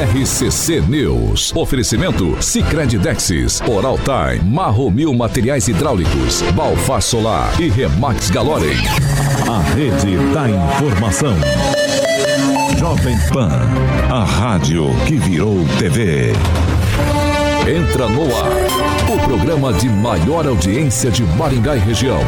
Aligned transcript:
RCC 0.00 0.80
News. 0.88 1.52
Oferecimento 1.54 2.42
Sicredi 2.42 2.98
Dexis, 2.98 3.60
Oral 3.68 3.98
Time, 3.98 4.50
Marromil 4.50 5.12
Materiais 5.12 5.68
Hidráulicos, 5.68 6.40
Balfar 6.54 7.02
Solar 7.02 7.60
e 7.60 7.68
Remax 7.68 8.30
Galorem. 8.30 8.78
A 9.46 9.60
rede 9.74 10.16
da 10.32 10.48
informação. 10.48 11.34
Jovem 12.78 13.14
Pan, 13.30 13.50
a 14.10 14.24
rádio 14.24 14.86
que 15.06 15.16
virou 15.16 15.58
TV. 15.78 16.32
Entra 17.68 18.08
no 18.08 18.22
ar, 18.34 19.12
o 19.12 19.18
programa 19.28 19.70
de 19.74 19.90
maior 19.90 20.46
audiência 20.46 21.10
de 21.10 21.24
Maringá 21.24 21.76
e 21.76 21.78
região. 21.78 22.20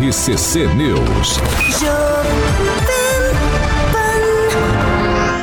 RCC 0.00 0.66
News. 0.74 1.38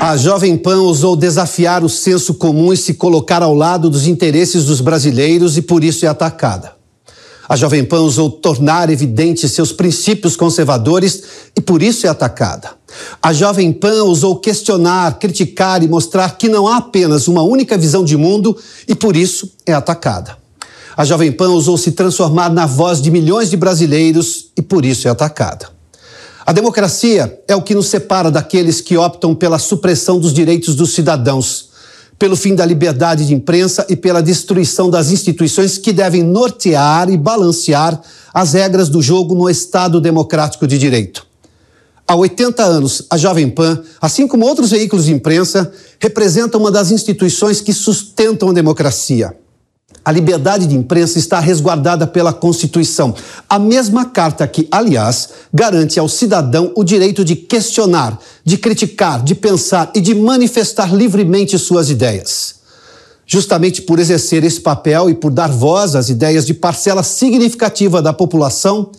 A 0.04 0.18
Jovem 0.18 0.58
Pan 0.58 0.82
ousou 0.82 1.16
desafiar 1.16 1.84
o 1.84 1.88
senso 1.88 2.34
comum 2.34 2.74
e 2.74 2.78
se 2.78 2.96
colocar 2.96 3.44
ao 3.44 3.54
lado 3.54 3.88
dos 3.88 4.08
interesses 4.08 4.66
dos 4.66 4.82
brasileiros 4.82 5.58
e 5.58 5.62
por 5.62 5.84
isso 5.84 6.08
é 6.08 6.10
atacada. 6.10 6.72
A 7.48 7.56
Jovem 7.56 7.86
Pan 7.86 8.00
ousou 8.00 8.28
tornar 8.28 8.90
evidentes 8.90 9.52
seus 9.52 9.72
princípios 9.72 10.36
conservadores 10.36 11.22
e 11.56 11.62
por 11.62 11.84
isso 11.84 12.08
é 12.08 12.10
atacada. 12.10 12.72
A 13.22 13.32
Jovem 13.32 13.72
Pan 13.72 14.02
ousou 14.02 14.38
questionar, 14.38 15.20
criticar 15.20 15.84
e 15.84 15.88
mostrar 15.88 16.36
que 16.36 16.50
não 16.50 16.68
há 16.68 16.78
apenas 16.78 17.28
uma 17.28 17.44
única 17.44 17.78
visão 17.78 18.04
de 18.04 18.18
mundo 18.18 18.58
e 18.88 18.96
por 18.96 19.16
isso 19.16 19.54
é 19.68 19.74
atacada. 19.74 20.36
A 20.98 21.06
Jovem 21.06 21.32
Pan 21.32 21.50
ousou 21.50 21.78
se 21.78 21.92
transformar 21.92 22.50
na 22.50 22.66
voz 22.66 23.00
de 23.00 23.12
milhões 23.12 23.52
de 23.52 23.56
brasileiros 23.56 24.48
e 24.58 24.64
por 24.64 24.84
isso 24.84 25.08
é 25.08 25.12
atacada. 25.12 25.70
A 26.46 26.52
democracia 26.52 27.40
é 27.48 27.56
o 27.56 27.62
que 27.62 27.76
nos 27.76 27.88
separa 27.88 28.32
daqueles 28.32 28.82
que 28.82 28.98
optam 28.98 29.36
pela 29.36 29.60
supressão 29.60 30.20
dos 30.20 30.34
direitos 30.34 30.74
dos 30.74 30.94
cidadãos, 30.94 31.70
pelo 32.18 32.36
fim 32.36 32.56
da 32.56 32.66
liberdade 32.66 33.26
de 33.28 33.34
imprensa 33.34 33.86
e 33.88 33.96
pela 33.96 34.24
destruição 34.24 34.90
das 34.90 35.12
instituições 35.12 35.78
que 35.78 35.94
devem 35.94 36.24
nortear 36.24 37.10
e 37.10 37.18
balancear 37.18 38.00
as 38.34 38.54
regras 38.54 38.90
do 38.90 39.02
jogo 39.02 39.36
no 39.36 39.50
Estado 39.50 40.02
democrático 40.02 40.66
de 40.66 40.78
direito. 40.78 41.28
Há 42.08 42.16
80 42.16 42.64
anos, 42.64 43.04
a 43.10 43.18
Jovem 43.18 43.50
Pan, 43.50 43.82
assim 44.02 44.28
como 44.28 44.46
outros 44.46 44.72
veículos 44.72 45.06
de 45.06 45.14
imprensa, 45.14 45.72
representa 46.00 46.58
uma 46.58 46.72
das 46.72 46.92
instituições 46.92 47.62
que 47.62 47.72
sustentam 47.72 48.50
a 48.50 48.54
democracia. 48.54 49.36
A 50.04 50.12
liberdade 50.12 50.66
de 50.66 50.76
imprensa 50.76 51.20
está 51.20 51.40
resguardada 51.40 52.08
pela 52.08 52.34
Constituição, 52.34 53.14
a 53.48 53.60
mesma 53.60 54.06
carta 54.06 54.48
que, 54.48 54.68
aliás, 54.72 55.30
garante 55.54 56.00
ao 56.00 56.10
cidadão 56.10 56.72
o 56.76 56.84
direito 56.84 57.24
de 57.24 57.36
questionar, 57.36 58.20
de 58.44 58.58
criticar, 58.58 59.24
de 59.24 59.36
pensar 59.36 59.92
e 59.94 60.02
de 60.02 60.16
manifestar 60.16 60.94
livremente 60.94 61.58
suas 61.60 61.90
ideias. 61.90 62.56
Justamente 63.28 63.84
por 63.84 64.00
exercer 64.00 64.44
esse 64.44 64.60
papel 64.60 65.10
e 65.10 65.14
por 65.14 65.32
dar 65.32 65.50
voz 65.50 65.96
às 65.96 66.10
ideias 66.10 66.46
de 66.48 66.56
parcela 66.56 67.04
significativa 67.04 68.02
da 68.02 68.12
população, 68.12 68.92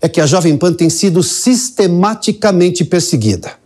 é 0.00 0.08
que 0.08 0.20
a 0.20 0.26
Jovem 0.26 0.56
Pan 0.56 0.74
tem 0.74 0.90
sido 0.90 1.22
sistematicamente 1.22 2.84
perseguida. 2.84 3.59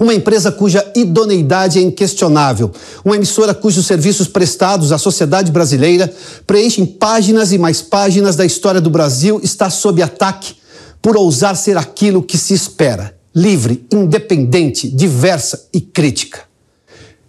Uma 0.00 0.14
empresa 0.14 0.50
cuja 0.50 0.90
idoneidade 0.96 1.78
é 1.78 1.82
inquestionável, 1.82 2.70
uma 3.04 3.14
emissora 3.14 3.52
cujos 3.52 3.86
serviços 3.86 4.26
prestados 4.26 4.90
à 4.90 4.96
sociedade 4.96 5.52
brasileira 5.52 6.10
preenchem 6.46 6.86
páginas 6.86 7.52
e 7.52 7.58
mais 7.58 7.82
páginas 7.82 8.36
da 8.36 8.46
história 8.46 8.80
do 8.80 8.88
Brasil, 8.88 9.38
está 9.42 9.68
sob 9.68 10.02
ataque 10.02 10.54
por 11.02 11.14
ousar 11.14 11.56
ser 11.56 11.76
aquilo 11.76 12.22
que 12.22 12.38
se 12.38 12.54
espera: 12.54 13.14
livre, 13.34 13.86
independente, 13.92 14.88
diversa 14.88 15.68
e 15.74 15.80
crítica. 15.82 16.40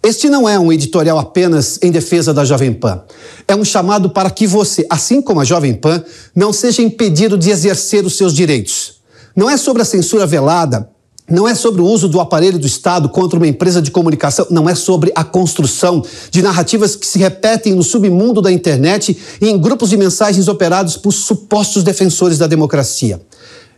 Este 0.02 0.30
não 0.30 0.48
é 0.48 0.58
um 0.58 0.72
editorial 0.72 1.18
apenas 1.18 1.78
em 1.82 1.90
defesa 1.90 2.32
da 2.32 2.46
Jovem 2.46 2.72
Pan. 2.72 3.02
É 3.46 3.54
um 3.54 3.64
chamado 3.64 4.08
para 4.08 4.30
que 4.30 4.46
você, 4.46 4.86
assim 4.88 5.20
como 5.20 5.40
a 5.40 5.44
Jovem 5.44 5.74
Pan, 5.74 6.02
não 6.34 6.50
seja 6.50 6.80
impedido 6.80 7.36
de 7.36 7.50
exercer 7.50 8.06
os 8.06 8.16
seus 8.16 8.32
direitos. 8.32 9.02
Não 9.36 9.50
é 9.50 9.58
sobre 9.58 9.82
a 9.82 9.84
censura 9.84 10.26
velada 10.26 10.88
não 11.28 11.46
é 11.46 11.54
sobre 11.54 11.82
o 11.82 11.84
uso 11.84 12.08
do 12.08 12.20
aparelho 12.20 12.58
do 12.58 12.66
Estado 12.66 13.08
contra 13.08 13.38
uma 13.38 13.46
empresa 13.46 13.82
de 13.82 13.90
comunicação, 13.90 14.46
não 14.50 14.68
é 14.68 14.74
sobre 14.74 15.12
a 15.14 15.22
construção 15.22 16.02
de 16.30 16.40
narrativas 16.40 16.96
que 16.96 17.06
se 17.06 17.18
repetem 17.18 17.74
no 17.74 17.82
submundo 17.82 18.40
da 18.40 18.50
internet 18.50 19.16
e 19.40 19.48
em 19.48 19.58
grupos 19.58 19.90
de 19.90 19.96
mensagens 19.96 20.48
operados 20.48 20.96
por 20.96 21.12
supostos 21.12 21.82
defensores 21.82 22.38
da 22.38 22.46
democracia. 22.46 23.20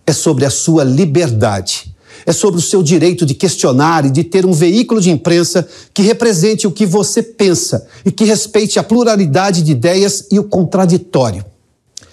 É 0.06 0.12
sobre 0.12 0.44
a 0.44 0.50
sua 0.50 0.84
liberdade. 0.84 1.94
É 2.26 2.32
sobre 2.32 2.60
o 2.60 2.62
seu 2.62 2.82
direito 2.82 3.24
de 3.24 3.34
questionar 3.34 4.04
e 4.04 4.10
de 4.10 4.22
ter 4.22 4.44
um 4.44 4.52
veículo 4.52 5.00
de 5.00 5.10
imprensa 5.10 5.66
que 5.92 6.02
represente 6.02 6.66
o 6.66 6.70
que 6.70 6.84
você 6.84 7.22
pensa 7.22 7.86
e 8.04 8.12
que 8.12 8.24
respeite 8.24 8.78
a 8.78 8.82
pluralidade 8.82 9.62
de 9.62 9.72
ideias 9.72 10.26
e 10.30 10.38
o 10.38 10.44
contraditório 10.44 11.44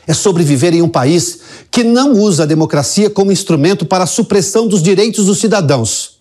é 0.07 0.13
sobre 0.13 0.44
viver 0.44 0.73
em 0.73 0.81
um 0.81 0.88
país 0.88 1.40
que 1.69 1.84
não 1.84 2.13
usa 2.13 2.44
a 2.44 2.45
democracia 2.45 3.09
como 3.09 3.31
instrumento 3.31 3.85
para 3.85 4.06
a 4.06 4.07
supressão 4.07 4.66
dos 4.66 4.81
direitos 4.81 5.25
dos 5.25 5.40
cidadãos. 5.40 6.18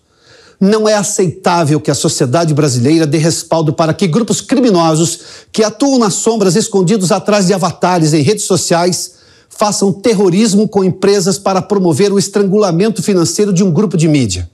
Não 0.59 0.89
é 0.89 0.95
aceitável 0.95 1.79
que 1.79 1.89
a 1.89 1.95
sociedade 1.95 2.53
brasileira 2.53 3.07
dê 3.07 3.17
respaldo 3.17 3.71
para 3.71 3.93
que 3.93 4.07
grupos 4.07 4.41
criminosos 4.41 5.19
que 5.51 5.63
atuam 5.63 5.99
nas 5.99 6.15
sombras 6.15 6.55
escondidos 6.55 7.11
atrás 7.11 7.47
de 7.47 7.53
avatares 7.53 8.13
em 8.13 8.21
redes 8.21 8.45
sociais 8.45 9.13
façam 9.49 9.93
terrorismo 9.93 10.67
com 10.67 10.83
empresas 10.83 11.37
para 11.37 11.61
promover 11.61 12.11
o 12.11 12.19
estrangulamento 12.19 13.01
financeiro 13.01 13.53
de 13.53 13.63
um 13.63 13.71
grupo 13.71 13.95
de 13.95 14.07
mídia. 14.07 14.49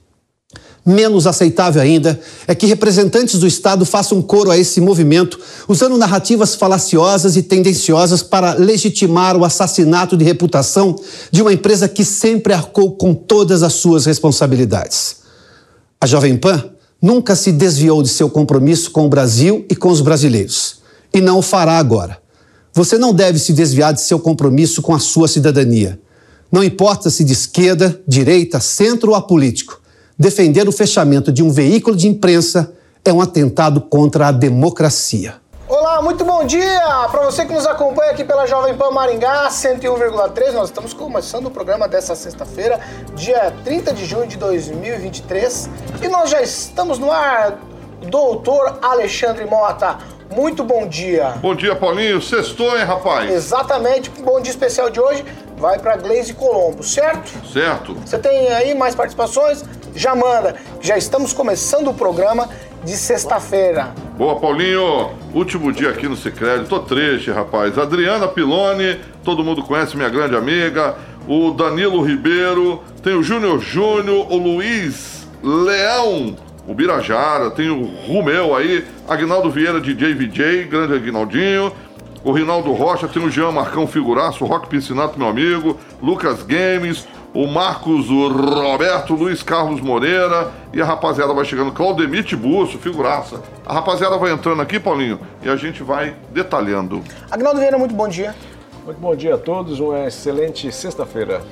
Menos 0.86 1.26
aceitável 1.26 1.80
ainda 1.80 2.20
é 2.46 2.54
que 2.54 2.66
representantes 2.66 3.40
do 3.40 3.46
Estado 3.46 3.86
façam 3.86 4.20
coro 4.20 4.50
a 4.50 4.58
esse 4.58 4.82
movimento, 4.82 5.40
usando 5.66 5.96
narrativas 5.96 6.54
falaciosas 6.54 7.36
e 7.36 7.42
tendenciosas 7.42 8.22
para 8.22 8.52
legitimar 8.52 9.34
o 9.34 9.46
assassinato 9.46 10.14
de 10.14 10.24
reputação 10.24 10.94
de 11.30 11.40
uma 11.40 11.54
empresa 11.54 11.88
que 11.88 12.04
sempre 12.04 12.52
arcou 12.52 12.96
com 12.96 13.14
todas 13.14 13.62
as 13.62 13.72
suas 13.72 14.04
responsabilidades. 14.04 15.16
A 15.98 16.06
Jovem 16.06 16.36
Pan 16.36 16.70
nunca 17.00 17.34
se 17.34 17.50
desviou 17.50 18.02
de 18.02 18.10
seu 18.10 18.28
compromisso 18.28 18.90
com 18.90 19.06
o 19.06 19.08
Brasil 19.08 19.64
e 19.70 19.74
com 19.74 19.88
os 19.88 20.02
brasileiros, 20.02 20.80
e 21.14 21.20
não 21.20 21.38
o 21.38 21.42
fará 21.42 21.78
agora. 21.78 22.18
Você 22.74 22.98
não 22.98 23.14
deve 23.14 23.38
se 23.38 23.54
desviar 23.54 23.94
de 23.94 24.02
seu 24.02 24.18
compromisso 24.18 24.82
com 24.82 24.94
a 24.94 24.98
sua 24.98 25.28
cidadania. 25.28 25.98
Não 26.52 26.62
importa 26.62 27.08
se 27.08 27.24
de 27.24 27.32
esquerda, 27.32 28.02
direita, 28.06 28.60
centro 28.60 29.12
ou 29.12 29.16
apolítico. 29.16 29.80
Defender 30.16 30.68
o 30.68 30.72
fechamento 30.72 31.32
de 31.32 31.42
um 31.42 31.50
veículo 31.50 31.96
de 31.96 32.06
imprensa 32.06 32.72
é 33.04 33.12
um 33.12 33.20
atentado 33.20 33.80
contra 33.80 34.28
a 34.28 34.32
democracia. 34.32 35.34
Olá, 35.66 36.00
muito 36.00 36.24
bom 36.24 36.44
dia 36.44 37.08
para 37.10 37.24
você 37.24 37.44
que 37.44 37.52
nos 37.52 37.66
acompanha 37.66 38.12
aqui 38.12 38.22
pela 38.22 38.46
Jovem 38.46 38.76
Pan 38.76 38.92
Maringá 38.92 39.48
101,3. 39.48 40.52
Nós 40.52 40.68
estamos 40.68 40.92
começando 40.92 41.46
o 41.46 41.50
programa 41.50 41.88
dessa 41.88 42.14
sexta-feira, 42.14 42.78
dia 43.16 43.52
30 43.64 43.92
de 43.92 44.04
junho 44.04 44.28
de 44.28 44.36
2023, 44.36 45.68
e 46.00 46.06
nós 46.06 46.30
já 46.30 46.40
estamos 46.40 46.96
no 46.96 47.10
ar. 47.10 47.58
Doutor 48.08 48.78
Alexandre 48.82 49.44
Mota, 49.46 49.98
muito 50.32 50.62
bom 50.62 50.86
dia. 50.86 51.30
Bom 51.40 51.56
dia, 51.56 51.74
Paulinho. 51.74 52.22
Sextou, 52.22 52.78
hein, 52.78 52.84
rapaz? 52.84 53.32
Exatamente. 53.32 54.10
Bom 54.10 54.40
dia 54.40 54.50
especial 54.50 54.90
de 54.90 55.00
hoje 55.00 55.24
vai 55.56 55.78
para 55.78 55.96
Gleise 55.96 56.34
Colombo, 56.34 56.82
certo? 56.82 57.30
Certo. 57.50 57.94
Você 57.94 58.18
tem 58.18 58.48
aí 58.48 58.74
mais 58.74 58.94
participações? 58.94 59.64
Já 59.94 60.14
manda. 60.14 60.56
Já 60.80 60.96
estamos 60.96 61.32
começando 61.32 61.88
o 61.88 61.94
programa 61.94 62.48
de 62.84 62.96
sexta-feira. 62.96 63.94
Boa, 64.18 64.38
Paulinho. 64.38 65.10
Último 65.32 65.72
dia 65.72 65.90
aqui 65.90 66.08
no 66.08 66.16
Cicred. 66.16 66.66
Tô 66.68 66.80
triste, 66.80 67.30
rapaz. 67.30 67.78
Adriana 67.78 68.28
Piloni, 68.28 68.98
todo 69.22 69.44
mundo 69.44 69.62
conhece, 69.62 69.96
minha 69.96 70.08
grande 70.08 70.36
amiga. 70.36 70.96
O 71.26 71.52
Danilo 71.52 72.02
Ribeiro, 72.02 72.82
tem 73.02 73.14
o 73.14 73.22
Júnior 73.22 73.58
Júnior, 73.60 74.30
o 74.30 74.36
Luiz 74.36 75.26
Leão, 75.42 76.36
o 76.66 76.74
Birajara, 76.74 77.50
tem 77.50 77.70
o 77.70 77.84
Rumeu 78.06 78.54
aí, 78.54 78.84
Agnaldo 79.08 79.50
Vieira, 79.50 79.80
DJ 79.80 80.12
VJ, 80.14 80.64
grande 80.64 80.94
Agnaldinho. 80.94 81.72
O 82.22 82.32
Rinaldo 82.32 82.72
Rocha, 82.72 83.06
tem 83.06 83.22
o 83.22 83.30
Jean 83.30 83.52
Marcão 83.52 83.86
Figuraço, 83.86 84.44
o 84.44 84.46
Rock 84.46 84.68
Piscinato, 84.68 85.18
meu 85.18 85.28
amigo, 85.28 85.78
Lucas 86.02 86.42
Games, 86.42 87.06
o 87.34 87.48
Marcos, 87.48 88.08
o 88.08 88.28
Roberto, 88.28 89.14
Luiz 89.14 89.42
Carlos 89.42 89.80
Moreira 89.80 90.52
e 90.72 90.80
a 90.80 90.84
rapaziada 90.84 91.34
vai 91.34 91.44
chegando, 91.44 91.72
Claudemir 91.72 92.22
Tiburcio, 92.22 92.78
figuraça. 92.78 93.42
A 93.66 93.74
rapaziada 93.74 94.16
vai 94.16 94.30
entrando 94.30 94.62
aqui, 94.62 94.78
Paulinho, 94.78 95.18
e 95.42 95.48
a 95.48 95.56
gente 95.56 95.82
vai 95.82 96.14
detalhando. 96.30 97.02
Agnaldo 97.28 97.58
Vieira, 97.58 97.76
muito 97.76 97.94
bom 97.94 98.06
dia. 98.06 98.34
Muito 98.84 99.00
bom 99.00 99.16
dia 99.16 99.34
a 99.34 99.38
todos, 99.38 99.80
uma 99.80 100.06
excelente 100.06 100.70
sexta-feira. 100.70 101.42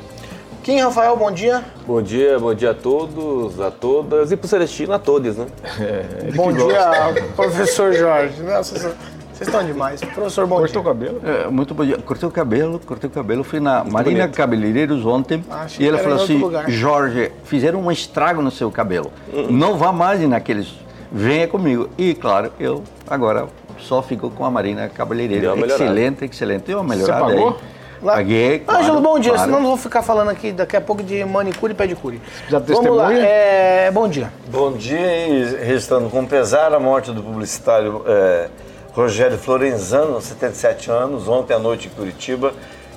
Kim 0.63 0.79
Rafael, 0.79 1.17
bom 1.17 1.33
dia. 1.33 1.65
Bom 1.85 2.01
dia, 2.01 2.39
bom 2.39 2.55
dia 2.55 2.71
a 2.71 2.75
todos, 2.75 3.59
a 3.61 3.69
todas 3.69 4.31
e 4.31 4.37
pro 4.37 4.47
Celestino 4.47 4.93
a 4.93 4.99
todos, 4.99 5.37
né? 5.37 5.47
É, 5.81 6.31
bom 6.33 6.53
dia, 6.53 7.33
professor 7.35 7.93
Jorge. 7.93 8.41
Nossa, 8.43 8.95
vocês 9.43 9.49
estão 9.49 9.65
demais. 9.65 10.01
Professor, 10.01 10.47
bom 10.47 10.59
Cortou 10.59 10.83
dia. 10.83 10.91
o 10.91 10.95
cabelo? 10.95 11.21
É, 11.25 11.49
muito 11.49 11.75
bom 11.75 11.85
dia. 11.85 11.99
Cortei 11.99 12.29
o 12.29 12.33
cabelo, 12.33 12.81
cortei 12.85 13.09
o 13.09 13.13
cabelo. 13.13 13.45
Fui 13.45 13.61
na 13.61 13.85
Marina 13.85 14.23
bonito. 14.23 14.37
Cabeleireiros 14.37 15.05
ontem 15.05 15.45
Acho 15.51 15.83
e 15.83 15.89
ela 15.89 15.99
falou 15.99 16.23
assim: 16.23 16.39
lugar. 16.39 16.71
Jorge, 16.71 17.33
fizeram 17.45 17.81
um 17.81 17.91
estrago 17.91 18.41
no 18.41 18.51
seu 18.51 18.71
cabelo. 18.71 19.13
Não 19.51 19.77
vá 19.77 19.93
mais 19.93 20.21
naqueles 20.27 20.75
venha 21.11 21.47
comigo. 21.47 21.89
E 21.99 22.15
claro, 22.15 22.53
eu 22.59 22.83
agora 23.09 23.47
só 23.79 24.03
fico 24.03 24.31
com 24.31 24.45
a 24.45 24.51
Marina 24.51 24.91
melhorada. 24.99 25.67
Excelente, 25.67 26.25
excelente. 26.25 26.65
Deu 26.67 26.79
uma 26.79 26.95
melhorada 26.95 27.27
pagou? 27.27 27.49
aí. 27.49 27.73
Paguei. 28.03 28.59
claro, 28.59 28.83
Ângelo, 28.83 29.01
bom 29.01 29.17
dia. 29.17 29.31
claro. 29.31 29.47
Senão 29.47 29.59
eu 29.59 29.63
não 29.63 29.69
vou 29.69 29.79
ficar 29.79 30.03
falando 30.03 30.29
aqui 30.29 30.51
daqui 30.51 30.77
a 30.77 30.81
pouco 30.81 31.05
de 31.05 31.25
manicure 31.25 31.73
e 31.73 31.77
pedicure. 31.77 32.21
Já 32.49 32.59
Vamos 32.59 32.97
lá. 32.97 33.15
É, 33.15 33.93
bom 33.93 34.09
dia. 34.09 34.33
Bom 34.49 34.73
dia 34.73 35.29
e 35.29 35.65
registrando 35.65 36.11
com 36.11 36.27
pesar 36.27 36.75
a 36.75 36.81
morte 36.81 37.13
do 37.13 37.23
publicitário 37.23 38.03
eh, 38.05 38.49
Rogério 38.95 39.39
Florenzano, 39.39 40.21
77 40.21 40.91
anos, 40.91 41.27
ontem 41.27 41.55
à 41.55 41.59
noite 41.59 41.89
em 41.89 41.91
Curitiba. 41.91 42.53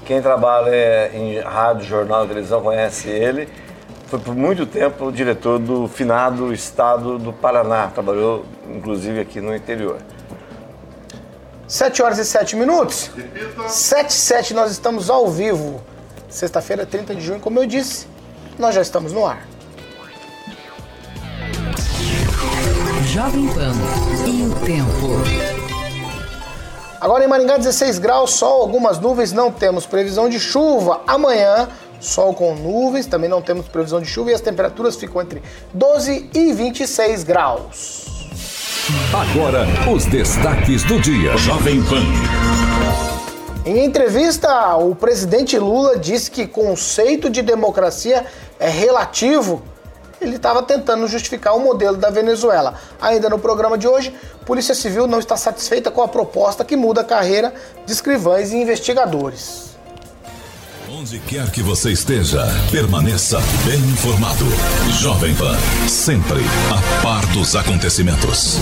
Quem 0.06 0.22
trabalha 0.22 0.70
eh, 0.70 1.12
em 1.14 1.40
rádio, 1.40 1.86
jornal 1.86 2.26
e 2.26 2.28
televisão 2.28 2.62
conhece 2.62 3.10
ele. 3.10 3.48
Foi 4.08 4.20
por 4.20 4.36
muito 4.36 4.66
tempo 4.66 5.06
o 5.06 5.12
diretor 5.12 5.58
do 5.58 5.88
finado 5.88 6.54
Estado 6.54 7.18
do 7.18 7.32
Paraná. 7.32 7.88
Trabalhou, 7.88 8.46
inclusive, 8.70 9.22
aqui 9.22 9.40
no 9.40 9.56
interior. 9.56 9.98
7 11.68 12.04
horas 12.04 12.20
e 12.20 12.26
7 12.26 12.56
minutos. 12.58 13.10
7 13.68 14.10
e 14.10 14.14
7, 14.14 14.54
nós 14.54 14.72
estamos 14.72 15.10
ao 15.10 15.30
vivo. 15.30 15.82
Sexta-feira, 16.30 16.86
30 16.86 17.16
de 17.16 17.22
junho, 17.22 17.40
como 17.40 17.60
eu 17.60 17.66
disse, 17.66 18.06
nós 18.60 18.76
já 18.76 18.82
estamos 18.82 19.14
no 19.14 19.26
ar. 19.26 19.48
Jovem 23.06 23.48
Pan 23.48 23.74
e 24.28 24.44
o 24.44 24.66
tempo. 24.66 25.75
Agora 27.00 27.24
em 27.24 27.28
Maringá, 27.28 27.58
16 27.58 28.00
graus, 28.00 28.32
sol, 28.32 28.62
algumas 28.62 29.00
nuvens, 29.00 29.32
não 29.32 29.52
temos 29.52 29.86
previsão 29.86 30.30
de 30.30 30.40
chuva. 30.40 31.02
Amanhã, 31.06 31.68
sol 32.00 32.34
com 32.34 32.56
nuvens, 32.56 33.06
também 33.06 33.30
não 33.30 33.42
temos 33.42 33.68
previsão 33.68 34.00
de 34.00 34.08
chuva 34.08 34.32
e 34.32 34.34
as 34.34 34.42
temperaturas 34.42 34.96
ficam 34.96 35.22
entre 35.22 35.42
12 35.74 36.30
e 36.34 36.54
26 36.54 37.24
graus. 37.24 38.06
Agora, 39.14 39.66
os 39.92 40.06
destaques 40.06 40.84
do 40.84 41.00
dia. 41.00 41.36
Jovem 41.38 41.84
Pan. 41.84 42.04
Em 43.66 43.84
entrevista, 43.84 44.76
o 44.76 44.94
presidente 44.94 45.58
Lula 45.58 45.98
disse 45.98 46.30
que 46.30 46.46
conceito 46.46 47.30
de 47.30 47.42
democracia 47.42 48.26
é 48.60 48.70
relativo. 48.70 49.64
Ele 50.20 50.36
estava 50.38 50.64
tentando 50.64 51.08
justificar 51.08 51.56
o 51.56 51.60
modelo 51.60 51.98
da 51.98 52.10
Venezuela. 52.10 52.76
Ainda 53.02 53.30
no 53.30 53.38
programa 53.38 53.78
de 53.78 53.88
hoje, 53.88 54.14
Polícia 54.46 54.74
Civil 54.74 55.08
não 55.08 55.20
está 55.20 55.36
satisfeita 55.36 55.92
com 55.92 56.02
a 56.02 56.08
proposta 56.08 56.64
que 56.64 56.76
muda 56.76 57.02
a 57.02 57.04
carreira 57.04 57.54
de 57.86 57.92
escrivães 57.92 58.52
e 58.52 58.58
investigadores. 58.58 59.76
Onde 60.90 61.20
quer 61.20 61.52
que 61.52 61.62
você 61.62 61.92
esteja, 61.92 62.46
permaneça 62.72 63.40
bem 63.66 63.80
informado. 63.80 64.46
Jovem 65.02 65.36
Pan, 65.36 65.58
sempre 65.90 66.40
a 66.72 67.02
par 67.02 67.26
dos 67.34 67.56
acontecimentos. 67.56 68.58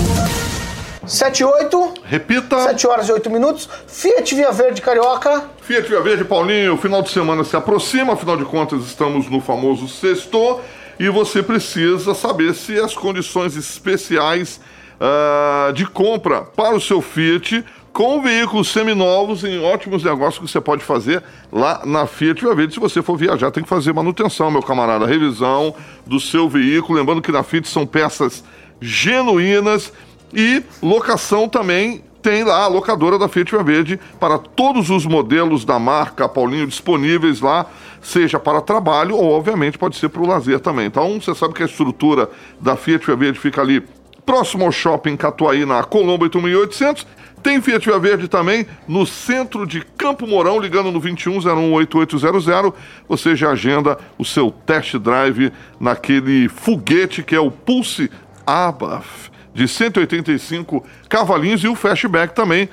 7 1.06 1.40
e 1.40 1.44
8, 1.44 1.94
Repita. 2.04 2.58
7 2.60 2.86
horas 2.86 3.08
e 3.08 3.12
8 3.12 3.30
minutos. 3.30 3.68
Fiat 3.86 4.34
Via 4.34 4.50
Verde 4.50 4.80
Carioca. 4.82 5.44
Fiat 5.62 5.88
Via 5.88 6.00
Verde, 6.00 6.24
Paulinho, 6.24 6.74
o 6.74 6.76
final 6.76 7.02
de 7.02 7.10
semana 7.10 7.44
se 7.44 7.54
aproxima, 7.56 8.14
afinal 8.14 8.36
de 8.36 8.44
contas 8.44 8.82
estamos 8.84 9.30
no 9.30 9.40
famoso 9.40 9.86
sexto 9.86 10.60
e 10.98 11.08
você 11.08 11.42
precisa 11.42 12.14
saber 12.14 12.54
se 12.54 12.78
as 12.78 12.94
condições 12.94 13.56
especiais 13.56 14.60
ah, 15.00 15.72
de 15.74 15.86
compra 15.86 16.42
para 16.42 16.74
o 16.74 16.80
seu 16.80 17.02
Fiat 17.02 17.64
com 17.92 18.20
veículos 18.20 18.68
seminovos 18.68 19.44
em 19.44 19.62
ótimos 19.62 20.02
negócios 20.02 20.38
que 20.38 20.50
você 20.50 20.60
pode 20.60 20.82
fazer 20.82 21.22
lá 21.52 21.82
na 21.84 22.06
Fiat 22.06 22.44
Via. 22.56 22.70
Se 22.70 22.80
você 22.80 23.02
for 23.02 23.16
viajar, 23.16 23.52
tem 23.52 23.62
que 23.62 23.68
fazer 23.68 23.92
manutenção, 23.92 24.50
meu 24.50 24.62
camarada, 24.62 25.06
revisão 25.06 25.74
do 26.04 26.18
seu 26.18 26.48
veículo. 26.48 26.98
Lembrando 26.98 27.22
que 27.22 27.30
na 27.30 27.44
Fiat 27.44 27.68
são 27.68 27.86
peças 27.86 28.42
genuínas 28.80 29.92
e 30.32 30.62
locação 30.82 31.48
também 31.48 32.02
tem 32.24 32.42
lá 32.42 32.64
a 32.64 32.66
locadora 32.66 33.18
da 33.18 33.28
Fiat 33.28 33.50
Via 33.50 33.62
Verde 33.62 34.00
para 34.18 34.38
todos 34.38 34.88
os 34.88 35.04
modelos 35.04 35.62
da 35.62 35.78
marca 35.78 36.26
Paulinho 36.26 36.66
disponíveis 36.66 37.42
lá, 37.42 37.66
seja 38.00 38.40
para 38.40 38.62
trabalho 38.62 39.14
ou, 39.14 39.30
obviamente, 39.30 39.76
pode 39.76 39.94
ser 39.96 40.08
para 40.08 40.22
o 40.22 40.26
lazer 40.26 40.58
também. 40.58 40.86
Então, 40.86 41.20
você 41.20 41.34
sabe 41.34 41.52
que 41.52 41.62
a 41.62 41.66
estrutura 41.66 42.30
da 42.58 42.76
Fiat 42.76 43.04
Via 43.04 43.14
Verde 43.14 43.38
fica 43.38 43.60
ali 43.60 43.86
próximo 44.24 44.64
ao 44.64 44.72
shopping 44.72 45.18
Catuaí, 45.18 45.66
na 45.66 45.84
Colombo 45.84 46.24
8800. 46.24 47.06
Tem 47.42 47.60
Fiat 47.60 47.84
Via 47.84 47.98
Verde 47.98 48.26
também 48.26 48.66
no 48.88 49.04
centro 49.04 49.66
de 49.66 49.82
Campo 49.82 50.26
Mourão, 50.26 50.58
ligando 50.58 50.90
no 50.90 50.98
21018800. 51.02 52.72
Você 53.06 53.36
já 53.36 53.50
agenda 53.50 53.98
o 54.16 54.24
seu 54.24 54.50
test 54.50 54.96
drive 54.96 55.52
naquele 55.78 56.48
foguete 56.48 57.22
que 57.22 57.36
é 57.36 57.40
o 57.40 57.50
Pulse 57.50 58.10
Abaf 58.46 59.33
de 59.54 59.68
185 59.68 60.84
cavalinhos 61.08 61.62
e 61.62 61.68
o 61.68 61.74
Fastback 61.74 62.34
também. 62.34 62.68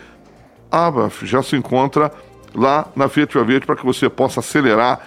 Abaf 0.69 1.25
já 1.25 1.43
se 1.43 1.55
encontra 1.55 2.11
lá 2.55 2.87
na 2.95 3.07
Fiat 3.07 3.33
Via 3.33 3.43
Verde 3.43 3.65
para 3.65 3.75
que 3.75 3.85
você 3.85 4.09
possa 4.09 4.39
acelerar 4.39 5.05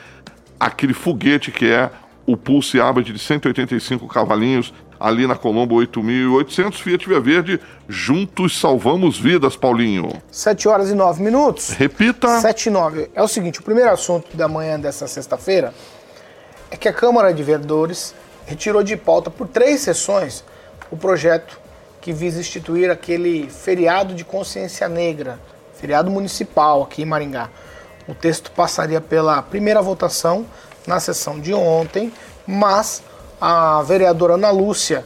aquele 0.59 0.95
foguete 0.95 1.51
que 1.51 1.67
é 1.67 1.91
o 2.27 2.37
Pulse 2.37 2.81
Abad 2.81 3.05
de 3.05 3.19
185 3.19 4.07
cavalinhos 4.09 4.73
ali 4.99 5.27
na 5.27 5.35
Colombo 5.35 5.75
8800 5.75 6.81
Fiat 6.81 7.09
Via 7.09 7.21
Verde. 7.21 7.61
Juntos 7.89 8.59
salvamos 8.59 9.19
vidas, 9.19 9.57
Paulinho. 9.57 10.11
7 10.31 10.69
horas 10.69 10.91
e 10.91 10.95
9 10.95 11.23
minutos. 11.23 11.71
Repita. 11.71 12.41
7 12.41 12.67
e 12.67 12.71
9. 12.71 13.11
É 13.15 13.23
o 13.23 13.29
seguinte, 13.29 13.61
o 13.61 13.63
primeiro 13.63 13.91
assunto 13.91 14.37
da 14.37 14.49
manhã 14.49 14.79
dessa 14.79 15.07
sexta-feira 15.07 15.75
é 16.71 16.77
que 16.77 16.89
a 16.89 16.93
Câmara 16.93 17.33
de 17.35 17.43
Vereadores 17.43 18.15
retirou 18.47 18.83
de 18.83 18.97
pauta 18.97 19.31
por 19.31 19.49
três 19.49 19.81
sessões 19.81 20.45
o 20.91 20.97
projeto 20.97 21.59
que 22.05 22.13
visa 22.13 22.39
instituir 22.39 22.91
aquele 22.91 23.49
feriado 23.49 24.15
de 24.15 24.27
consciência 24.27 24.87
negra, 24.91 25.41
feriado 25.73 26.11
municipal 26.11 26.83
aqui 26.83 27.01
em 27.01 27.07
Maringá. 27.07 27.49
O 28.07 28.15
texto 28.15 28.51
passaria 28.51 29.01
pela 29.01 29.41
primeira 29.41 29.81
votação 29.81 30.45
na 30.87 31.01
sessão 31.01 31.41
de 31.41 31.55
ontem, 31.55 32.13
mas 32.47 33.03
a 33.41 33.83
vereadora 33.85 34.35
Ana 34.35 34.51
Lúcia 34.51 35.03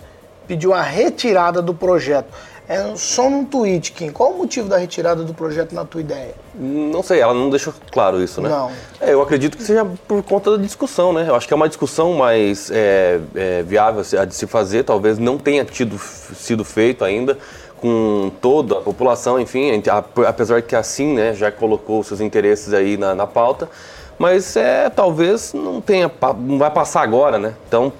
pediu 0.49 0.75
a 0.75 0.83
retirada 0.83 1.63
do 1.63 1.73
projeto. 1.73 2.35
É 2.69 2.95
só 2.97 3.31
num 3.31 3.47
tweet, 3.47 3.93
Kim. 3.93 4.11
Qual 4.11 4.33
o 4.33 4.39
motivo 4.39 4.69
da 4.69 4.77
retirada 4.77 5.25
do 5.25 5.33
projeto 5.33 5.75
na 5.75 5.87
tua 5.87 6.03
ideia? 6.03 6.35
Não 6.55 7.03
sei, 7.03 7.19
ela 7.21 7.33
não 7.33 7.49
deixou 7.49 7.73
claro 7.91 8.23
isso, 8.23 8.43
né? 8.43 8.51
Não. 8.51 8.71
É, 9.01 9.15
eu 9.15 9.23
acredito 9.23 9.57
que 9.57 9.63
seja 9.63 9.87
por 10.07 10.23
conta 10.23 10.51
da 10.51 10.63
discussão, 10.63 11.11
né? 11.11 11.25
Eu 11.27 11.35
acho 11.35 11.49
que 11.49 11.55
é 11.55 11.57
uma 11.57 11.67
discussão 11.69 12.13
mais 12.13 12.71
é, 12.71 13.21
é, 13.35 13.63
viável 13.63 14.03
a 14.21 14.25
de 14.27 14.35
se 14.35 14.47
fazer, 14.47 14.85
talvez 14.85 15.19
não 15.19 15.39
tenha 15.39 15.65
tido, 15.65 15.99
sido 15.99 16.63
feito 16.63 17.05
ainda 17.05 17.39
com 17.81 18.31
toda 18.43 18.79
a 18.79 18.81
população, 18.83 19.41
enfim, 19.41 19.83
apesar 20.27 20.61
que 20.63 20.75
assim, 20.75 21.15
né, 21.15 21.33
já 21.33 21.51
colocou 21.51 22.03
seus 22.03 22.21
interesses 22.21 22.75
aí 22.75 22.97
na, 22.97 23.15
na 23.15 23.25
pauta, 23.27 23.69
mas 24.19 24.57
é, 24.57 24.91
talvez 24.91 25.53
não 25.55 25.81
tenha, 25.81 26.11
não 26.39 26.59
vai 26.59 26.71
passar 26.73 27.03
agora, 27.03 27.39
né? 27.39 27.55
Então, 27.69 27.93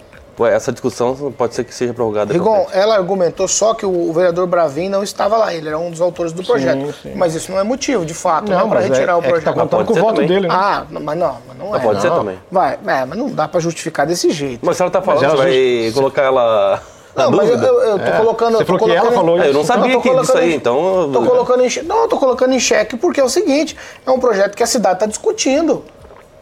essa 0.47 0.71
discussão 0.73 1.33
pode 1.37 1.55
ser 1.55 1.65
que 1.65 1.75
seja 1.75 1.93
prorrogada. 1.95 2.27
pra 2.27 2.35
Rigon, 2.35 2.67
ela 2.73 2.97
argumentou 2.97 3.49
só 3.49 3.75
que 3.75 3.85
o 3.87 4.13
vereador 4.13 4.47
Bravin 4.47 4.89
não 4.89 5.03
estava 5.03 5.37
lá, 5.37 5.55
ele 5.55 5.69
era 5.69 5.79
um 5.79 5.91
dos 5.91 6.01
autores 6.01 6.33
do 6.33 6.43
projeto. 6.45 6.95
sim. 7.03 7.13
Mas 7.15 7.35
isso 7.35 7.51
não 7.51 7.59
é 7.59 7.63
motivo, 7.63 8.05
de 8.07 8.15
fato, 8.15 8.51
não, 8.51 8.59
Não, 8.61 8.69
para 8.69 8.81
mas 8.81 8.89
retirar 8.91 9.13
é- 9.13 9.17
o 9.17 9.19
é 9.19 9.23
que 9.23 9.29
projeto. 9.29 9.45
tá 9.47 9.53
contando 9.61 9.85
com 9.85 9.93
o 9.93 9.95
ser 9.95 10.01
voto 10.01 10.15
também. 10.15 10.29
dele, 10.29 10.49
né? 10.49 10.55
Ah, 10.55 10.85
não, 10.91 11.01
mas 11.03 11.19
não, 11.19 11.37
mas 11.49 11.59
não 11.59 11.71
Mas 11.71 11.81
é. 11.83 11.85
pode 11.85 12.01
ser 12.01 12.09
não. 12.11 12.19
também. 12.19 12.39
Vai, 12.51 12.75
é, 12.87 13.05
mas 13.05 13.19
não 13.19 13.29
dá 13.31 13.49
para 13.49 13.61
justificar 13.61 14.07
desse 14.07 14.31
jeito. 14.31 14.61
Mas 14.65 14.77
se 14.77 14.83
ela 14.83 14.91
tá 14.91 15.03
falando, 15.03 15.25
ela 15.25 15.37
vai 15.37 15.91
colocar 15.95 16.23
ela 16.23 16.83
não, 17.17 17.33
mas 17.33 17.49
eu, 17.51 17.57
eu, 17.59 17.81
eu 17.81 17.99
tô 17.99 18.13
colocando. 18.19 18.57
Você 18.59 18.63
eu 18.63 18.67
tô 18.67 18.77
que 18.79 18.85
ela 18.93 19.01
colocando- 19.01 19.15
falou 19.15 19.43
É, 19.43 19.49
eu 19.49 19.53
não 19.53 19.61
isso. 19.63 19.67
sabia 19.67 19.93
tô 19.95 20.01
que 20.03 20.09
disso 20.09 20.21
colocando 20.27 20.39
aí, 20.45 20.53
em- 20.53 20.55
então... 20.57 21.11
Tô 21.13 21.23
colocando 21.27 21.65
em, 21.65 21.83
não, 21.83 22.03
eu 22.03 22.09
tô 22.09 22.17
colocando 22.17 22.55
em 22.55 22.61
xeque 22.61 22.97
porque 22.97 23.21
é 23.21 23.25
o 23.25 23.29
seguinte: 23.29 23.77
é 24.07 24.11
um 24.13 24.21
projeto 24.21 24.55
que 24.55 24.63
a 24.63 24.67
cidade 24.67 24.95
está 24.97 25.07
discutindo. 25.07 25.83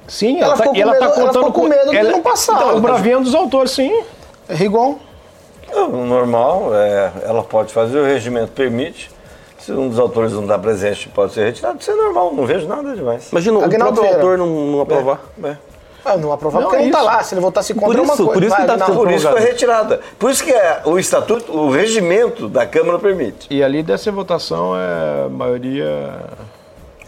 Sim, 0.09 0.37
Ela 0.39 0.47
ela, 0.47 0.57
tá, 0.57 0.63
ficou 0.65 0.77
e 0.77 0.81
ela 0.83 0.93
com 0.95 0.99
tá 0.99 1.07
medo- 1.07 1.15
ela 1.21 1.27
contando 1.27 1.47
ficou 1.47 1.63
com 1.63 1.69
medo 1.69 1.91
de 1.91 2.03
não 2.13 2.23
passar. 2.23 2.55
Então, 2.57 2.77
o 2.77 2.81
Bravinho 2.81 3.15
é 3.15 3.19
um 3.19 3.23
dos 3.23 3.35
autores, 3.35 3.73
sim. 3.73 4.03
Rigon? 4.49 4.99
Não, 5.73 5.89
normal, 6.07 6.71
é, 6.75 7.11
ela 7.25 7.43
pode 7.43 7.73
fazer, 7.73 7.99
o 7.99 8.05
regimento 8.05 8.53
permite. 8.53 9.11
Se 9.59 9.73
um 9.73 9.89
dos 9.89 9.99
autores 9.99 10.33
não 10.33 10.43
está 10.43 10.57
presente, 10.57 11.09
pode 11.09 11.33
ser 11.33 11.47
retirado. 11.47 11.79
Isso 11.81 11.91
é 11.91 11.95
normal, 11.97 12.33
não 12.33 12.47
vejo 12.47 12.69
nada 12.69 12.95
demais. 12.95 13.31
Imagina 13.33 13.59
o 13.59 13.65
Aguinaldo 13.65 13.95
próprio 13.95 14.03
Vieira. 14.03 14.23
autor 14.23 14.39
não, 14.39 14.47
não 14.47 14.81
aprovar. 14.81 15.21
É. 15.43 15.57
Ah, 16.05 16.17
não 16.17 16.31
aprovar 16.33 16.61
Não, 16.61 16.69
porque 16.69 16.83
é 16.83 16.85
não 16.85 16.93
tá 16.93 16.99
isso. 16.99 17.07
lá. 17.07 17.23
Se 17.25 17.35
ele 17.35 17.41
votasse 17.41 17.75
contra 17.75 17.89
Por 17.89 17.99
é 17.99 18.01
uma 18.01 18.15
isso- 18.15 18.25
coisa. 18.25 18.33
por 18.33 18.43
isso 18.47 18.55
que 18.57 18.63
Vai, 18.65 18.79
tá. 18.79 18.87
Por 18.87 19.11
isso 19.11 19.29
foi 19.29 19.41
retirada. 19.41 20.01
Por 20.21 20.31
isso 20.31 20.45
que 20.45 20.53
é, 20.53 20.83
o 20.85 20.97
estatuto, 21.01 21.51
o 21.53 21.69
regimento 21.69 22.49
da 22.49 22.65
Câmara 22.65 22.97
permite. 23.01 23.49
E 23.51 23.61
ali 23.61 23.83
dessa 23.83 24.13
votação 24.13 24.75
é 24.77 25.29
maioria. 25.29 26.13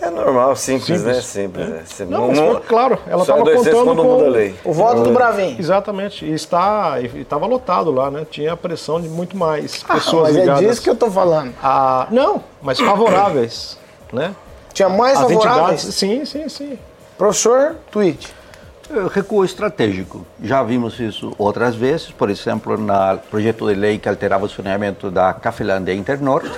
É 0.00 0.10
normal, 0.10 0.54
simples, 0.54 0.86
Simples. 1.00 1.02
né? 1.16 1.20
Simples. 1.22 1.68
é. 1.70 1.82
Você 1.84 2.04
Não, 2.04 2.28
mas 2.28 2.38
foi 2.38 2.60
claro, 2.60 2.98
ela 3.06 3.20
é 3.20 3.22
estava 3.22 3.40
contando 3.40 3.84
quando 3.84 4.02
com 4.02 4.08
muda 4.08 4.26
a 4.26 4.28
lei. 4.28 4.54
O 4.64 4.72
voto 4.72 5.02
do 5.02 5.10
Bravin. 5.10 5.56
Exatamente. 5.58 6.24
E 6.24 6.32
está 6.32 7.00
e 7.00 7.20
estava 7.22 7.46
lotado 7.46 7.90
lá, 7.90 8.08
né? 8.10 8.24
Tinha 8.30 8.52
a 8.52 8.56
pressão 8.56 9.00
de 9.00 9.08
muito 9.08 9.36
mais 9.36 9.84
Ah, 9.88 9.94
pessoas 9.94 10.28
mas 10.28 10.36
é 10.36 10.40
ligadas. 10.40 10.64
disso 10.66 10.82
que 10.82 10.90
eu 10.90 10.96
tô 10.96 11.10
falando. 11.10 11.52
a... 11.62 12.06
Não, 12.10 12.42
mas 12.62 12.78
favoráveis, 12.78 13.76
né? 14.12 14.34
Tinha 14.72 14.88
mais 14.88 15.18
As 15.18 15.22
favoráveis. 15.32 15.80
sim, 15.80 16.24
sim, 16.24 16.48
sim. 16.48 16.78
Professor, 17.16 17.74
tweet. 17.90 18.32
Eh, 18.90 19.06
Recuo 19.12 19.44
estratégico. 19.44 20.26
Já 20.42 20.62
vimos 20.62 20.98
isso 20.98 21.32
outras 21.36 21.74
vezes, 21.74 22.10
por 22.10 22.30
exemplo, 22.30 22.76
no 22.78 23.18
projeto 23.30 23.66
de 23.66 23.74
lei 23.74 23.98
que 23.98 24.08
alterava 24.08 24.46
o 24.46 24.48
saneamento 24.48 25.10
da 25.10 25.32
Cafelândia 25.34 25.92
Internorte. 25.92 26.50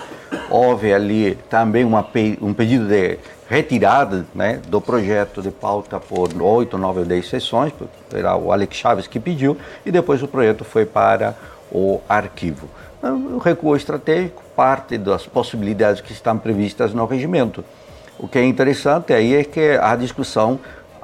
Houve 0.48 0.92
ali 0.92 1.36
também 1.48 1.84
uma, 1.84 2.06
um 2.40 2.54
pedido 2.54 2.86
de 2.86 3.18
retirada 3.48 4.24
né, 4.32 4.60
do 4.68 4.80
projeto 4.80 5.42
de 5.42 5.50
pauta 5.50 5.98
por 5.98 6.30
oito, 6.40 6.78
nove 6.78 7.00
ou 7.00 7.04
dez 7.04 7.28
sessões, 7.28 7.72
era 8.12 8.36
o 8.36 8.52
Alex 8.52 8.76
Chaves 8.76 9.06
que 9.08 9.18
pediu, 9.18 9.56
e 9.84 9.90
depois 9.90 10.22
o 10.22 10.28
projeto 10.28 10.62
foi 10.64 10.86
para 10.86 11.34
o 11.70 12.00
arquivo. 12.08 12.68
Então, 12.98 13.16
O 13.34 13.38
recuo 13.38 13.74
estratégico 13.74 14.40
parte 14.54 14.96
das 14.96 15.26
possibilidades 15.26 16.00
que 16.00 16.12
estão 16.12 16.38
previstas 16.38 16.94
no 16.94 17.06
regimento. 17.06 17.64
O 18.18 18.28
que 18.28 18.38
é 18.38 18.44
interessante 18.44 19.12
aí 19.12 19.34
é 19.34 19.42
que 19.42 19.78
a 19.80 19.96
discussão 19.96 20.60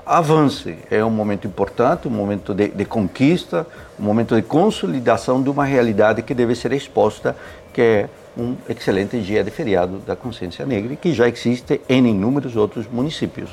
avance. 0.07 0.79
É 0.91 1.05
um 1.05 1.11
momento 1.11 1.47
importante, 1.47 2.07
um 2.07 2.11
momento 2.13 2.55
de, 2.55 2.69
de 2.69 2.85
conquista, 2.85 3.67
um 3.99 4.05
momento 4.05 4.37
de 4.37 4.43
consolidação 4.43 5.43
de 5.43 5.51
uma 5.51 5.65
realidade 5.65 6.23
que 6.23 6.33
deve 6.33 6.55
ser 6.55 6.73
exposta, 6.73 7.37
que 7.73 7.81
é 7.83 8.09
um 8.39 8.55
excelente 8.69 9.21
dia 9.21 9.43
de 9.43 9.51
feriado 9.51 9.99
da 9.99 10.15
consciência 10.15 10.65
negra 10.65 10.95
que 10.95 11.13
já 11.13 11.29
existe 11.29 11.81
em 11.89 12.07
inúmeros 12.07 12.55
outros 12.55 12.87
municípios. 12.87 13.51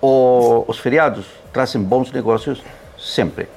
O- 0.00 0.64
os 0.68 0.78
feriados 0.78 1.26
trazem 1.52 1.82
bons 1.82 2.12
negócios 2.12 2.62
sempre. 2.98 3.48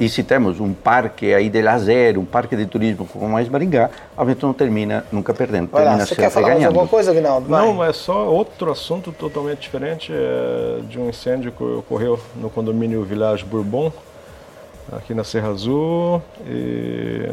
E 0.00 0.08
se 0.08 0.22
temos 0.22 0.60
um 0.60 0.72
parque 0.72 1.34
aí 1.34 1.48
de 1.50 1.60
lazer, 1.60 2.16
um 2.18 2.24
parque 2.24 2.54
de 2.54 2.66
turismo 2.66 3.04
como 3.04 3.28
mais 3.28 3.48
Maringá, 3.48 3.90
a 4.16 4.24
gente 4.24 4.42
não 4.42 4.52
termina 4.52 5.04
nunca 5.10 5.34
perdendo, 5.34 5.70
lá, 5.72 5.80
termina 5.80 6.06
você 6.06 6.14
quer 6.14 6.30
falar 6.30 6.50
ganhando. 6.50 6.66
alguma 6.66 6.86
coisa, 6.86 7.12
Vinaldo? 7.12 7.48
Vai. 7.48 7.66
Não, 7.66 7.82
é 7.82 7.92
só 7.92 8.28
outro 8.28 8.70
assunto 8.70 9.10
totalmente 9.10 9.60
diferente 9.60 10.12
é, 10.12 10.80
de 10.88 11.00
um 11.00 11.08
incêndio 11.08 11.50
que 11.50 11.64
ocorreu 11.64 12.18
no 12.36 12.48
condomínio 12.48 13.02
Village 13.02 13.44
Bourbon, 13.44 13.92
aqui 14.92 15.14
na 15.14 15.24
Serra 15.24 15.48
Azul, 15.48 16.22
e 16.46 17.30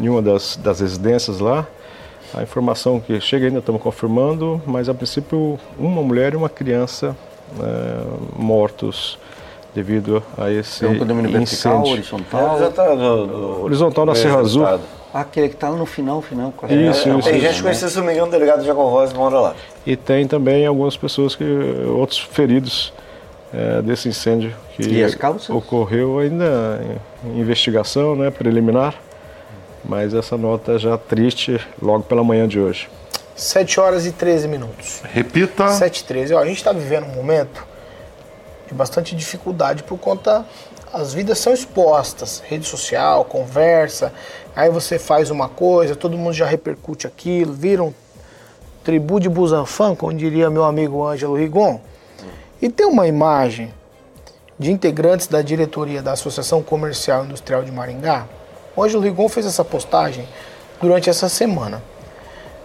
em 0.00 0.08
uma 0.08 0.22
das, 0.22 0.56
das 0.56 0.80
residências 0.80 1.38
lá. 1.38 1.66
A 2.34 2.42
informação 2.42 2.98
que 2.98 3.20
chega 3.20 3.46
ainda 3.46 3.58
estamos 3.58 3.80
confirmando, 3.80 4.60
mas 4.66 4.88
a 4.88 4.94
princípio 4.94 5.58
uma 5.78 6.02
mulher 6.02 6.32
e 6.32 6.36
uma 6.36 6.48
criança 6.48 7.14
é, 7.60 8.04
mortos 8.36 9.18
devido 9.76 10.22
a 10.38 10.50
esse 10.50 10.84
É 10.84 10.88
um 10.88 10.98
condomínio 10.98 11.30
vertical, 11.30 11.74
incêndio. 11.82 11.92
horizontal. 11.92 12.58
Já 12.58 12.70
tá 12.70 12.94
no, 12.94 13.26
no- 13.26 13.62
Horizontal 13.64 14.06
na 14.06 14.14
Serra 14.14 14.38
Azul. 14.40 14.62
resultado. 14.64 14.82
Aquele 15.12 15.48
que 15.50 15.54
está 15.54 15.70
no 15.70 15.84
final, 15.84 16.20
final. 16.22 16.52
quase. 16.56 16.74
Isso, 16.74 17.08
É, 17.08 17.12
isso, 17.18 17.22
Tem 17.28 17.36
isso. 17.38 17.46
gente 17.46 17.62
conhecida, 17.62 17.90
se 17.90 17.96
não 17.98 18.04
me 18.04 18.12
engano, 18.12 18.28
o 18.28 18.30
delegado 18.30 18.64
Jacob 18.64 18.90
Voz 18.90 19.12
mora 19.12 19.38
lá. 19.38 19.54
E 19.86 19.94
tem 19.94 20.26
também 20.26 20.66
algumas 20.66 20.96
pessoas 20.96 21.36
que 21.36 21.44
outros 21.94 22.18
feridos 22.18 22.92
é, 23.52 23.80
desse 23.82 24.08
incêndio 24.08 24.52
que 24.74 24.82
E 24.82 25.52
ocorreu 25.52 26.18
ainda 26.18 26.80
em 27.24 27.38
investigação, 27.40 28.16
né, 28.16 28.30
preliminar. 28.30 28.94
Mas 29.84 30.14
essa 30.14 30.36
nota 30.38 30.78
já 30.78 30.96
triste 30.98 31.60
logo 31.80 32.02
pela 32.04 32.24
manhã 32.24 32.48
de 32.48 32.58
hoje. 32.58 32.88
7 33.36 33.78
horas 33.78 34.06
e 34.06 34.12
13 34.12 34.48
minutos. 34.48 35.02
Repita. 35.12 35.68
7 35.68 35.98
e 36.00 36.04
13. 36.04 36.34
Ó, 36.34 36.40
a 36.40 36.46
gente 36.46 36.56
está 36.56 36.72
vivendo 36.72 37.04
um 37.04 37.14
momento 37.14 37.64
de 38.66 38.74
bastante 38.74 39.14
dificuldade 39.14 39.82
por 39.82 39.98
conta. 39.98 40.44
As 40.92 41.12
vidas 41.12 41.38
são 41.38 41.52
expostas, 41.52 42.42
rede 42.46 42.66
social, 42.66 43.24
conversa. 43.24 44.12
Aí 44.54 44.70
você 44.70 44.98
faz 44.98 45.30
uma 45.30 45.48
coisa, 45.48 45.94
todo 45.94 46.16
mundo 46.16 46.32
já 46.32 46.46
repercute 46.46 47.06
aquilo, 47.06 47.52
vira 47.52 47.82
um 47.82 47.92
tribu 48.82 49.18
de 49.20 49.28
Busanfan, 49.28 49.94
como 49.94 50.14
diria 50.14 50.48
meu 50.48 50.64
amigo 50.64 51.04
Ângelo 51.04 51.36
Rigon. 51.36 51.80
E 52.62 52.68
tem 52.68 52.86
uma 52.86 53.06
imagem 53.06 53.74
de 54.58 54.72
integrantes 54.72 55.26
da 55.26 55.42
diretoria 55.42 56.00
da 56.00 56.12
Associação 56.12 56.62
Comercial 56.62 57.22
e 57.22 57.26
Industrial 57.26 57.62
de 57.62 57.70
Maringá. 57.70 58.26
O 58.74 58.82
Ângelo 58.82 59.02
Rigon 59.02 59.28
fez 59.28 59.44
essa 59.44 59.64
postagem 59.64 60.26
durante 60.80 61.10
essa 61.10 61.28
semana. 61.28 61.82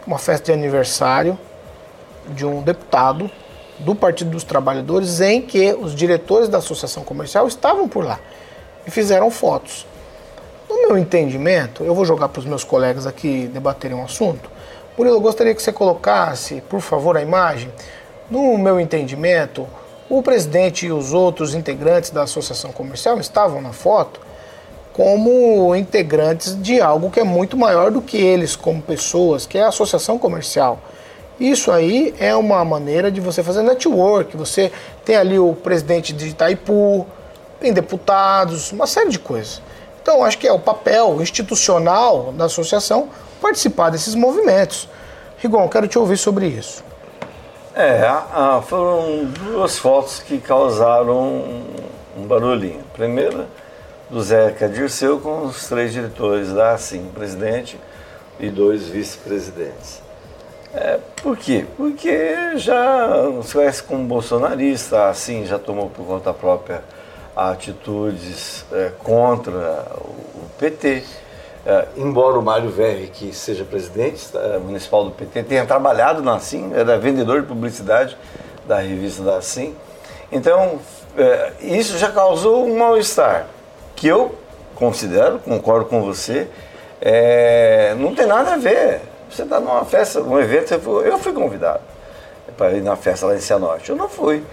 Uma 0.05 0.17
festa 0.17 0.45
de 0.45 0.51
aniversário 0.53 1.37
de 2.29 2.45
um 2.45 2.61
deputado 2.61 3.29
do 3.81 3.95
Partido 3.95 4.31
dos 4.31 4.43
Trabalhadores 4.43 5.19
em 5.21 5.41
que 5.41 5.73
os 5.73 5.95
diretores 5.95 6.47
da 6.47 6.59
Associação 6.59 7.03
Comercial 7.03 7.47
estavam 7.47 7.87
por 7.87 8.05
lá 8.05 8.19
e 8.85 8.91
fizeram 8.91 9.29
fotos. 9.29 9.85
No 10.69 10.87
meu 10.87 10.97
entendimento, 10.97 11.83
eu 11.83 11.93
vou 11.93 12.05
jogar 12.05 12.29
para 12.29 12.39
os 12.39 12.45
meus 12.45 12.63
colegas 12.63 13.05
aqui 13.05 13.49
debaterem 13.51 13.97
um 13.97 14.03
assunto. 14.03 14.49
Murilo, 14.97 15.17
eu 15.17 15.21
gostaria 15.21 15.53
que 15.53 15.61
você 15.61 15.71
colocasse, 15.71 16.61
por 16.69 16.79
favor, 16.79 17.17
a 17.17 17.21
imagem. 17.21 17.71
No 18.29 18.57
meu 18.57 18.79
entendimento, 18.79 19.67
o 20.09 20.21
presidente 20.21 20.85
e 20.85 20.91
os 20.91 21.13
outros 21.13 21.53
integrantes 21.55 22.09
da 22.09 22.23
Associação 22.23 22.71
Comercial 22.71 23.19
estavam 23.19 23.61
na 23.61 23.73
foto 23.73 24.19
como 24.93 25.75
integrantes 25.75 26.61
de 26.61 26.81
algo 26.81 27.09
que 27.09 27.19
é 27.19 27.23
muito 27.23 27.55
maior 27.55 27.91
do 27.91 28.01
que 28.01 28.17
eles 28.17 28.55
como 28.55 28.81
pessoas, 28.81 29.45
que 29.45 29.57
é 29.57 29.63
a 29.63 29.69
associação 29.69 30.17
comercial. 30.17 30.79
Isso 31.41 31.71
aí 31.71 32.13
é 32.19 32.35
uma 32.35 32.63
maneira 32.63 33.11
de 33.11 33.19
você 33.19 33.41
fazer 33.41 33.63
network. 33.63 34.37
Você 34.37 34.71
tem 35.03 35.15
ali 35.15 35.39
o 35.39 35.55
presidente 35.55 36.13
de 36.13 36.27
Itaipu, 36.27 37.07
tem 37.59 37.73
deputados, 37.73 38.71
uma 38.71 38.85
série 38.85 39.09
de 39.09 39.17
coisas. 39.17 39.59
Então, 39.99 40.23
acho 40.23 40.37
que 40.37 40.47
é 40.47 40.53
o 40.53 40.59
papel 40.59 41.19
institucional 41.19 42.31
da 42.33 42.45
associação 42.45 43.09
participar 43.41 43.89
desses 43.89 44.13
movimentos. 44.13 44.87
Rigon, 45.39 45.67
quero 45.67 45.87
te 45.87 45.97
ouvir 45.97 46.17
sobre 46.17 46.45
isso. 46.45 46.83
É, 47.73 48.01
foram 48.67 49.25
duas 49.25 49.79
fotos 49.79 50.19
que 50.19 50.37
causaram 50.37 51.43
um, 52.17 52.27
barulhinho. 52.27 52.83
Primeira, 52.93 53.47
do 54.11 54.21
Zeca 54.21 54.69
Dirceu 54.69 55.19
com 55.19 55.45
os 55.45 55.67
três 55.67 55.91
diretores 55.91 56.53
da 56.53 56.73
assim, 56.73 57.09
presidente 57.15 57.79
e 58.39 58.47
dois 58.47 58.87
vice-presidentes. 58.87 60.00
É, 60.73 60.99
por 61.21 61.35
quê? 61.37 61.65
Porque 61.75 62.57
já 62.57 63.09
se 63.43 63.53
conhece 63.53 63.83
como 63.83 64.05
bolsonarista, 64.05 65.09
assim, 65.09 65.45
já 65.45 65.59
tomou 65.59 65.89
por 65.89 66.05
conta 66.05 66.33
própria 66.33 66.81
atitudes 67.35 68.65
é, 68.71 68.91
contra 69.03 69.85
o, 69.97 70.31
PT. 70.57 71.03
É, 71.65 71.87
embora 71.97 72.39
o 72.39 72.41
Mário 72.41 72.69
Verri, 72.69 73.07
que 73.07 73.33
seja 73.35 73.63
presidente 73.63 74.25
é, 74.35 74.57
municipal 74.57 75.03
do 75.03 75.11
PT, 75.11 75.43
tenha 75.43 75.65
trabalhado 75.65 76.21
na 76.21 76.35
Assim, 76.35 76.71
era 76.73 76.97
vendedor 76.97 77.41
de 77.41 77.47
publicidade 77.47 78.17
da 78.65 78.79
revista 78.79 79.23
da 79.23 79.35
Assim. 79.35 79.75
Então, 80.31 80.79
é, 81.17 81.51
isso 81.61 81.97
já 81.97 82.09
causou 82.09 82.65
um 82.65 82.77
mal-estar, 82.77 83.47
que 83.95 84.07
eu 84.07 84.33
considero, 84.75 85.37
concordo 85.39 85.85
com 85.85 86.01
você, 86.01 86.47
é, 87.01 87.93
não 87.99 88.15
tem 88.15 88.25
nada 88.25 88.53
a 88.53 88.57
ver. 88.57 89.10
Você 89.31 89.43
está 89.43 89.59
numa 89.59 89.85
festa, 89.85 90.19
num 90.19 90.39
evento, 90.39 90.73
eu 90.73 91.17
fui 91.17 91.31
convidado 91.33 91.79
para 92.57 92.71
ir 92.73 92.81
na 92.81 92.95
festa 92.95 93.25
lá 93.27 93.35
em 93.35 93.39
Cianorte. 93.39 93.89
Eu 93.89 93.95
não 93.95 94.09
fui. 94.09 94.43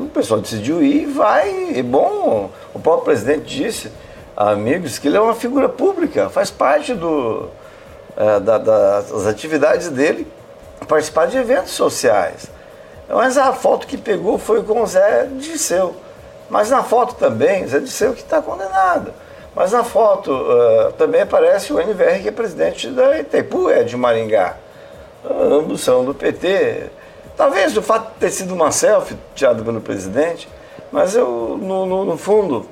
O 0.00 0.06
pessoal 0.08 0.40
decidiu 0.40 0.82
ir, 0.82 1.06
vai, 1.06 1.72
é 1.76 1.82
bom. 1.82 2.50
O 2.72 2.78
próprio 2.78 3.06
presidente 3.06 3.44
disse, 3.44 3.90
amigos, 4.36 4.98
que 4.98 5.08
ele 5.08 5.16
é 5.16 5.20
uma 5.20 5.34
figura 5.34 5.68
pública, 5.68 6.30
faz 6.30 6.48
parte 6.50 6.94
do, 6.94 7.48
eh, 8.16 8.40
da- 8.40 8.58
das 8.58 9.26
atividades 9.26 9.88
dele 9.88 10.26
participar 10.86 11.26
de 11.26 11.36
eventos 11.36 11.72
sociais. 11.72 12.46
Mas 13.08 13.36
a 13.36 13.52
foto 13.52 13.86
que 13.86 13.96
pegou 13.98 14.38
foi 14.38 14.62
com 14.62 14.80
o 14.82 14.86
Zé 14.86 15.26
Disseu. 15.32 15.96
Mas 16.48 16.70
na 16.70 16.82
foto 16.82 17.14
também, 17.14 17.66
Zé 17.66 17.80
Disseu 17.80 18.14
que 18.14 18.20
está 18.22 18.40
condenado. 18.40 19.12
Mas 19.58 19.72
na 19.72 19.82
foto 19.82 20.30
eh, 20.32 20.92
também 20.96 21.22
aparece 21.22 21.72
o 21.72 21.80
NVR, 21.80 22.22
que 22.22 22.28
é 22.28 22.30
presidente 22.30 22.86
da 22.90 23.18
Itaipu, 23.18 23.68
é 23.68 23.82
de 23.82 23.96
Maringá. 23.96 24.54
Ambos 25.28 25.80
são 25.80 26.04
do 26.04 26.14
PT. 26.14 26.84
Talvez 27.36 27.76
o 27.76 27.82
fato 27.82 28.12
de 28.12 28.20
ter 28.20 28.30
sido 28.30 28.54
uma 28.54 28.70
selfie 28.70 29.16
tirada 29.34 29.60
pelo 29.64 29.80
presidente, 29.80 30.48
mas 30.92 31.16
eu, 31.16 31.58
no, 31.60 31.84
no- 31.86 32.04
no 32.04 32.16
fundo, 32.16 32.66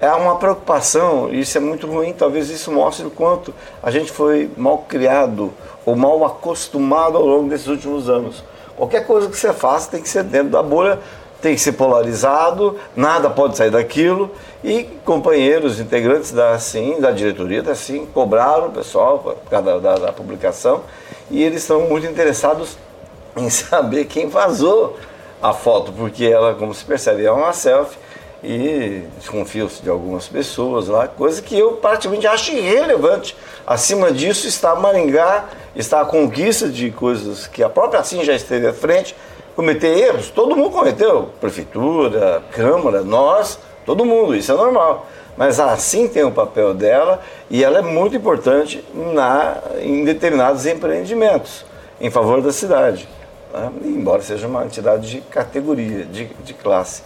é 0.00 0.08
uma 0.12 0.36
preocupação, 0.36 1.28
e 1.28 1.40
isso 1.40 1.58
é 1.58 1.60
muito 1.60 1.88
ruim, 1.88 2.12
talvez 2.12 2.48
isso 2.50 2.70
mostre 2.70 3.04
o 3.04 3.10
quanto 3.10 3.52
a 3.82 3.90
gente 3.90 4.12
foi 4.12 4.48
mal 4.56 4.78
criado 4.88 5.52
ou 5.84 5.96
mal 5.96 6.24
acostumado 6.24 7.16
ao 7.16 7.26
longo 7.26 7.48
desses 7.48 7.66
últimos 7.66 8.08
anos. 8.08 8.44
Qualquer 8.76 9.04
coisa 9.04 9.28
que 9.28 9.36
você 9.36 9.52
faça 9.52 9.90
tem 9.90 10.00
que 10.00 10.08
ser 10.08 10.22
dentro 10.22 10.50
da 10.50 10.62
bolha, 10.62 11.00
tem 11.40 11.54
que 11.54 11.60
ser 11.60 11.72
polarizado, 11.72 12.76
nada 12.96 13.30
pode 13.30 13.56
sair 13.56 13.70
daquilo. 13.70 14.30
E 14.64 14.84
companheiros, 15.04 15.78
integrantes 15.78 16.32
da 16.32 16.58
SIM, 16.58 17.00
da 17.00 17.10
diretoria 17.12 17.62
da 17.62 17.74
SIM, 17.74 18.06
cobraram 18.06 18.66
o 18.68 18.70
pessoal 18.70 19.18
por 19.20 19.36
causa 19.48 19.64
da, 19.64 19.78
da- 19.78 20.06
da 20.06 20.12
publicação 20.12 20.82
e 21.30 21.42
eles 21.42 21.62
estão 21.62 21.82
muito 21.82 22.06
interessados 22.06 22.76
em 23.36 23.48
saber 23.50 24.06
quem 24.06 24.28
vazou 24.28 24.96
a 25.40 25.52
foto, 25.52 25.92
porque 25.92 26.24
ela, 26.24 26.54
como 26.54 26.74
se 26.74 26.84
percebe, 26.84 27.24
é 27.24 27.30
uma 27.30 27.52
selfie 27.52 27.96
e 28.42 29.02
desconfio-se 29.18 29.82
de 29.82 29.90
algumas 29.90 30.26
pessoas 30.28 30.88
lá, 30.88 31.06
coisa 31.08 31.40
que 31.42 31.56
eu 31.58 31.72
praticamente 31.72 32.26
acho 32.26 32.52
irrelevante. 32.52 33.36
Acima 33.66 34.10
disso 34.12 34.46
está 34.48 34.74
Maringá, 34.74 35.44
está 35.76 36.00
a 36.00 36.04
conquista 36.04 36.68
de 36.68 36.90
coisas 36.90 37.46
que 37.46 37.62
a 37.62 37.68
própria 37.68 38.00
assim 38.00 38.24
já 38.24 38.32
esteve 38.34 38.66
à 38.66 38.72
frente, 38.72 39.14
cometer 39.58 39.88
erros, 39.88 40.30
todo 40.30 40.54
mundo 40.54 40.70
cometeu. 40.70 41.30
Prefeitura, 41.40 42.44
Câmara, 42.52 43.02
nós, 43.02 43.58
todo 43.84 44.04
mundo, 44.04 44.36
isso 44.36 44.52
é 44.52 44.54
normal. 44.54 45.08
Mas 45.36 45.58
assim 45.58 46.06
tem 46.06 46.22
o 46.22 46.30
papel 46.30 46.72
dela 46.72 47.20
e 47.50 47.64
ela 47.64 47.80
é 47.80 47.82
muito 47.82 48.14
importante 48.14 48.84
na, 48.94 49.56
em 49.80 50.04
determinados 50.04 50.64
empreendimentos 50.64 51.64
em 52.00 52.08
favor 52.08 52.40
da 52.40 52.52
cidade. 52.52 53.08
Né? 53.52 53.72
Embora 53.82 54.22
seja 54.22 54.46
uma 54.46 54.64
entidade 54.64 55.10
de 55.10 55.20
categoria, 55.22 56.04
de, 56.04 56.26
de 56.26 56.54
classe. 56.54 57.02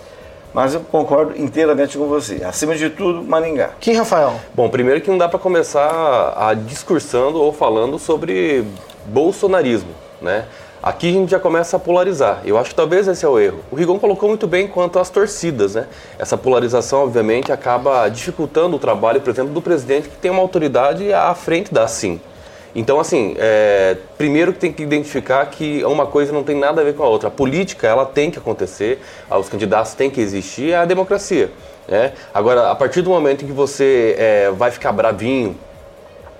Mas 0.53 0.75
eu 0.75 0.81
concordo 0.81 1.35
inteiramente 1.41 1.97
com 1.97 2.07
você. 2.07 2.45
Acima 2.45 2.75
de 2.75 2.91
tudo, 2.91 3.25
Maringá. 3.25 3.71
Quem, 3.81 3.95
Rafael? 3.95 4.35
Bom, 4.53 4.69
primeiro 4.69 5.01
que 5.01 5.09
não 5.09 5.17
dá 5.17 5.27
para 5.27 5.39
começar 5.39 6.35
a 6.37 6.53
discursando 6.53 7.41
ou 7.41 7.51
falando 7.51 7.99
sobre 7.99 8.63
bolsonarismo, 9.07 9.95
né? 10.21 10.45
Aqui 10.83 11.11
a 11.11 11.13
gente 11.13 11.31
já 11.31 11.39
começa 11.39 11.77
a 11.77 11.79
polarizar. 11.79 12.41
Eu 12.45 12.59
acho 12.59 12.71
que 12.71 12.75
talvez 12.75 13.07
esse 13.07 13.25
é 13.25 13.29
o 13.29 13.39
erro. 13.39 13.61
O 13.71 13.77
Rigon 13.77 14.01
colocou 14.01 14.29
muito 14.29 14.49
bem 14.49 14.67
quanto 14.67 14.99
às 14.99 15.09
torcidas, 15.09 15.77
né? 15.77 15.87
Essa 16.19 16.37
polarização, 16.37 17.05
obviamente, 17.05 17.53
acaba 17.53 18.09
dificultando 18.09 18.75
o 18.75 18.79
trabalho, 18.81 19.21
por 19.21 19.31
exemplo, 19.31 19.53
do 19.53 19.63
presidente 19.63 20.09
que 20.09 20.17
tem 20.17 20.29
uma 20.29 20.43
autoridade 20.43 21.13
à 21.13 21.33
frente 21.37 21.73
da 21.73 21.87
SIM. 21.87 22.21
Então, 22.75 22.99
assim, 22.99 23.37
é, 23.39 23.97
primeiro 24.19 24.53
que 24.53 24.59
tem 24.59 24.73
que 24.73 24.83
identificar 24.83 25.47
que 25.47 25.85
uma 25.85 26.05
coisa 26.05 26.33
não 26.33 26.43
tem 26.43 26.59
nada 26.59 26.81
a 26.81 26.85
ver 26.85 26.97
com 26.97 27.05
a 27.05 27.09
outra. 27.09 27.29
A 27.29 27.31
política, 27.31 27.87
ela 27.87 28.05
tem 28.05 28.29
que 28.29 28.39
acontecer, 28.39 28.99
os 29.31 29.49
candidatos 29.49 29.95
têm 29.95 30.11
que 30.11 30.21
existir, 30.21 30.73
é 30.73 30.79
a 30.79 30.85
democracia. 30.85 31.49
Né? 31.87 32.13
Agora, 32.35 32.73
a 32.73 32.75
partir 32.75 33.03
do 33.03 33.11
momento 33.11 33.45
em 33.45 33.47
que 33.47 33.53
você 33.53 34.17
é, 34.19 34.51
vai 34.51 34.73
ficar 34.73 34.91
bravinho 34.91 35.57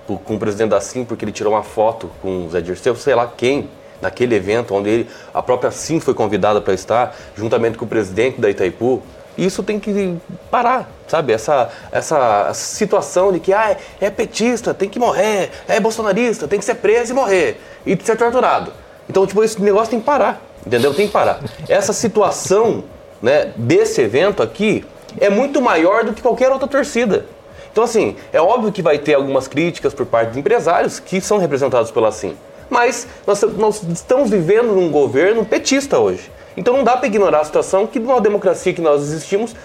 com 0.05 0.35
o 0.35 0.39
presidente 0.39 0.71
da 0.71 0.81
SIM 0.81 1.05
porque 1.05 1.23
ele 1.23 1.31
tirou 1.31 1.53
uma 1.53 1.63
foto 1.63 2.11
com 2.21 2.45
o 2.45 2.49
Zé 2.49 2.59
Dirceu, 2.59 2.93
sei 2.93 3.15
lá 3.15 3.31
quem, 3.37 3.69
naquele 4.03 4.35
evento 4.35 4.75
onde 4.75 4.89
ele, 4.89 5.09
a 5.33 5.41
própria 5.41 5.71
SIM 5.71 5.99
foi 5.99 6.13
convidada 6.13 6.61
para 6.61 6.73
estar, 6.73 7.15
juntamente 7.35 7.77
com 7.77 7.85
o 7.85 7.87
presidente 7.87 8.39
da 8.39 8.49
Itaipu, 8.49 9.01
isso 9.35 9.63
tem 9.63 9.79
que 9.79 10.15
parar, 10.51 10.87
sabe? 11.07 11.33
Essa, 11.33 11.69
essa 11.91 12.53
situação 12.53 13.31
de 13.31 13.39
que 13.39 13.51
ah, 13.51 13.75
é 13.99 14.09
petista, 14.11 14.73
tem 14.73 14.87
que 14.87 14.99
morrer, 14.99 15.49
é 15.67 15.79
bolsonarista, 15.79 16.47
tem 16.47 16.59
que 16.59 16.65
ser 16.65 16.75
preso 16.75 17.13
e 17.13 17.15
morrer, 17.15 17.59
e 17.83 17.97
ser 18.03 18.15
torturado. 18.15 18.71
Então, 19.09 19.25
tipo, 19.25 19.43
esse 19.43 19.59
negócio 19.59 19.89
tem 19.89 19.99
que 19.99 20.05
parar, 20.05 20.39
entendeu? 20.65 20.93
Tem 20.93 21.07
que 21.07 21.13
parar. 21.13 21.39
Essa 21.67 21.93
situação 21.93 22.83
né, 23.21 23.53
desse 23.55 24.01
evento 24.01 24.43
aqui 24.43 24.85
é 25.19 25.29
muito 25.29 25.61
maior 25.61 26.03
do 26.03 26.13
que 26.13 26.21
qualquer 26.21 26.51
outra 26.51 26.67
torcida. 26.67 27.25
Então, 27.71 27.83
assim, 27.83 28.15
é 28.31 28.39
óbvio 28.39 28.71
que 28.71 28.83
vai 28.83 28.99
ter 28.99 29.15
algumas 29.15 29.47
críticas 29.47 29.95
por 29.95 30.05
parte 30.05 30.33
de 30.33 30.39
empresários 30.39 30.99
que 30.99 31.19
são 31.19 31.39
representados 31.39 31.89
pela 31.89 32.11
SIM. 32.11 32.37
Mas 32.69 33.07
nós, 33.25 33.41
nós 33.41 33.83
estamos 33.83 34.29
vivendo 34.29 34.73
num 34.73 34.91
governo 34.91 35.45
petista 35.45 35.99
hoje. 35.99 36.31
Então 36.55 36.75
não 36.75 36.83
dá 36.83 36.97
para 36.97 37.07
ignorar 37.07 37.41
a 37.41 37.43
situação 37.43 37.87
que 37.87 37.99
numa 37.99 38.21
democracia 38.21 38.73
que 38.73 38.81
nós 38.81 39.01
existimos, 39.01 39.55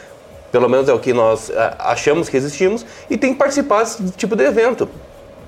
pelo 0.51 0.69
menos 0.69 0.89
é 0.89 0.93
o 0.93 0.99
que 0.99 1.13
nós 1.13 1.51
é, 1.51 1.75
achamos 1.79 2.29
que 2.29 2.37
existimos, 2.37 2.85
e 3.11 3.17
tem 3.17 3.33
que 3.33 3.39
participar 3.39 3.81
desse 3.81 4.11
tipo 4.13 4.35
de 4.35 4.45
evento. 4.45 4.89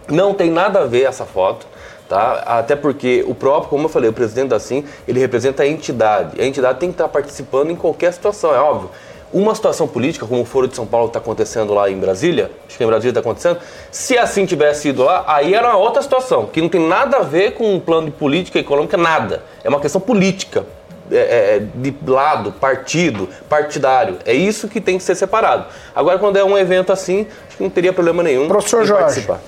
Não 0.08 0.34
tem 0.34 0.50
nada 0.50 0.80
a 0.80 0.86
ver 0.86 1.02
essa 1.04 1.24
foto. 1.24 1.66
Tá? 2.10 2.42
Até 2.44 2.74
porque 2.74 3.24
o 3.28 3.36
próprio, 3.36 3.70
como 3.70 3.84
eu 3.84 3.88
falei, 3.88 4.10
o 4.10 4.12
presidente 4.12 4.48
da 4.48 4.58
SIM, 4.58 4.84
ele 5.06 5.20
representa 5.20 5.62
a 5.62 5.66
entidade. 5.66 6.42
A 6.42 6.44
entidade 6.44 6.80
tem 6.80 6.88
que 6.88 6.94
estar 6.94 7.06
participando 7.06 7.70
em 7.70 7.76
qualquer 7.76 8.12
situação, 8.12 8.52
é 8.52 8.58
óbvio. 8.58 8.90
Uma 9.32 9.54
situação 9.54 9.86
política, 9.86 10.26
como 10.26 10.42
o 10.42 10.44
Foro 10.44 10.66
de 10.66 10.74
São 10.74 10.84
Paulo 10.84 11.06
está 11.06 11.20
acontecendo 11.20 11.72
lá 11.72 11.88
em 11.88 11.96
Brasília, 11.96 12.50
acho 12.66 12.76
que 12.76 12.82
em 12.82 12.86
Brasília 12.86 13.10
está 13.10 13.20
acontecendo, 13.20 13.60
se 13.90 14.18
assim 14.18 14.44
tivesse 14.44 14.88
ido 14.88 15.04
lá, 15.04 15.24
aí 15.26 15.54
era 15.54 15.68
uma 15.68 15.76
outra 15.76 16.02
situação, 16.02 16.46
que 16.46 16.60
não 16.60 16.68
tem 16.68 16.84
nada 16.84 17.18
a 17.18 17.22
ver 17.22 17.54
com 17.54 17.74
um 17.74 17.78
plano 17.78 18.06
de 18.06 18.12
política 18.12 18.58
econômica, 18.58 18.96
nada. 18.96 19.44
É 19.62 19.68
uma 19.68 19.78
questão 19.78 20.00
política, 20.00 20.66
é, 21.12 21.16
é, 21.16 21.56
é, 21.56 21.58
de 21.58 21.94
lado, 22.06 22.50
partido, 22.52 23.28
partidário. 23.48 24.18
É 24.24 24.32
isso 24.32 24.68
que 24.68 24.80
tem 24.80 24.98
que 24.98 25.04
ser 25.04 25.14
separado. 25.14 25.66
Agora, 25.94 26.18
quando 26.18 26.36
é 26.36 26.44
um 26.44 26.58
evento 26.58 26.92
assim, 26.92 27.26
acho 27.46 27.56
que 27.56 27.62
não 27.62 27.70
teria 27.70 27.92
problema 27.92 28.24
nenhum 28.24 28.48
Professor 28.48 28.84
Jorge. 28.84 29.04
participar. 29.04 29.40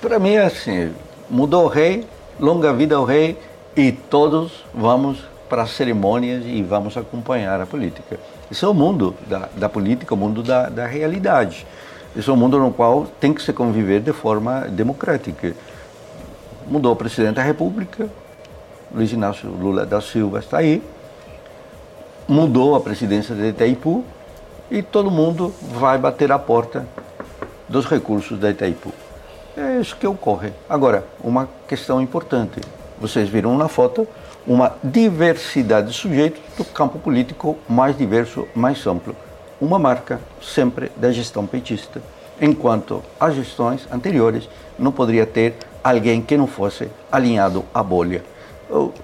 Para 0.00 0.18
mim 0.18 0.34
é 0.34 0.44
assim, 0.44 0.92
mudou 1.28 1.64
o 1.64 1.68
rei, 1.68 2.06
longa 2.38 2.72
vida 2.72 2.96
ao 2.96 3.04
rei 3.04 3.38
e 3.76 3.92
todos 3.92 4.52
vamos 4.74 5.18
para 5.54 5.62
as 5.62 5.70
cerimônias 5.70 6.42
e 6.44 6.64
vamos 6.64 6.96
acompanhar 6.96 7.60
a 7.60 7.64
política. 7.64 8.18
Esse 8.50 8.64
é 8.64 8.68
o 8.68 8.74
mundo 8.74 9.14
da, 9.28 9.48
da 9.54 9.68
política, 9.68 10.12
o 10.12 10.16
mundo 10.16 10.42
da, 10.42 10.68
da 10.68 10.84
realidade. 10.84 11.64
Esse 12.16 12.28
é 12.28 12.32
um 12.32 12.36
mundo 12.36 12.58
no 12.58 12.72
qual 12.72 13.06
tem 13.20 13.32
que 13.32 13.40
se 13.40 13.52
conviver 13.52 14.00
de 14.00 14.12
forma 14.12 14.62
democrática. 14.62 15.54
Mudou 16.66 16.92
o 16.92 16.96
presidente 16.96 17.36
da 17.36 17.42
República, 17.44 18.08
Luiz 18.92 19.12
Inácio 19.12 19.48
Lula 19.48 19.86
da 19.86 20.00
Silva 20.00 20.40
está 20.40 20.58
aí, 20.58 20.82
mudou 22.26 22.74
a 22.74 22.80
presidência 22.80 23.32
de 23.32 23.50
Itaipu 23.50 24.04
e 24.68 24.82
todo 24.82 25.08
mundo 25.08 25.54
vai 25.70 25.98
bater 25.98 26.32
a 26.32 26.38
porta 26.38 26.84
dos 27.68 27.86
recursos 27.86 28.40
da 28.40 28.50
Itaipu. 28.50 28.92
É 29.56 29.78
isso 29.80 29.96
que 29.96 30.04
ocorre. 30.04 30.52
Agora, 30.68 31.04
uma 31.22 31.48
questão 31.68 32.02
importante. 32.02 32.60
Vocês 33.00 33.28
viram 33.28 33.56
na 33.56 33.68
foto 33.68 34.08
uma 34.46 34.74
diversidade 34.82 35.88
de 35.88 35.94
sujeitos 35.94 36.40
do 36.56 36.64
campo 36.64 36.98
político 36.98 37.56
mais 37.68 37.96
diverso, 37.96 38.46
mais 38.54 38.86
amplo. 38.86 39.16
Uma 39.60 39.78
marca 39.78 40.20
sempre 40.42 40.90
da 40.96 41.10
gestão 41.10 41.46
petista, 41.46 42.02
enquanto 42.40 43.02
as 43.18 43.34
gestões 43.34 43.86
anteriores 43.90 44.48
não 44.78 44.92
poderia 44.92 45.24
ter 45.24 45.54
alguém 45.82 46.20
que 46.20 46.36
não 46.36 46.46
fosse 46.46 46.88
alinhado 47.10 47.64
à 47.72 47.82
bolha. 47.82 48.22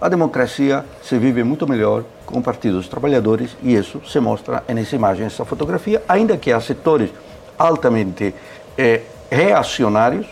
A 0.01 0.09
democracia 0.09 0.85
se 1.03 1.17
vive 1.19 1.45
muito 1.45 1.69
melhor 1.69 2.05
com 2.27 2.39
o 2.39 2.43
Partido 2.43 2.77
dos 2.79 2.89
Trabalhadores 2.89 3.57
e 3.63 3.75
isso 3.75 4.01
se 4.07 4.19
mostra 4.19 4.65
nessa 4.69 4.97
imagem, 4.97 5.25
nessa 5.25 5.45
fotografia, 5.45 6.03
ainda 6.09 6.37
que 6.37 6.53
há 6.53 6.61
setores 6.61 7.11
altamente 7.59 8.35
eh, 8.77 9.03
reacionários 9.31 10.27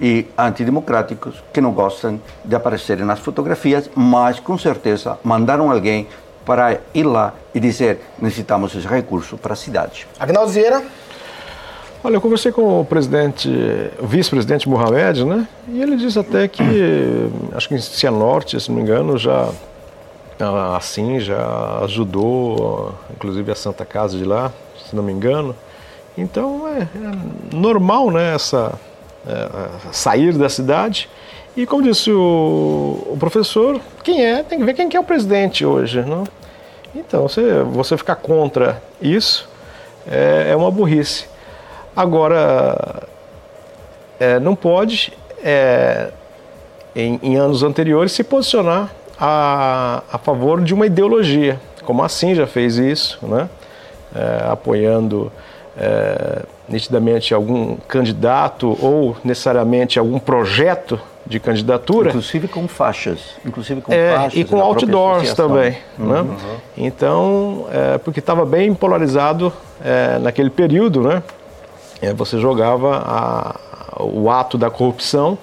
e 0.00 0.26
antidemocráticos 0.36 1.42
que 1.52 1.60
não 1.60 1.72
gostam 1.72 2.20
de 2.44 2.54
aparecerem 2.54 3.04
nas 3.04 3.18
fotografias, 3.18 3.90
mas 3.94 4.40
com 4.40 4.56
certeza 4.58 5.18
mandaram 5.22 5.70
alguém 5.70 6.06
para 6.44 6.78
ir 6.94 7.04
lá 7.04 7.34
e 7.54 7.60
dizer 7.60 8.00
necessitamos 8.18 8.74
esse 8.74 8.86
recurso 8.86 9.36
para 9.36 9.52
a 9.54 9.56
cidade. 9.56 10.06
Agnaldo 10.18 10.52
Vieira. 10.52 10.82
Olha, 12.04 12.16
eu 12.16 12.20
conversei 12.20 12.52
com 12.52 12.80
o 12.80 12.84
presidente, 12.84 13.50
o 13.98 14.06
vice-presidente 14.06 14.68
Mohamed, 14.68 15.24
né? 15.24 15.48
E 15.66 15.82
ele 15.82 15.96
disse 15.96 16.18
até 16.18 16.46
que, 16.46 16.62
acho 17.52 17.68
que 17.68 17.74
em 17.74 17.80
Cianorte, 17.80 18.60
se 18.60 18.68
não 18.68 18.76
me 18.76 18.82
engano, 18.82 19.18
já 19.18 19.48
assim 20.76 21.18
já 21.18 21.80
ajudou, 21.82 22.94
inclusive 23.10 23.50
a 23.50 23.54
Santa 23.54 23.84
Casa 23.84 24.16
de 24.16 24.24
lá, 24.24 24.52
se 24.88 24.94
não 24.94 25.02
me 25.02 25.12
engano. 25.12 25.56
Então 26.16 26.68
é, 26.68 26.82
é 26.82 27.56
normal, 27.56 28.10
né? 28.10 28.34
Essa 28.34 28.72
é, 29.26 29.92
sair 29.92 30.32
da 30.32 30.48
cidade. 30.48 31.08
E 31.56 31.66
como 31.66 31.82
disse 31.82 32.10
o, 32.10 33.06
o, 33.10 33.16
professor, 33.18 33.80
quem 34.04 34.24
é? 34.24 34.42
Tem 34.42 34.58
que 34.58 34.64
ver 34.64 34.74
quem 34.74 34.88
que 34.88 34.96
é 34.96 35.00
o 35.00 35.04
presidente 35.04 35.64
hoje, 35.64 36.02
não? 36.02 36.24
Então, 36.94 37.22
você, 37.22 37.62
você 37.62 37.96
ficar 37.96 38.16
contra 38.16 38.82
isso 39.00 39.48
é, 40.06 40.48
é 40.50 40.56
uma 40.56 40.70
burrice. 40.70 41.26
Agora, 41.94 43.02
é, 44.20 44.38
não 44.38 44.54
pode, 44.54 45.12
é, 45.42 46.10
em, 46.94 47.18
em, 47.22 47.36
anos 47.36 47.62
anteriores, 47.62 48.12
se 48.12 48.22
posicionar 48.22 48.90
a, 49.18 50.02
a 50.12 50.18
favor 50.18 50.62
de 50.62 50.74
uma 50.74 50.86
ideologia, 50.86 51.58
como 51.84 52.02
assim 52.02 52.34
já 52.34 52.46
fez 52.46 52.76
isso, 52.76 53.18
né? 53.26 53.48
É, 54.14 54.50
apoiando 54.50 55.32
é, 55.76 56.42
nitidamente 56.68 57.32
algum 57.32 57.76
candidato 57.88 58.76
ou 58.80 59.16
necessariamente 59.24 59.98
algum 59.98 60.18
projeto 60.18 61.00
de 61.26 61.40
candidatura. 61.40 62.08
Inclusive 62.10 62.48
com 62.48 62.68
faixas. 62.68 63.36
Inclusive 63.44 63.80
com 63.80 63.92
é, 63.92 64.14
faixas. 64.14 64.40
E 64.40 64.44
com 64.44 64.60
outdoors 64.60 65.34
também. 65.34 65.76
Uhum. 65.98 66.06
Né? 66.06 66.20
Uhum. 66.20 66.36
Então, 66.76 67.66
é, 67.72 67.98
porque 67.98 68.20
estava 68.20 68.44
bem 68.46 68.72
polarizado 68.74 69.52
é, 69.84 70.18
naquele 70.18 70.50
período, 70.50 71.02
né? 71.02 71.22
É, 72.00 72.12
você 72.12 72.38
jogava 72.38 73.02
a, 73.04 74.02
o 74.02 74.30
ato 74.30 74.58
da 74.58 74.70
corrupção, 74.70 75.38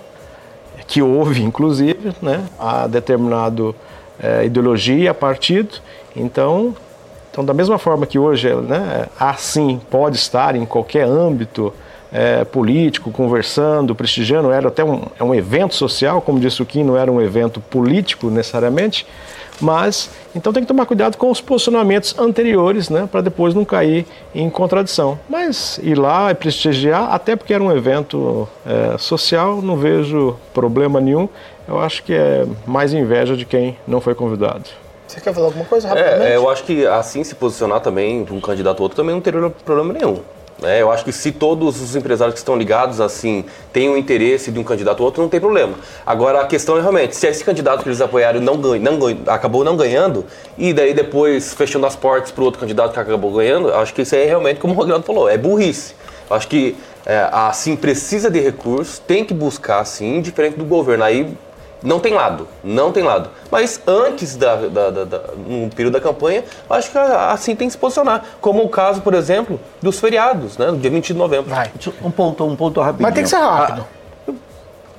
que 0.88 1.02
houve 1.02 1.42
inclusive, 1.42 2.14
né? 2.22 2.46
a 2.60 2.88
determinado 2.88 3.76
é, 4.22 4.46
ideologia, 4.46 5.14
partido. 5.14 5.80
Então, 6.16 6.76
então, 7.34 7.44
da 7.44 7.52
mesma 7.52 7.80
forma 7.80 8.06
que 8.06 8.20
hoje 8.20 8.54
né, 8.54 9.08
assim 9.20 9.82
pode 9.90 10.18
estar 10.18 10.56
em 10.56 10.68
qualquer 10.68 11.08
âmbito 11.08 11.74
é, 12.12 12.46
político, 12.46 13.10
conversando, 13.12 13.96
prestigiando, 13.96 14.52
era 14.52 14.68
até 14.68 14.84
um, 14.84 15.02
é 15.20 15.24
um 15.24 15.34
evento 15.34 15.74
social, 15.74 16.22
como 16.22 16.40
disse 16.40 16.62
o 16.62 16.66
Kim, 16.66 16.84
não 16.84 16.96
era 16.96 17.12
um 17.12 17.20
evento 17.20 17.60
político 17.60 18.30
necessariamente, 18.30 19.08
mas 19.60 20.12
então 20.36 20.54
tem 20.54 20.62
que 20.62 20.68
tomar 20.68 20.86
cuidado 20.86 21.18
com 21.18 21.32
os 21.32 21.42
posicionamentos 21.42 22.16
anteriores, 22.20 22.88
né, 22.88 23.10
para 23.12 23.22
depois 23.22 23.56
não 23.56 23.66
cair 23.66 24.06
em 24.36 24.48
contradição. 24.48 25.18
Mas 25.28 25.80
ir 25.82 25.98
lá 25.98 26.30
e 26.30 26.36
prestigiar, 26.36 27.12
até 27.12 27.36
porque 27.36 27.52
era 27.52 27.64
um 27.64 27.76
evento 27.76 28.48
é, 28.64 28.96
social, 29.00 29.60
não 29.60 29.76
vejo 29.76 30.36
problema 30.54 31.02
nenhum. 31.02 31.28
Eu 31.68 31.80
acho 31.80 32.04
que 32.04 32.14
é 32.14 32.46
mais 32.68 32.94
inveja 32.94 33.36
de 33.36 33.44
quem 33.44 33.76
não 33.88 34.00
foi 34.00 34.14
convidado. 34.14 34.83
Você 35.14 35.22
quer 35.22 35.32
falar 35.32 35.46
alguma 35.46 35.66
coisa 35.66 35.88
rapidamente? 35.88 36.32
É, 36.32 36.36
eu 36.36 36.50
acho 36.50 36.64
que 36.64 36.88
assim 36.88 37.24
se 37.24 37.36
posicionar 37.36 37.82
também 37.82 38.26
um 38.32 38.42
candidato 38.42 38.80
ou 38.80 38.86
outro 38.86 38.96
também 38.96 39.14
não 39.14 39.22
teria 39.22 39.48
problema 39.64 39.94
nenhum. 39.94 40.22
É, 40.64 40.82
eu 40.82 40.92
acho 40.92 41.04
que 41.06 41.12
se 41.12 41.32
todos 41.32 41.80
os 41.82 41.96
empresários 41.96 42.34
que 42.34 42.40
estão 42.40 42.56
ligados 42.56 43.00
assim 43.00 43.46
têm 43.72 43.90
o 43.90 43.98
interesse 43.98 44.52
de 44.52 44.58
um 44.60 44.64
candidato 44.64 45.02
ou 45.02 45.06
outro, 45.06 45.22
não 45.22 45.30
tem 45.30 45.40
problema. 45.40 45.76
Agora 46.04 46.42
a 46.42 46.48
questão 46.48 46.78
é 46.78 46.82
realmente, 46.82 47.16
se 47.16 47.28
esse 47.28 47.44
candidato 47.44 47.84
que 47.84 47.90
eles 47.90 48.02
apoiaram 48.02 48.40
não, 48.40 48.58
ganha, 48.58 48.82
não 48.82 48.98
ganha, 48.98 49.20
acabou 49.28 49.64
não 49.64 49.78
ganhando, 49.78 50.26
e 50.58 50.74
daí 50.74 50.96
depois 50.96 51.54
fechando 51.54 51.86
as 51.86 51.96
portas 51.96 52.32
para 52.32 52.42
o 52.42 52.46
outro 52.46 52.60
candidato 52.60 52.94
que 52.94 53.00
acabou 53.00 53.34
ganhando, 53.34 53.72
acho 53.72 53.94
que 53.94 54.02
isso 54.02 54.16
aí 54.16 54.24
é 54.24 54.26
realmente, 54.26 54.60
como 54.60 54.74
o 54.74 54.78
Ronaldo 54.78 55.06
falou, 55.06 55.30
é 55.30 55.38
burrice. 55.38 55.94
Eu 56.28 56.36
acho 56.36 56.48
que 56.48 56.76
é, 57.06 57.28
assim 57.32 57.76
precisa 57.76 58.32
de 58.32 58.40
recursos, 58.40 58.98
tem 58.98 59.24
que 59.26 59.34
buscar 59.34 59.80
assim, 59.80 60.22
diferente 60.22 60.58
do 60.58 60.66
governo. 60.66 61.04
Aí 61.04 61.38
não 61.84 62.00
tem 62.00 62.14
lado, 62.14 62.48
não 62.64 62.92
tem 62.92 63.04
lado. 63.04 63.30
Mas 63.52 63.82
antes 63.86 64.36
da, 64.36 64.56
da, 64.56 64.90
da, 64.90 65.04
da, 65.04 65.22
no 65.46 65.70
período 65.70 65.94
da 65.94 66.02
campanha, 66.02 66.44
acho 66.70 66.92
que 66.92 66.98
assim 66.98 67.56
tem 67.56 67.68
que 67.68 67.74
se 67.74 67.78
posicionar. 67.78 68.24
Como 68.40 68.64
o 68.64 68.70
caso, 68.70 69.02
por 69.02 69.14
exemplo, 69.14 69.60
dos 69.82 70.00
feriados, 70.00 70.58
né? 70.58 70.68
No 70.68 70.78
dia 70.78 70.90
20 70.90 71.08
de 71.08 71.14
novembro. 71.14 71.50
Vai. 71.50 71.72
Um 72.02 72.10
ponto, 72.10 72.46
um 72.46 72.56
ponto 72.56 72.80
rapidinho. 72.80 73.04
Mas 73.04 73.14
tem 73.14 73.24
que 73.24 73.30
ser 73.30 73.38
rápido. 73.38 73.86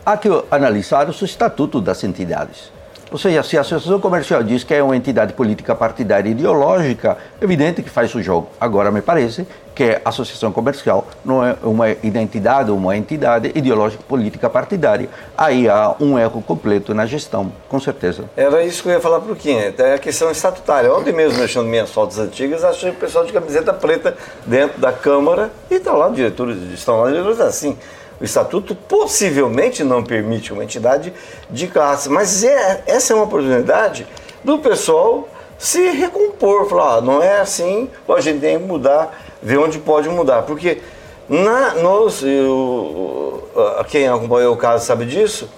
Há, 0.05 0.13
há 0.13 0.17
que 0.17 0.29
analisar 0.51 1.09
os 1.09 1.21
estatutos 1.23 1.83
das 1.83 2.05
entidades. 2.05 2.73
Ou 3.11 3.19
seja, 3.19 3.43
se 3.45 3.57
a 3.57 3.61
Associação 3.61 4.01
Comercial 4.01 4.43
diz 4.43 4.65
que 4.65 4.75
é 4.75 4.83
uma 4.83 4.97
entidade 4.97 5.35
política 5.35 5.75
partidária 5.75 6.29
ideológica, 6.29 7.17
é 7.41 7.45
evidente 7.45 7.81
que 7.81 7.89
faz 7.89 8.13
o 8.15 8.21
jogo. 8.21 8.49
Agora, 8.61 8.91
me 8.91 9.01
parece 9.01 9.47
que 9.75 10.01
a 10.05 10.09
Associação 10.09 10.53
Comercial 10.53 11.07
não 11.25 11.45
é 11.45 11.57
uma 11.63 11.91
identidade, 11.91 12.71
uma 12.71 12.97
entidade 12.97 13.51
ideológica 13.55 14.03
política 14.07 14.49
partidária. 14.49 15.09
Aí 15.37 15.69
há 15.69 15.95
um 16.01 16.19
erro 16.19 16.41
completo 16.43 16.95
na 16.95 17.07
gestão, 17.07 17.53
com 17.69 17.81
certeza. 17.81 18.25
Era 18.37 18.63
isso 18.63 18.83
que 18.83 18.89
eu 18.89 18.93
ia 18.93 19.01
falar 19.01 19.21
para 19.21 19.33
o 19.33 19.37
Kim, 19.37 19.57
é 19.57 19.95
a 19.95 19.99
questão 19.99 20.31
estatutária. 20.31 20.93
Ontem 20.93 21.13
mesmo, 21.13 21.39
mexendo 21.39 21.67
minhas 21.67 21.91
fotos 21.91 22.19
antigas, 22.19 22.63
achei 22.63 22.91
o 22.91 22.95
pessoal 22.95 23.25
de 23.25 23.33
camiseta 23.33 23.73
preta 23.73 24.17
dentro 24.47 24.81
da 24.81 24.93
Câmara 24.93 25.51
e 25.71 25.75
estão 25.75 25.97
lá 25.97 26.09
diretores, 26.09 26.57
estão 26.73 27.01
lá 27.01 27.11
diretores 27.11 27.41
assim. 27.41 27.77
O 28.21 28.25
estatuto 28.25 28.77
possivelmente 28.77 29.83
não 29.83 30.05
permite 30.05 30.53
uma 30.53 30.63
entidade 30.63 31.13
de 31.51 31.67
classe, 31.67 32.09
mas 32.09 32.45
é, 32.45 32.85
essa 32.87 33.13
é 33.13 33.17
uma 33.17 33.25
oportunidade 33.25 34.07
do 34.45 34.59
pessoal 34.59 35.29
se 35.59 35.91
recompor, 35.91 36.69
falar, 36.69 36.97
ah, 36.97 37.01
não 37.01 37.23
é 37.23 37.41
assim, 37.41 37.89
a 38.09 38.21
gente 38.21 38.41
tem 38.41 38.59
que 38.59 38.65
mudar, 38.65 39.24
ver 39.45 39.59
onde 39.59 39.79
pode 39.79 40.09
mudar, 40.09 40.43
porque 40.43 40.81
na, 41.29 41.75
nos, 41.75 42.23
eu, 42.23 43.47
quem 43.89 44.09
acompanhou 44.09 44.55
o 44.55 44.57
caso 44.57 44.85
sabe 44.85 45.05
disso, 45.05 45.49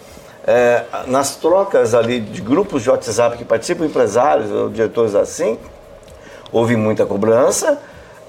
é, 0.46 0.83
nas 1.07 1.37
trocas 1.37 1.94
ali 1.94 2.20
de 2.20 2.40
grupos 2.40 2.83
de 2.83 2.90
WhatsApp 2.90 3.38
que 3.38 3.44
participam, 3.44 3.87
empresários 3.87 4.51
ou 4.51 4.68
diretores 4.68 5.14
assim, 5.14 5.57
houve 6.53 6.77
muita 6.77 7.07
cobrança 7.07 7.81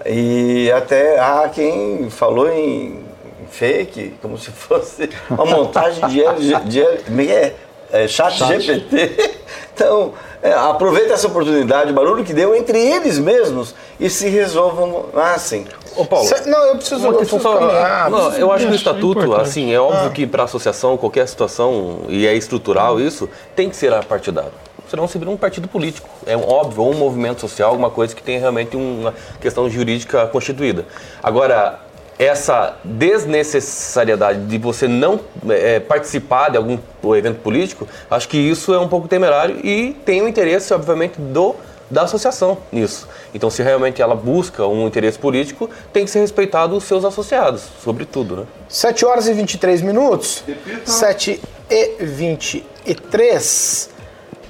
e 0.05 0.71
até 0.71 1.19
há 1.19 1.49
quem 1.49 2.09
falou 2.09 2.49
em 2.49 3.03
fake, 3.49 4.15
como 4.21 4.37
se 4.37 4.51
fosse 4.51 5.09
uma 5.29 5.45
montagem 5.45 6.07
de, 6.07 6.23
L, 6.23 6.39
de, 6.65 6.81
L, 6.81 7.31
é, 7.31 7.55
é, 7.91 8.07
chat, 8.07 8.37
chat. 8.37 8.59
GPT. 8.59 9.37
Então, 9.77 10.13
é, 10.41 10.51
aproveita 10.53 11.13
essa 11.13 11.27
oportunidade, 11.27 11.91
o 11.91 11.93
barulho 11.93 12.23
que 12.23 12.33
deu 12.33 12.55
entre 12.55 12.79
eles 12.79 13.19
mesmos 13.19 13.75
e 13.99 14.09
se 14.09 14.27
resolvam 14.27 15.05
assim. 15.13 15.67
Ô 15.95 16.03
Paulo, 16.03 16.27
Cê, 16.27 16.49
não, 16.49 16.59
eu 16.65 16.77
preciso, 16.77 17.05
eu 17.05 17.13
preciso 17.13 17.39
só, 17.39 17.57
caminhar, 17.57 18.09
não, 18.09 18.21
preciso 18.21 18.41
eu 18.41 18.51
acho 18.51 18.65
que 18.65 18.71
o 18.71 18.73
é 18.73 18.75
estatuto, 18.75 19.19
importante. 19.19 19.47
assim, 19.47 19.71
é 19.71 19.79
óbvio 19.79 20.09
que 20.09 20.25
para 20.25 20.41
a 20.41 20.45
associação, 20.45 20.97
qualquer 20.97 21.27
situação, 21.27 21.99
e 22.09 22.25
é 22.25 22.33
estrutural 22.33 22.99
isso, 22.99 23.29
tem 23.55 23.69
que 23.69 23.75
ser 23.75 23.93
partidário. 24.05 24.51
Senão 24.89 25.07
se 25.07 25.19
vira 25.19 25.29
um 25.29 25.37
partido 25.37 25.67
político. 25.67 26.09
É 26.25 26.35
um, 26.35 26.49
óbvio, 26.49 26.81
ou 26.81 26.91
um 26.93 26.97
movimento 26.97 27.41
social, 27.41 27.69
alguma 27.69 27.91
coisa 27.91 28.15
que 28.15 28.23
tem 28.23 28.39
realmente 28.39 28.75
uma 28.75 29.13
questão 29.39 29.69
jurídica 29.69 30.25
constituída. 30.27 30.85
Agora, 31.21 31.79
essa 32.19 32.77
desnecessariedade 32.83 34.45
de 34.45 34.57
você 34.57 34.87
não 34.87 35.19
é, 35.49 35.79
participar 35.79 36.49
de 36.49 36.57
algum 36.57 36.79
evento 37.15 37.39
político, 37.39 37.87
acho 38.09 38.27
que 38.27 38.37
isso 38.37 38.73
é 38.73 38.79
um 38.79 38.87
pouco 38.87 39.07
temerário 39.07 39.59
e 39.63 39.93
tem 40.05 40.21
o 40.21 40.27
interesse, 40.27 40.73
obviamente, 40.73 41.19
do 41.19 41.55
da 41.89 42.03
associação 42.03 42.57
nisso. 42.71 43.07
Então, 43.33 43.49
se 43.49 43.63
realmente 43.63 44.01
ela 44.01 44.15
busca 44.15 44.65
um 44.67 44.87
interesse 44.87 45.17
político, 45.17 45.69
tem 45.93 46.03
que 46.03 46.11
ser 46.11 46.19
respeitado 46.19 46.75
os 46.75 46.83
seus 46.83 47.05
associados, 47.05 47.63
sobretudo, 47.83 48.35
né? 48.35 48.45
7 48.67 49.05
horas 49.05 49.27
e 49.27 49.33
23 49.33 49.81
minutos. 49.81 50.43
7 50.85 51.41
e 51.69 52.03
23. 52.03 53.89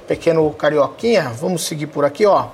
Pequeno 0.06 0.50
Carioquinha, 0.50 1.30
vamos 1.30 1.64
seguir 1.64 1.86
por 1.86 2.04
aqui, 2.04 2.26
ó. 2.26 2.48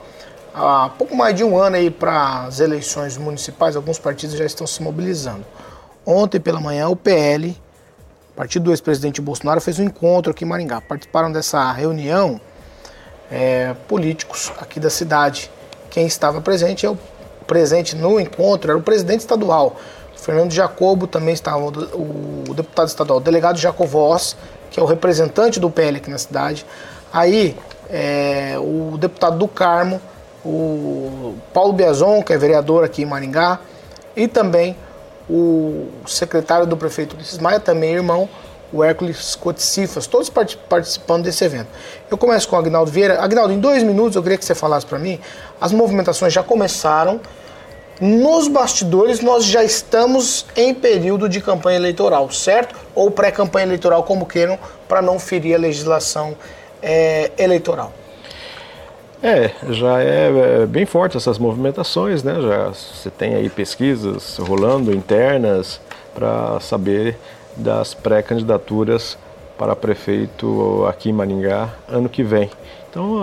Há 0.57 0.89
pouco 0.97 1.17
mais 1.17 1.35
de 1.35 1.43
um 1.43 1.59
ano 1.59 1.75
aí 1.75 1.91
para 1.91 2.45
as 2.45 2.61
eleições 2.61 3.19
municipais, 3.19 3.75
alguns 3.75 3.99
partidos 3.99 4.37
já 4.37 4.45
estão 4.45 4.69
se 4.69 4.81
mobilizando. 4.81 5.45
Ontem 6.07 6.39
pela 6.39 6.61
manhã, 6.61 6.89
o 6.89 6.95
PL, 6.95 7.61
partido 8.37 8.67
do 8.67 8.71
ex-presidente 8.71 9.21
Bolsonaro, 9.21 9.61
fez 9.61 9.81
um 9.81 9.83
encontro 9.83 10.31
aqui 10.31 10.45
em 10.45 10.47
Maringá. 10.47 10.81
Participaram 10.81 11.33
dessa 11.33 11.73
reunião 11.73 12.41
é, 13.33 13.75
políticos 13.89 14.53
aqui 14.61 14.79
da 14.79 14.91
cidade. 14.91 15.51
Quem 15.91 16.07
estava 16.07 16.41
presente 16.41 16.87
é 16.87 16.91
o 16.91 16.97
presente 17.49 17.97
no 17.97 18.21
encontro 18.21 18.71
era 18.71 18.79
o 18.79 18.83
presidente 18.83 19.21
estadual. 19.21 19.75
Fernando 20.15 20.53
Jacobo 20.53 21.09
também 21.09 21.35
estava, 21.35 21.59
o, 21.59 22.45
o 22.49 22.55
deputado 22.55 22.87
estadual, 22.87 23.19
o 23.19 23.21
delegado 23.21 23.59
Jacovós, 23.59 24.37
que 24.71 24.79
é 24.79 24.83
o 24.83 24.87
representante 24.87 25.59
do 25.59 25.69
PL 25.69 25.97
aqui 25.97 26.09
na 26.09 26.19
cidade. 26.19 26.65
Aí, 27.13 27.57
é, 27.91 28.55
o 28.59 28.97
deputado 28.97 29.37
do 29.37 29.49
Carmo, 29.49 30.01
o 30.45 31.35
Paulo 31.53 31.73
Biazon, 31.73 32.23
que 32.23 32.33
é 32.33 32.39
vereador 32.39 32.85
aqui 32.85 33.03
em 33.03 33.07
Maringá, 33.07 33.61
e 34.15 34.29
também 34.29 34.77
o 35.29 35.89
secretário 36.07 36.67
do 36.67 36.77
prefeito 36.77 37.17
Ulisses 37.17 37.39
Maia, 37.39 37.59
também 37.59 37.95
irmão, 37.95 38.29
o 38.73 38.83
Hércules 38.83 39.37
Coticifas, 39.37 40.07
todos 40.07 40.29
participando 40.29 41.25
desse 41.25 41.45
evento. 41.45 41.69
Eu 42.11 42.19
começo 42.19 42.49
com 42.49 42.57
o 42.57 42.59
Agnaldo 42.59 42.91
Vieira. 42.91 43.23
Agnaldo, 43.23 43.53
em 43.53 43.61
dois 43.61 43.83
minutos 43.83 44.17
eu 44.17 44.23
queria 44.23 44.37
que 44.37 44.45
você 44.45 44.55
falasse 44.55 44.85
para 44.85 44.99
mim, 44.99 45.21
as 45.61 45.73
movimentações 45.73 46.33
já 46.33 46.43
começaram, 46.43 47.21
nos 48.01 48.49
bastidores 48.49 49.21
nós 49.21 49.45
já 49.45 49.63
estamos 49.63 50.45
em 50.57 50.75
período 50.75 51.29
de 51.29 51.41
campanha 51.41 51.77
eleitoral, 51.77 52.31
certo? 52.33 52.75
Ou 52.95 53.11
pré-campanha 53.11 53.65
eleitoral, 53.65 54.03
como 54.03 54.27
queiram, 54.27 54.59
para 54.89 55.01
não 55.01 55.19
ferir 55.19 55.55
a 55.55 55.59
legislação 55.59 56.37
é, 56.83 57.31
eleitoral. 57.39 57.93
É, 59.25 59.53
já 59.71 60.03
é, 60.03 60.61
é 60.65 60.67
bem 60.67 60.85
forte 60.85 61.17
essas 61.17 61.39
movimentações, 61.39 62.23
né? 62.23 62.43
Já 62.43 62.69
você 62.69 63.09
tem 63.09 63.35
aí 63.35 63.49
pesquisas 63.49 64.37
rolando 64.37 64.95
internas 64.95 65.81
para 66.15 66.61
saber 66.61 67.17
das 67.57 67.95
pré-candidaturas 67.95 69.17
para 69.57 69.75
prefeito 69.75 70.85
aqui 70.87 71.09
em 71.09 71.15
Maringá 71.15 71.71
ano 71.89 72.07
que 72.07 72.23
vem. 72.23 72.51
Então, 72.91 73.17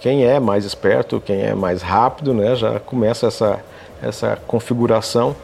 quem 0.00 0.26
é 0.26 0.40
mais 0.40 0.64
esperto, 0.64 1.22
quem 1.24 1.42
é 1.42 1.54
mais 1.54 1.80
rápido, 1.80 2.34
né, 2.34 2.56
já 2.56 2.80
começa 2.80 3.28
essa, 3.28 3.60
essa 4.02 4.36
configuração 4.48 5.36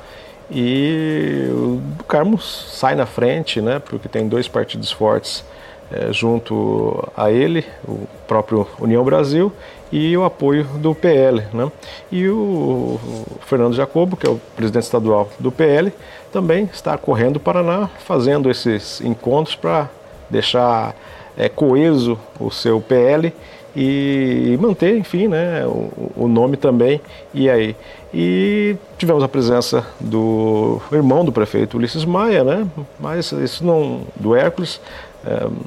e 0.51 1.47
o 1.51 1.81
Carmo 2.09 2.38
sai 2.38 2.97
na 2.97 3.07
frente, 3.07 3.61
né, 3.61 3.79
porque 3.79 4.09
tem 4.09 4.29
dois 4.29 4.49
partidos 4.49 4.91
fortes 4.91 5.45
é, 5.91 6.12
junto 6.12 7.09
a 7.17 7.31
ele, 7.31 7.65
o 7.87 8.07
próprio 8.27 8.67
União 8.81 9.05
Brasil 9.05 9.53
e 9.92 10.16
o 10.16 10.24
apoio 10.24 10.64
do 10.64 10.94
PL. 10.94 11.42
Né? 11.52 11.70
E 12.11 12.26
o 12.28 12.98
Fernando 13.42 13.74
Jacobo, 13.74 14.16
que 14.16 14.26
é 14.26 14.31
o 14.31 14.40
presidente 14.57 14.85
estadual 14.85 15.28
do 15.38 15.52
PL, 15.52 15.92
também 16.33 16.68
está 16.72 16.96
correndo 16.96 17.37
o 17.37 17.40
Paraná, 17.40 17.90
fazendo 17.98 18.50
esses 18.50 19.02
encontros 19.02 19.55
para 19.55 19.90
deixar 20.31 20.96
é, 21.37 21.48
coeso 21.48 22.18
o 22.40 22.50
seu 22.50 22.81
PL 22.81 23.33
e 23.74 24.59
manter, 24.61 24.98
enfim, 24.98 25.28
né, 25.28 25.64
o, 25.66 26.12
o, 26.16 26.28
nome 26.28 26.57
também. 26.57 27.00
E 27.33 27.48
aí? 27.48 27.74
E 28.12 28.76
tivemos 28.98 29.22
a 29.22 29.28
presença 29.28 29.87
do 29.98 30.81
irmão 30.92 31.24
do 31.24 31.33
prefeito 31.33 31.78
Ulisses 31.78 32.05
Maia, 32.05 32.44
né, 32.44 32.66
mas 33.00 33.33
isso 33.33 33.64
não, 33.64 34.02
do 34.16 34.35
Hércules, 34.35 34.81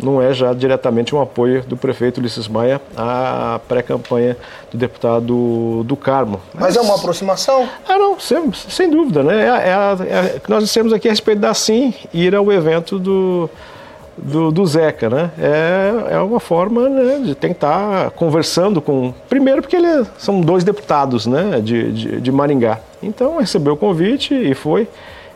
não 0.02 0.22
é 0.22 0.34
já 0.34 0.54
diretamente 0.54 1.16
um 1.16 1.22
apoio 1.22 1.64
do 1.64 1.78
prefeito 1.78 2.20
Ulisses 2.20 2.48
Maia 2.48 2.82
à 2.96 3.60
pré-campanha 3.68 4.36
do 4.72 4.78
deputado 4.78 5.84
do 5.84 5.96
Carmo. 5.96 6.42
Mas 6.54 6.76
é 6.76 6.82
uma 6.82 6.96
aproximação? 6.96 7.68
Ah, 7.88 7.98
não, 7.98 8.20
sem, 8.20 8.52
sem 8.54 8.90
dúvida, 8.90 9.24
né? 9.24 9.46
É, 9.46 9.70
é, 9.70 10.14
é, 10.14 10.42
nós 10.48 10.64
dissemos 10.64 10.92
aqui 10.92 11.08
a 11.08 11.12
respeito 11.12 11.40
da 11.40 11.54
Sim 11.54 11.94
ir 12.14 12.36
ao 12.36 12.52
evento 12.52 13.00
do, 13.00 13.50
do, 14.18 14.52
do 14.52 14.66
Zeca, 14.66 15.10
né? 15.10 15.32
É, 15.40 16.16
é 16.16 16.20
uma 16.20 16.40
forma 16.40 16.90
né, 16.90 17.22
de 17.24 17.36
tentar 17.36 18.12
conversando 18.12 18.82
com. 18.82 19.14
Primeiro, 19.30 19.62
porque 19.62 19.76
ele, 19.76 20.06
são 20.18 20.42
dois 20.42 20.64
deputados 20.64 21.26
né, 21.26 21.62
de, 21.62 21.92
de, 21.92 22.22
de 22.22 22.32
Maringá. 22.32 22.80
Então 23.02 23.38
recebeu 23.38 23.74
o 23.74 23.78
convite 23.78 24.34
e 24.34 24.54
foi. 24.54 24.88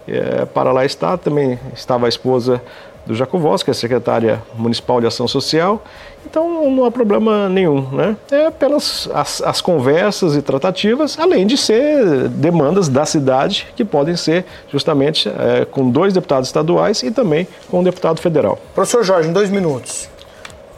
É, 0.08 0.44
para 0.46 0.72
lá 0.72 0.84
está, 0.84 1.16
também 1.18 1.60
estava 1.76 2.08
a 2.08 2.10
esposa 2.10 2.60
do 3.10 3.16
Jacovós, 3.16 3.64
que 3.64 3.72
é 3.72 3.74
secretária 3.74 4.40
municipal 4.56 5.02
de 5.02 5.08
ação 5.08 5.28
social. 5.28 5.84
Então 6.24 6.70
não 6.70 6.86
há 6.86 6.92
problema 6.92 7.50
nenhum, 7.50 7.82
né? 7.92 8.16
É 8.30 8.52
pelas 8.52 9.10
as, 9.12 9.42
as, 9.42 9.62
conversas 9.62 10.36
e 10.36 10.44
tratativas, 10.44 11.18
além 11.18 11.48
de 11.48 11.58
ser 11.58 12.28
demandas 12.30 12.88
da 12.88 13.06
cidade 13.06 13.68
que 13.76 13.84
podem 13.84 14.16
ser 14.16 14.46
justamente 14.72 15.28
é, 15.28 15.66
com 15.66 15.90
dois 15.90 16.14
deputados 16.14 16.50
estaduais 16.50 17.02
e 17.02 17.10
também 17.10 17.48
com 17.68 17.80
um 17.80 17.84
deputado 17.84 18.22
federal. 18.22 18.60
Professor 18.76 19.04
Jorge, 19.04 19.28
em 19.28 19.34
dois 19.34 19.50
minutos. 19.50 20.08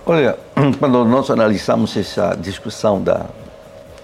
Olha, 0.05 0.37
quando 0.79 1.03
nós 1.03 1.29
analisamos 1.29 1.97
essa 1.97 2.33
discussão 2.39 3.01
da 3.01 3.25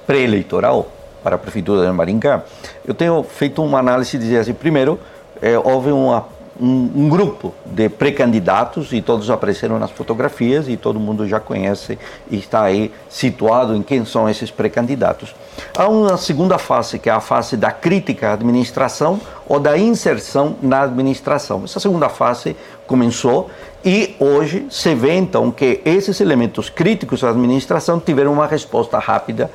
pré-eleitoral 0.06 0.92
para 1.24 1.36
a 1.36 1.40
prefeitura 1.40 1.88
de 1.88 1.94
Maringá, 1.94 2.44
eu 2.86 2.94
tenho 2.94 3.24
feito 3.24 3.64
uma 3.64 3.80
análise 3.80 4.18
de 4.18 4.26
dizer 4.26 4.40
assim, 4.40 4.54
primeiro, 4.54 5.00
é, 5.42 5.58
houve 5.58 5.92
uma 5.92 6.26
um, 6.60 6.92
um 6.96 7.10
grupo 7.10 7.54
de 7.66 7.90
pré-candidatos 7.90 8.92
e 8.92 9.02
todos 9.02 9.30
apareceram 9.30 9.80
nas 9.80 9.92
fotografias 9.92 10.68
e 10.68 10.78
todo 10.78 11.00
mundo 11.00 11.28
já 11.28 11.40
conhece 11.40 11.98
e 12.30 12.38
está 12.38 12.64
aí 12.64 12.92
situado 13.10 13.76
em 13.76 13.82
quem 13.82 14.06
são 14.06 14.30
esses 14.30 14.52
pré-candidatos. 14.52 15.36
Há 15.78 15.88
uma 15.88 16.18
segunda 16.18 16.58
fase, 16.58 17.00
que 17.00 17.10
é 17.10 17.14
a 17.14 17.20
fase 17.20 17.58
da 17.58 17.72
crítica 17.72 18.30
à 18.30 18.34
administração 18.34 19.20
ou 19.48 19.60
da 19.60 19.78
inserção 19.78 20.56
na 20.62 20.84
administração. 20.84 21.64
Essa 21.64 21.80
segunda 21.80 22.10
fase 22.10 22.56
começou 22.86 23.50
e 23.84 24.16
hoje 24.20 24.68
se 24.70 24.94
vê 24.96 25.14
então 25.14 25.52
que 25.52 25.82
esses 25.86 26.20
elementos 26.20 26.70
críticos 26.70 27.24
à 27.24 27.30
administração 27.30 28.00
tiveram 28.00 28.34
uma 28.34 28.48
resposta 28.48 28.98
rápida 28.98 29.50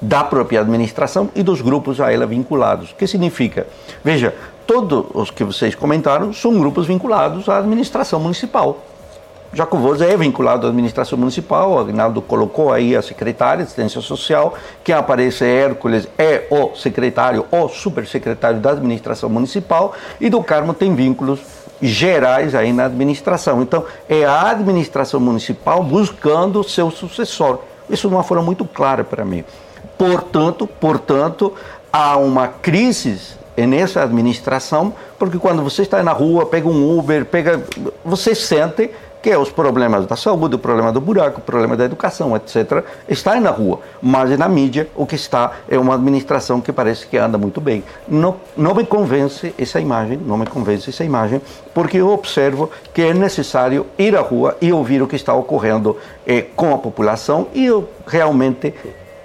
da 0.00 0.22
própria 0.22 0.60
administração 0.60 1.30
e 1.34 1.42
dos 1.42 1.62
grupos 1.62 2.00
a 2.00 2.12
ela 2.12 2.26
vinculados. 2.26 2.90
O 2.90 2.94
que 2.94 3.06
significa? 3.06 3.66
Veja, 4.04 4.34
todos 4.66 5.06
os 5.14 5.30
que 5.30 5.44
vocês 5.44 5.74
comentaram 5.74 6.32
são 6.32 6.58
grupos 6.58 6.86
vinculados 6.86 7.48
à 7.48 7.58
administração 7.58 8.20
municipal. 8.20 8.78
Jacovoz 9.54 10.00
é 10.00 10.16
vinculado 10.16 10.66
à 10.66 10.70
administração 10.70 11.16
municipal, 11.16 11.72
o 11.72 11.78
Agnaldo 11.78 12.20
colocou 12.20 12.72
aí 12.72 12.96
a 12.96 13.00
secretária 13.00 13.58
de 13.58 13.62
assistência 13.64 14.00
social, 14.00 14.54
quem 14.82 14.94
aparece 14.94 15.44
é 15.44 15.48
Hércules, 15.48 16.08
é 16.18 16.48
o 16.50 16.74
secretário 16.74 17.46
ou 17.52 17.68
supersecretário 17.68 18.58
da 18.58 18.72
administração 18.72 19.28
municipal, 19.28 19.94
e 20.20 20.28
do 20.28 20.42
Carmo 20.42 20.74
tem 20.74 20.92
vínculos 20.94 21.40
gerais 21.80 22.54
aí 22.54 22.72
na 22.72 22.86
administração. 22.86 23.62
Então, 23.62 23.84
é 24.08 24.24
a 24.24 24.50
administração 24.50 25.20
municipal 25.20 25.84
buscando 25.84 26.64
seu 26.64 26.90
sucessor. 26.90 27.60
Isso 27.88 28.08
é 28.08 28.10
uma 28.10 28.24
forma 28.24 28.42
muito 28.42 28.64
clara 28.64 29.04
para 29.04 29.24
mim. 29.24 29.44
Portanto, 29.96 30.66
portanto, 30.66 31.52
há 31.92 32.16
uma 32.16 32.48
crise 32.48 33.20
nessa 33.56 34.02
administração, 34.02 34.92
porque 35.18 35.38
quando 35.38 35.62
você 35.62 35.82
está 35.82 36.02
na 36.02 36.12
rua, 36.12 36.46
pega 36.46 36.68
um 36.68 36.98
Uber, 36.98 37.24
pega, 37.24 37.62
você 38.04 38.34
sente 38.34 38.90
que 39.24 39.30
é 39.30 39.38
os 39.38 39.50
problemas 39.50 40.04
da 40.04 40.16
saúde, 40.16 40.56
o 40.56 40.58
problema 40.58 40.92
do 40.92 41.00
buraco, 41.00 41.40
o 41.40 41.42
problema 41.42 41.74
da 41.74 41.86
educação, 41.86 42.36
etc., 42.36 42.84
está 43.08 43.40
na 43.40 43.48
rua. 43.48 43.80
Mas 44.02 44.38
na 44.38 44.46
mídia, 44.46 44.86
o 44.94 45.06
que 45.06 45.14
está 45.14 45.52
é 45.66 45.78
uma 45.78 45.94
administração 45.94 46.60
que 46.60 46.70
parece 46.70 47.06
que 47.06 47.16
anda 47.16 47.38
muito 47.38 47.58
bem. 47.58 47.82
Não, 48.06 48.36
não 48.54 48.74
me 48.74 48.84
convence 48.84 49.54
essa 49.58 49.80
imagem, 49.80 50.18
não 50.18 50.36
me 50.36 50.44
convence 50.44 50.90
essa 50.90 51.02
imagem, 51.04 51.40
porque 51.72 51.96
eu 51.96 52.10
observo 52.10 52.70
que 52.92 53.00
é 53.00 53.14
necessário 53.14 53.86
ir 53.98 54.14
à 54.14 54.20
rua 54.20 54.58
e 54.60 54.70
ouvir 54.70 55.00
o 55.00 55.06
que 55.06 55.16
está 55.16 55.32
ocorrendo 55.32 55.96
eh, 56.26 56.44
com 56.54 56.74
a 56.74 56.78
população 56.78 57.46
e 57.54 57.64
eu 57.64 57.88
realmente 58.06 58.74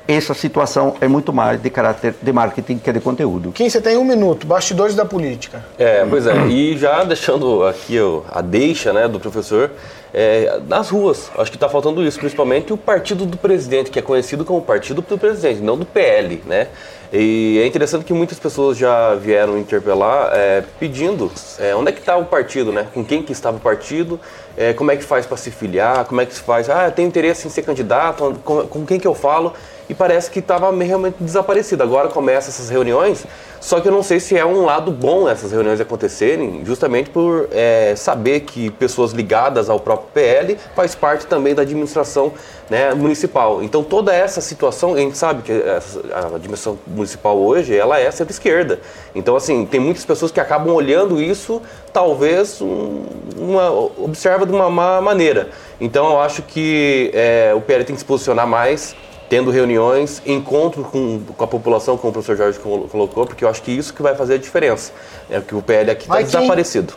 essa 0.09 0.33
situação 0.33 0.95
é 0.99 1.07
muito 1.07 1.31
mais 1.31 1.61
de 1.61 1.69
caráter 1.69 2.15
de 2.19 2.33
marketing 2.33 2.79
que 2.79 2.91
de 2.91 2.99
conteúdo. 2.99 3.51
Kim, 3.51 3.69
você 3.69 3.79
tem 3.79 3.95
um 3.95 4.03
minuto, 4.03 4.47
bastidores 4.47 4.95
da 4.95 5.05
política. 5.05 5.63
É, 5.77 6.03
pois 6.09 6.25
é, 6.25 6.47
e 6.47 6.75
já 6.75 7.03
deixando 7.03 7.63
aqui 7.63 7.97
a 8.31 8.41
deixa 8.41 8.91
né, 8.91 9.07
do 9.07 9.19
professor, 9.19 9.69
é, 10.11 10.59
nas 10.67 10.89
ruas, 10.89 11.29
acho 11.37 11.51
que 11.51 11.57
está 11.57 11.69
faltando 11.69 12.03
isso, 12.03 12.17
principalmente 12.17 12.73
o 12.73 12.77
partido 12.77 13.23
do 13.23 13.37
presidente, 13.37 13.91
que 13.91 13.99
é 13.99 14.01
conhecido 14.01 14.43
como 14.43 14.59
partido 14.61 15.03
do 15.03 15.17
presidente, 15.17 15.61
não 15.61 15.77
do 15.77 15.85
PL, 15.85 16.41
né? 16.47 16.67
E 17.11 17.59
é 17.59 17.65
interessante 17.65 18.05
que 18.05 18.13
muitas 18.13 18.37
pessoas 18.37 18.77
já 18.77 19.15
vieram 19.15 19.57
interpelar 19.57 20.29
é, 20.33 20.63
pedindo 20.79 21.31
é, 21.57 21.75
onde 21.75 21.89
é 21.89 21.91
que 21.91 21.99
está 21.99 22.15
o 22.15 22.25
partido, 22.25 22.71
né? 22.71 22.87
Com 22.93 23.03
quem 23.03 23.23
que 23.23 23.31
estava 23.31 23.57
o 23.57 23.59
partido, 23.59 24.19
é, 24.55 24.73
como 24.73 24.91
é 24.91 24.95
que 24.95 25.03
faz 25.03 25.25
para 25.25 25.35
se 25.35 25.49
filiar, 25.49 26.05
como 26.05 26.21
é 26.21 26.25
que 26.25 26.35
se 26.35 26.41
faz, 26.41 26.69
ah, 26.69 26.85
eu 26.85 26.91
tenho 26.91 27.07
interesse 27.07 27.47
em 27.47 27.49
ser 27.49 27.63
candidato, 27.63 28.39
com, 28.43 28.67
com 28.67 28.85
quem 28.85 28.99
que 28.99 29.07
eu 29.07 29.15
falo? 29.15 29.53
e 29.89 29.93
parece 29.95 30.29
que 30.29 30.39
estava 30.39 30.71
realmente 30.71 31.15
desaparecido. 31.19 31.81
Agora 31.81 32.07
começam 32.09 32.49
essas 32.49 32.69
reuniões, 32.69 33.25
só 33.59 33.79
que 33.79 33.87
eu 33.87 33.91
não 33.91 34.01
sei 34.01 34.19
se 34.19 34.37
é 34.37 34.45
um 34.45 34.63
lado 34.63 34.91
bom 34.91 35.27
essas 35.27 35.51
reuniões 35.51 35.81
acontecerem, 35.81 36.63
justamente 36.65 37.09
por 37.09 37.49
é, 37.51 37.93
saber 37.95 38.41
que 38.41 38.69
pessoas 38.71 39.11
ligadas 39.11 39.69
ao 39.69 39.79
próprio 39.79 40.09
PL 40.13 40.57
faz 40.75 40.95
parte 40.95 41.27
também 41.27 41.53
da 41.53 41.63
administração 41.63 42.31
né, 42.69 42.93
municipal. 42.93 43.61
Então 43.61 43.83
toda 43.83 44.13
essa 44.13 44.39
situação, 44.39 44.93
a 44.93 44.97
gente 44.97 45.17
sabe 45.17 45.41
que 45.41 45.51
a 45.51 46.35
administração 46.35 46.79
municipal 46.87 47.37
hoje 47.37 47.75
ela 47.75 47.99
é 47.99 48.09
centro-esquerda. 48.11 48.79
Então 49.13 49.35
assim 49.35 49.65
tem 49.65 49.79
muitas 49.79 50.05
pessoas 50.05 50.31
que 50.31 50.39
acabam 50.39 50.73
olhando 50.73 51.21
isso 51.21 51.61
talvez 51.91 52.61
um, 52.61 53.03
uma 53.37 53.71
observa 53.71 54.45
de 54.45 54.53
uma 54.53 54.69
má 54.69 55.01
maneira. 55.01 55.49
Então 55.81 56.11
eu 56.11 56.21
acho 56.21 56.43
que 56.43 57.11
é, 57.13 57.53
o 57.55 57.61
PL 57.61 57.83
tem 57.83 57.95
que 57.95 57.99
se 57.99 58.05
posicionar 58.05 58.47
mais 58.47 58.95
tendo 59.29 59.51
reuniões, 59.51 60.21
encontro 60.25 60.83
com, 60.83 61.21
com 61.37 61.43
a 61.43 61.47
população, 61.47 61.95
como 61.95 62.09
o 62.09 62.13
professor 62.13 62.35
Jorge 62.35 62.59
colocou, 62.59 63.27
porque 63.27 63.45
eu 63.45 63.49
acho 63.49 63.61
que 63.61 63.71
isso 63.71 63.93
que 63.93 64.01
vai 64.01 64.15
fazer 64.15 64.33
a 64.33 64.37
diferença. 64.37 64.91
É 65.29 65.39
que 65.39 65.53
o 65.53 65.61
PL 65.61 65.91
aqui 65.91 66.03
está 66.03 66.19
desaparecido. 66.19 66.95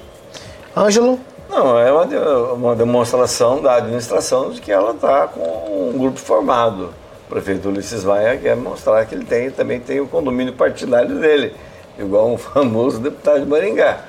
Ângelo? 0.74 1.20
Não, 1.50 1.78
é 1.78 1.92
uma, 1.92 2.52
uma 2.54 2.74
demonstração 2.74 3.60
da 3.60 3.76
administração 3.76 4.50
de 4.50 4.60
que 4.62 4.72
ela 4.72 4.92
está 4.92 5.28
com 5.28 5.90
um 5.94 5.98
grupo 5.98 6.18
formado. 6.18 6.94
O 7.26 7.30
prefeito 7.30 7.68
Ulisses 7.68 8.02
Maia 8.02 8.38
quer 8.38 8.56
mostrar 8.56 9.04
que 9.04 9.14
ele 9.14 9.26
tem, 9.26 9.50
também 9.50 9.78
tem 9.78 10.00
o 10.00 10.06
condomínio 10.06 10.54
partidário 10.54 11.20
dele, 11.20 11.54
igual 11.98 12.32
um 12.32 12.38
famoso 12.38 12.98
deputado 12.98 13.40
de 13.40 13.46
Maringá. 13.46 14.00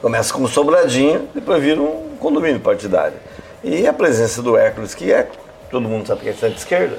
Começa 0.00 0.34
com 0.34 0.42
um 0.42 0.48
sobradinho, 0.48 1.28
depois 1.32 1.62
vira 1.62 1.80
um 1.80 2.16
condomínio 2.18 2.58
partidário. 2.58 3.14
E 3.62 3.86
a 3.86 3.92
presença 3.92 4.42
do 4.42 4.56
Hércules, 4.56 4.92
que 4.92 5.12
é, 5.12 5.28
todo 5.70 5.88
mundo 5.88 6.08
sabe 6.08 6.22
que 6.22 6.28
é 6.28 6.32
centro-esquerda, 6.32 6.98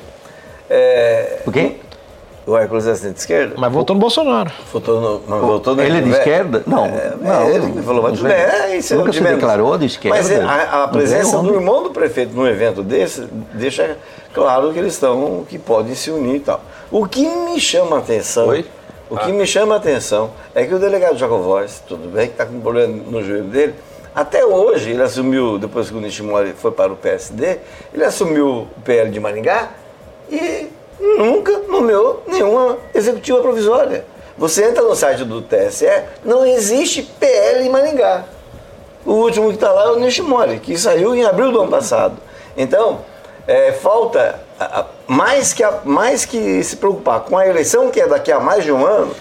é, 0.76 1.40
o 1.46 1.52
quê? 1.52 1.76
O 2.46 2.58
Hércules 2.58 2.88
é 2.88 3.10
de 3.10 3.18
esquerda? 3.18 3.56
Mas 3.58 3.72
votou 3.72 3.94
no 3.94 4.02
Bolsonaro. 4.02 4.52
Votou 4.72 5.00
no, 5.00 5.22
mas 5.26 5.42
votou 5.42 5.76
no 5.76 5.82
ele 5.82 6.00
é 6.00 6.02
de 6.02 6.10
esquerda? 6.10 6.64
Não. 6.68 6.86
É, 6.86 7.14
não, 7.22 7.50
ele 7.50 7.82
falou, 7.84 8.04
mas 8.04 8.18
tudo 8.18 8.28
bem. 8.28 8.36
É, 8.36 8.76
isso 8.76 8.96
Nunca 8.96 9.12
é 9.12 9.14
se 9.14 9.22
declarou 9.22 9.78
de 9.78 9.86
esquerda. 9.86 10.18
Mas 10.18 10.32
a, 10.32 10.84
a 10.84 10.88
presença 10.90 11.38
do 11.38 11.54
irmão 11.54 11.84
do 11.84 11.92
prefeito 11.92 12.34
num 12.34 12.46
evento 12.46 12.84
desse 12.84 13.28
deixa 13.54 13.98
claro 14.34 14.74
que 14.74 14.80
eles 14.80 14.94
estão, 14.94 15.46
que 15.48 15.58
podem 15.58 15.96
se 15.96 16.12
unir 16.12 16.36
e 16.36 16.40
tal. 16.42 16.62
O 16.92 17.06
que 17.08 17.26
me 17.26 17.60
chama 17.60 17.98
a 17.98 18.00
atenção... 18.00 18.48
Oi? 18.48 18.66
O 19.10 19.18
que 19.18 19.30
ah. 19.30 19.34
me 19.34 19.46
chama 19.46 19.76
a 19.76 19.78
atenção 19.78 20.32
é 20.56 20.66
que 20.66 20.74
o 20.74 20.80
delegado 20.80 21.18
Jacovós, 21.18 21.84
tudo 21.88 22.10
bem, 22.10 22.28
que 22.28 22.34
está 22.34 22.46
com 22.46 22.56
um 22.56 22.62
problema 22.62 22.94
no 23.10 23.24
joelho 23.24 23.44
dele, 23.44 23.76
até 24.16 24.46
hoje, 24.46 24.92
ele 24.92 25.02
assumiu, 25.02 25.58
depois 25.60 25.90
que 25.90 25.96
o 25.96 26.00
Nishimori 26.00 26.54
foi 26.54 26.72
para 26.72 26.92
o 26.92 26.96
PSD, 26.96 27.60
ele 27.94 28.04
assumiu 28.04 28.68
o 28.76 28.82
PL 28.84 29.12
de 29.12 29.20
Maringá, 29.20 29.70
e 30.34 30.72
nunca 31.00 31.60
nomeou 31.67 32.24
nenhuma 32.28 32.78
executiva 32.93 33.39
provisória. 33.41 34.06
Você 34.38 34.65
entra 34.65 34.82
no 34.82 34.96
site 34.96 35.24
do 35.24 35.41
TSE, 35.41 35.86
não 36.26 36.46
existe 36.46 37.04
PL 37.04 37.65
em 37.65 37.69
Maringá. 37.69 38.24
O 39.06 39.13
último 39.13 39.50
que 39.50 39.56
está 39.56 39.72
lá 39.72 39.84
é 39.86 39.91
o 39.91 40.00
Nishimori, 40.00 40.60
que 40.60 40.78
saiu 40.78 41.13
em 41.13 41.24
abril 41.24 41.52
do 41.52 41.62
ano 41.62 41.69
passado. 41.69 42.17
Então, 42.58 43.02
é, 43.46 43.74
falta, 43.74 44.39
mais 45.06 45.54
que, 45.54 45.63
a, 45.63 45.82
mais 45.84 46.26
que 46.26 46.63
se 46.63 46.78
preocupar 46.78 47.19
com 47.22 47.38
a 47.38 47.46
eleição, 47.46 47.91
que 47.91 48.00
é 48.00 48.08
daqui 48.08 48.32
a 48.32 48.39
mais 48.39 48.63
de 48.63 48.72
um 48.72 48.86
ano, 48.86 49.13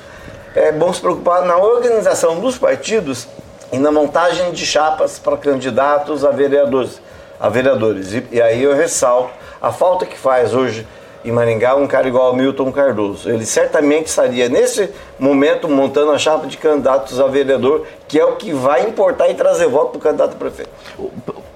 é 0.55 0.73
bom 0.73 0.93
se 0.93 1.01
preocupar 1.01 1.45
na 1.45 1.59
organização 1.59 2.41
dos 2.41 2.57
partidos 2.57 3.27
e 3.71 3.79
na 3.79 3.91
montagem 3.91 4.53
de 4.53 4.65
chapas 4.65 5.19
para 5.19 5.37
candidatos 5.37 6.25
a 6.25 6.31
vereadores. 6.31 7.01
A 7.41 7.49
vereadores. 7.49 8.13
E, 8.13 8.27
e 8.33 8.41
aí 8.41 8.63
eu 8.63 8.75
ressalto 8.75 9.33
a 9.61 9.73
falta 9.73 10.07
que 10.07 10.19
faz 10.19 10.55
hoje 10.55 10.87
em 11.25 11.31
Maringá 11.31 11.75
um 11.75 11.87
cara 11.87 12.09
igual 12.09 12.27
ao 12.27 12.37
Milton 12.37 12.73
Cardoso. 12.73 13.31
Ele 13.31 13.45
certamente 13.45 14.07
estaria, 14.07 14.49
nesse 14.49 14.91
momento, 15.19 15.69
montando 15.69 16.11
a 16.13 16.19
chapa 16.19 16.47
de 16.47 16.57
candidatos 16.57 17.21
a 17.21 17.27
vereador, 17.27 17.87
que 18.09 18.19
é 18.19 18.25
o 18.25 18.37
que 18.37 18.53
vai 18.53 18.89
importar 18.89 19.29
e 19.29 19.35
trazer 19.35 19.69
voto 19.69 19.91
para 19.91 19.99
o 19.99 20.01
candidato 20.01 20.33
a 20.35 20.37
prefeito. 20.37 20.71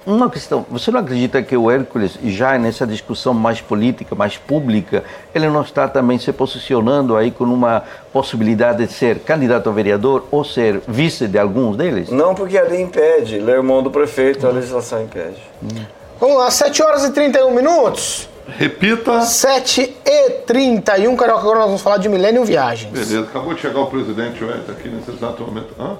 uma 0.05 0.29
questão, 0.29 0.65
você 0.69 0.89
não 0.89 1.01
acredita 1.01 1.41
que 1.43 1.55
o 1.55 1.69
Hércules, 1.69 2.17
já 2.23 2.57
nessa 2.57 2.87
discussão 2.87 3.33
mais 3.33 3.59
política, 3.59 4.15
mais 4.15 4.37
pública, 4.37 5.03
ele 5.35 5.47
não 5.49 5.61
está 5.61 5.87
também 5.87 6.17
se 6.17 6.31
posicionando 6.31 7.17
aí 7.17 7.29
com 7.29 7.43
uma 7.43 7.83
possibilidade 8.13 8.85
de 8.85 8.91
ser 8.91 9.19
candidato 9.19 9.69
a 9.69 9.73
vereador 9.73 10.25
ou 10.31 10.43
ser 10.43 10.81
vice 10.87 11.27
de 11.27 11.37
alguns 11.37 11.75
deles? 11.75 12.09
Não, 12.09 12.33
porque 12.33 12.57
a 12.57 12.63
lei 12.63 12.81
impede. 12.81 13.35
Ele 13.35 13.51
é 13.51 13.55
irmão 13.55 13.83
do 13.83 13.91
prefeito, 13.91 14.47
a 14.47 14.51
legislação 14.51 15.03
impede. 15.03 15.41
Vamos 16.19 16.37
lá, 16.37 16.49
7 16.49 16.81
horas 16.81 17.03
e 17.03 17.11
31 17.11 17.51
minutos. 17.51 18.27
Repita. 18.47 19.21
7 19.21 19.95
e 20.05 20.29
31, 20.45 21.15
Carioca. 21.15 21.39
Agora 21.41 21.59
nós 21.59 21.67
vamos 21.67 21.81
falar 21.81 21.97
de 21.97 22.07
Millennium 22.07 22.45
Viagens. 22.45 22.91
Beleza, 22.91 23.21
acabou 23.21 23.53
de 23.53 23.59
chegar 23.61 23.79
o 23.79 23.87
presidente 23.87 24.43
Wellington 24.43 24.71
aqui 24.71 24.87
nesse 24.89 25.11
exato 25.11 25.43
momento. 25.43 25.73
Hã? 25.79 25.97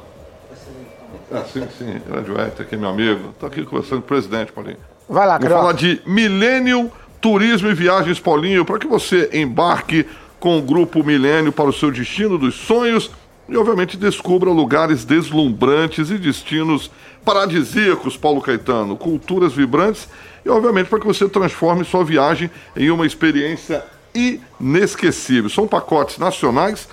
Ah, 1.32 1.44
sim, 1.52 1.68
sim, 1.78 2.02
grande 2.08 2.32
Wellington 2.32 2.64
aqui, 2.64 2.78
meu 2.78 2.90
amigo. 2.90 3.30
Estou 3.32 3.48
aqui 3.48 3.64
conversando 3.66 4.00
com 4.00 4.06
o 4.06 4.08
presidente, 4.08 4.52
Paulinho. 4.52 4.78
Vai 5.10 5.28
lá, 5.28 5.34
Vamos 5.34 5.44
Carioca. 5.44 5.62
falar 5.62 5.74
de 5.74 6.02
Millennium 6.06 6.90
Turismo 7.20 7.70
e 7.70 7.74
Viagens, 7.74 8.20
Paulinho, 8.20 8.64
para 8.64 8.80
que 8.80 8.88
você 8.88 9.30
embarque 9.34 10.06
com 10.40 10.58
o 10.58 10.62
Grupo 10.62 11.04
Milênio 11.04 11.52
para 11.52 11.66
o 11.70 11.74
seu 11.74 11.92
destino 11.92 12.38
dos 12.38 12.56
sonhos 12.56 13.12
e, 13.50 13.58
obviamente, 13.58 13.98
descubra 13.98 14.50
lugares 14.52 15.04
deslumbrantes 15.04 16.10
e 16.12 16.18
destinos 16.18 16.92
paradisíacos, 17.26 18.16
Paulo 18.16 18.42
Caetano, 18.42 18.96
culturas 18.96 19.54
vibrantes 19.54 20.08
e, 20.48 20.50
obviamente, 20.50 20.88
para 20.88 21.00
que 21.00 21.06
você 21.06 21.28
transforme 21.28 21.84
sua 21.84 22.04
viagem 22.04 22.50
em 22.76 22.90
uma 22.90 23.06
experiência 23.06 23.84
inesquecível. 24.16 25.50
São 25.50 25.68
pacotes 25.68 26.18
nacionais 26.18 26.88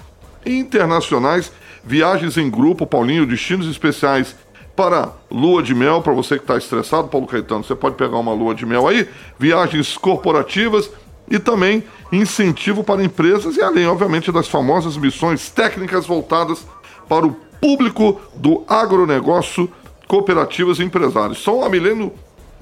e 0.44 0.58
internacionais, 0.58 1.52
viagens 1.84 2.36
em 2.36 2.50
grupo, 2.50 2.86
Paulinho, 2.86 3.24
destinos 3.24 3.68
especiais 3.68 4.34
para 4.74 5.12
lua 5.30 5.62
de 5.62 5.72
mel, 5.72 6.02
para 6.02 6.12
você 6.12 6.36
que 6.36 6.42
está 6.42 6.58
estressado, 6.58 7.06
Paulo 7.06 7.28
Caetano, 7.28 7.62
você 7.62 7.76
pode 7.76 7.94
pegar 7.94 8.18
uma 8.18 8.32
lua 8.32 8.56
de 8.56 8.66
mel 8.66 8.88
aí, 8.88 9.08
viagens 9.38 9.96
corporativas 9.96 10.90
e 11.30 11.38
também 11.38 11.84
incentivo 12.10 12.82
para 12.82 13.02
empresas 13.02 13.56
e 13.56 13.62
além, 13.62 13.86
obviamente, 13.86 14.32
das 14.32 14.48
famosas 14.48 14.96
missões 14.96 15.48
técnicas 15.48 16.06
voltadas 16.06 16.66
para 17.08 17.24
o 17.24 17.36
público 17.60 18.20
do 18.34 18.64
agronegócio, 18.66 19.70
cooperativas 20.08 20.80
e 20.80 20.82
empresários. 20.82 21.42
São 21.42 21.64
a 21.64 21.68
Milênio 21.68 22.12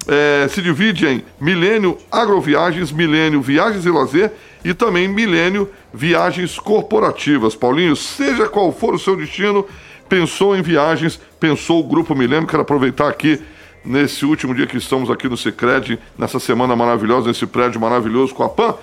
eh, 0.07 0.47
se 0.49 0.61
divide 0.61 1.07
em 1.07 1.23
Milênio 1.39 1.97
Agroviagens, 2.11 2.91
Milênio 2.91 3.41
Viagens 3.41 3.85
e 3.85 3.89
Lazer 3.89 4.31
e 4.63 4.73
também 4.73 5.07
Milênio 5.07 5.69
Viagens 5.93 6.59
Corporativas. 6.59 7.55
Paulinho, 7.55 7.95
seja 7.95 8.47
qual 8.47 8.71
for 8.71 8.93
o 8.93 8.99
seu 8.99 9.15
destino, 9.15 9.65
pensou 10.09 10.55
em 10.55 10.61
viagens, 10.61 11.19
pensou 11.39 11.79
o 11.79 11.87
Grupo 11.87 12.15
Milênio. 12.15 12.47
Quero 12.47 12.63
aproveitar 12.63 13.07
aqui 13.07 13.41
nesse 13.83 14.25
último 14.25 14.53
dia 14.53 14.67
que 14.67 14.77
estamos 14.77 15.09
aqui 15.09 15.27
no 15.27 15.37
Cicred, 15.37 15.99
nessa 16.17 16.39
semana 16.39 16.75
maravilhosa, 16.75 17.27
nesse 17.27 17.45
prédio 17.45 17.79
maravilhoso 17.79 18.33
com 18.33 18.43
a 18.43 18.49
PAN. 18.49 18.75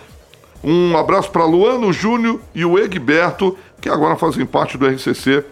Um 0.63 0.97
abraço 0.97 1.31
para 1.31 1.45
Luano 1.45 1.93
Júnior 1.93 2.41
e 2.55 2.65
o 2.65 2.79
Egberto, 2.79 3.57
que 3.81 3.89
agora 3.89 4.17
fazem 4.17 4.45
parte 4.45 4.77
do 4.77 4.87
RCC 4.87 5.45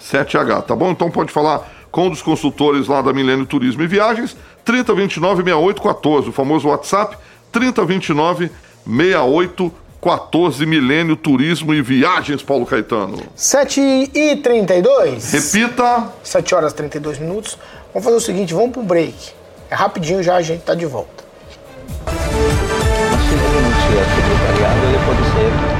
7H, 0.00 0.62
tá 0.62 0.74
bom? 0.74 0.90
Então 0.90 1.10
pode 1.10 1.30
falar 1.30 1.70
com 1.90 2.06
um 2.06 2.10
dos 2.10 2.22
consultores 2.22 2.88
lá 2.88 3.02
da 3.02 3.12
Milênio 3.12 3.46
Turismo 3.46 3.82
e 3.82 3.86
Viagens, 3.86 4.36
3029 4.64 5.42
6814, 5.44 6.28
o 6.28 6.32
famoso 6.32 6.68
WhatsApp, 6.68 7.16
3029 7.52 8.50
6814, 8.86 10.66
Milênio 10.66 11.16
Turismo 11.16 11.74
e 11.74 11.82
Viagens, 11.82 12.42
Paulo 12.42 12.64
Caetano. 12.66 13.22
7 13.34 14.10
e 14.14 14.36
32. 14.36 15.32
Repita. 15.32 16.08
7 16.22 16.54
horas 16.54 16.72
e 16.72 16.76
32 16.76 17.18
minutos. 17.18 17.58
Vamos 17.92 18.04
fazer 18.04 18.16
o 18.16 18.20
seguinte, 18.20 18.54
vamos 18.54 18.72
pro 18.72 18.82
break. 18.82 19.14
É 19.70 19.74
rapidinho 19.74 20.22
já, 20.22 20.36
a 20.36 20.42
gente 20.42 20.62
tá 20.62 20.74
de 20.74 20.86
volta. 20.86 21.24
Mas 22.06 22.14
se 23.22 23.34
ele 23.34 23.42
renunciar 23.42 23.98
ao 23.98 24.10
secretariado, 24.16 24.86
ele 24.86 24.98
pode 25.06 25.22
ser. 25.30 25.74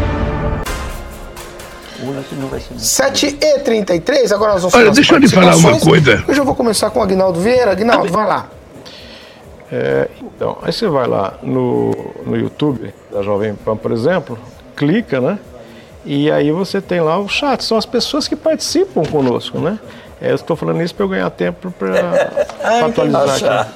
Ou 2.07 2.19
assim 2.19 2.37
não 2.37 2.49
vai 2.49 2.61
ser. 2.61 2.79
7 2.79 3.39
e 3.41 3.59
33, 3.61 4.33
agora 4.33 4.53
nós 4.53 4.63
vamos 4.63 4.75
Olha, 4.75 4.91
deixa 4.91 5.15
eu 5.15 5.19
lhe 5.19 5.29
falar 5.29 5.57
uma 5.57 5.81
coisa. 5.81 6.25
Eu 6.27 6.35
já 6.35 6.43
vou 6.43 6.55
começar 6.55 6.91
com 6.91 7.01
o 7.01 7.03
Agnaldo 7.03 7.41
Vieira. 7.41 7.73
Agnaldo, 7.73 8.13
vai 8.13 8.27
lá. 8.27 8.49
É, 9.77 10.09
então, 10.23 10.57
aí 10.63 10.73
você 10.73 10.87
vai 10.87 11.05
lá 11.09 11.35
no, 11.43 11.91
no 12.25 12.37
YouTube 12.37 12.95
da 13.11 13.23
Jovem 13.23 13.57
Pan, 13.57 13.77
por 13.77 13.91
exemplo, 13.91 14.39
clica, 14.77 15.21
né? 15.21 15.37
E 16.05 16.31
aí 16.31 16.53
você 16.53 16.81
tem 16.81 17.01
lá 17.01 17.19
o 17.19 17.29
chat, 17.29 17.65
são 17.65 17.77
as 17.77 17.85
pessoas 17.85 18.29
que 18.29 18.37
participam 18.37 19.03
conosco, 19.03 19.59
né? 19.59 19.81
É, 20.21 20.31
eu 20.31 20.37
estou 20.37 20.55
falando 20.55 20.81
isso 20.81 20.95
para 20.95 21.05
eu 21.05 21.09
ganhar 21.09 21.29
tempo 21.31 21.73
para 21.73 21.91
Ah, 22.63 22.87
atualizar 22.87 23.63
aqui. 23.63 23.71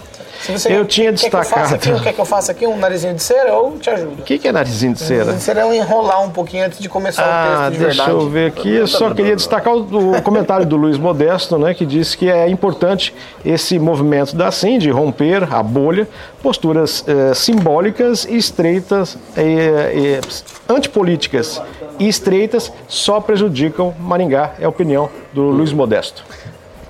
Você 0.47 0.73
Eu 0.73 0.85
tinha 0.85 1.13
quer 1.13 1.19
que 1.19 1.27
eu 1.27 1.31
faça 1.31 1.57
destacado. 1.63 1.95
aqui, 1.95 2.05
quer 2.05 2.13
que 2.13 2.21
eu 2.21 2.25
faça 2.25 2.53
aqui 2.53 2.67
um 2.67 2.77
narizinho 2.77 3.15
de 3.15 3.23
cera 3.23 3.55
ou 3.55 3.79
te 3.79 3.91
ajudo? 3.91 4.21
O 4.21 4.25
que, 4.25 4.39
que 4.39 4.49
é 4.49 4.53
narizinho 4.53 4.93
de 4.95 5.01
cera? 5.01 5.25
Narizinho 5.27 5.39
de 5.39 5.43
cera 5.45 5.61
é 5.61 5.65
um 5.65 5.75
enrolar 5.75 6.23
um 6.23 6.31
pouquinho 6.31 6.65
antes 6.67 6.79
de 6.79 6.89
começar 6.89 7.23
o 7.23 7.27
Ah, 7.29 7.57
texto 7.69 7.73
de 7.73 7.85
deixa 7.85 8.05
verdade. 8.05 8.11
eu 8.25 8.31
ver 8.31 8.47
aqui. 8.49 8.75
Eu 8.75 8.87
só 8.87 9.13
queria 9.13 9.35
destacar 9.37 9.75
o, 9.75 10.17
o 10.17 10.23
comentário 10.23 10.65
do 10.65 10.77
Luiz 10.77 10.97
Modesto, 10.97 11.59
né, 11.59 11.75
que 11.75 11.85
disse 11.85 12.17
que 12.17 12.31
é 12.31 12.49
importante 12.49 13.15
esse 13.45 13.79
movimento 13.79 14.37
da 14.37 14.51
SIM 14.51 14.79
de 14.79 14.91
romper 14.91 15.43
a 15.53 15.63
bolha, 15.63 16.09
posturas 16.43 17.05
eh, 17.07 17.35
simbólicas 17.35 18.25
e 18.25 18.37
estreitas, 18.37 19.19
eh, 19.37 20.21
eh, 20.23 20.73
antipolíticas 20.73 21.61
e 21.99 22.09
estreitas 22.09 22.73
só 22.87 23.21
prejudicam 23.21 23.95
Maringá, 23.99 24.53
é 24.61 24.65
a 24.65 24.69
opinião 24.69 25.09
do 25.33 25.43
Luiz 25.43 25.73
Modesto. 25.73 26.25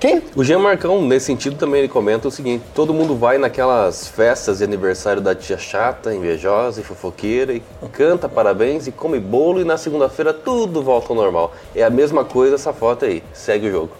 Quem? 0.01 0.23
O 0.37 0.45
Jean 0.45 0.61
Marcão, 0.61 1.03
nesse 1.03 1.27
sentido, 1.27 1.57
também 1.57 1.81
ele 1.81 1.89
comenta 1.89 2.29
o 2.29 2.31
seguinte: 2.31 2.63
todo 2.73 2.95
mundo 2.95 3.17
vai 3.17 3.37
naquelas 3.37 4.07
festas 4.07 4.59
de 4.59 4.65
aniversário 4.65 5.21
da 5.21 5.35
tia 5.35 5.59
chata, 5.59 6.15
invejosa 6.15 6.81
e 6.81 6.85
fofoqueira, 6.85 7.53
e 7.53 7.63
canta 7.93 8.29
parabéns 8.29 8.87
e 8.87 8.93
come 8.93 9.19
bolo, 9.19 9.61
e 9.61 9.65
na 9.65 9.77
segunda-feira 9.77 10.33
tudo 10.33 10.83
volta 10.83 11.09
ao 11.13 11.17
normal. 11.17 11.53
É 11.75 11.83
a 11.83 11.91
mesma 11.91 12.25
coisa 12.25 12.55
essa 12.55 12.73
foto 12.73 13.07
aí. 13.07 13.25
Segue 13.33 13.67
o 13.67 13.71
jogo. 13.73 13.91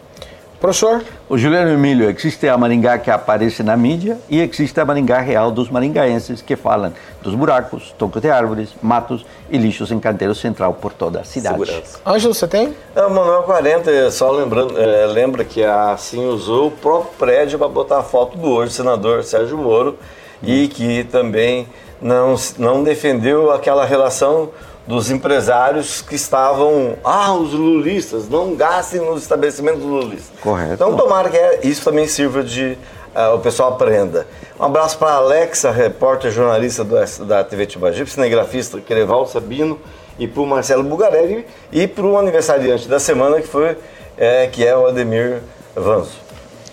Professor? 0.61 1.05
O 1.29 1.39
Juliano 1.39 1.71
Emílio, 1.71 2.11
existe 2.11 2.49
a 2.49 2.59
Maringá 2.59 2.99
que 2.99 3.13
aparece 3.13 3.63
na 3.63 3.77
mídia 3.77 4.19
e 4.29 4.41
existe 4.41 4.81
a 4.81 4.85
Maringá 4.85 5.21
real 5.21 5.53
dos 5.53 5.71
maringaenses 5.71 6.43
que 6.43 6.57
falam 6.57 6.93
dos 7.23 7.33
buracos, 7.37 7.95
tocos 7.97 8.21
de 8.21 8.29
árvores, 8.29 8.71
matos 8.83 9.25
e 9.49 9.57
lixos 9.57 9.93
em 9.93 10.01
canteiro 10.01 10.35
central 10.35 10.75
por 10.75 10.93
toda 10.93 11.21
a 11.21 11.25
cidade. 11.25 11.61
Segurança. 11.61 12.01
Ângelo, 12.05 12.35
você 12.35 12.49
tem? 12.49 12.75
É, 12.97 13.03
o 13.03 13.11
Manuel 13.11 13.45
40, 13.45 14.11
só 14.11 14.33
lembrando, 14.33 14.77
é, 14.77 15.07
lembra 15.07 15.45
que 15.45 15.63
a 15.63 15.93
assim 15.93 16.27
usou 16.27 16.67
o 16.67 16.71
próprio 16.73 17.13
prédio 17.17 17.57
para 17.57 17.69
botar 17.69 17.99
a 18.01 18.03
foto 18.03 18.37
do 18.37 18.49
hoje 18.49 18.73
senador 18.73 19.23
Sérgio 19.23 19.57
Moro 19.57 19.97
e 20.43 20.67
que 20.67 21.05
também 21.05 21.69
não, 22.03 22.35
não 22.59 22.83
defendeu 22.83 23.53
aquela 23.53 23.85
relação 23.85 24.51
dos 24.89 25.11
empresários 25.11 26.01
que 26.01 26.15
estavam, 26.15 26.97
ah, 27.05 27.35
os 27.35 27.53
lulistas, 27.53 28.27
não 28.27 28.55
gastem 28.55 29.03
nos 29.03 29.21
estabelecimentos 29.21 29.83
lulistas. 29.83 30.41
Correto. 30.41 30.73
Então 30.73 30.97
tomara 30.97 31.29
que 31.29 31.69
isso 31.69 31.85
também 31.85 32.09
sirva 32.09 32.43
de 32.43 32.79
ah, 33.15 33.35
o 33.35 33.39
pessoal 33.39 33.75
aprenda. 33.75 34.27
Um 34.59 34.65
abraço 34.65 34.97
para 34.97 35.11
a 35.11 35.17
Alexa, 35.17 35.71
repórter 35.71 36.31
jornalista 36.31 36.85
do, 36.85 37.27
da 37.27 37.45
TV 37.45 37.67
Tibagipe, 37.67 38.09
cinegrafista 38.09 38.81
Quereval 38.81 39.27
Sabino, 39.27 39.79
e 40.19 40.27
para 40.27 40.41
o 40.41 40.47
Marcelo 40.47 40.83
Bugarelli 40.83 41.47
e 41.71 41.87
para 41.87 42.07
o 42.07 42.17
aniversariante 42.17 42.89
da 42.89 42.99
semana, 42.99 43.43
que, 43.43 43.47
foi, 43.47 43.77
é, 44.17 44.47
que 44.47 44.67
é 44.67 44.75
o 44.75 44.87
Ademir 44.87 45.43
Vanzo. 45.77 46.17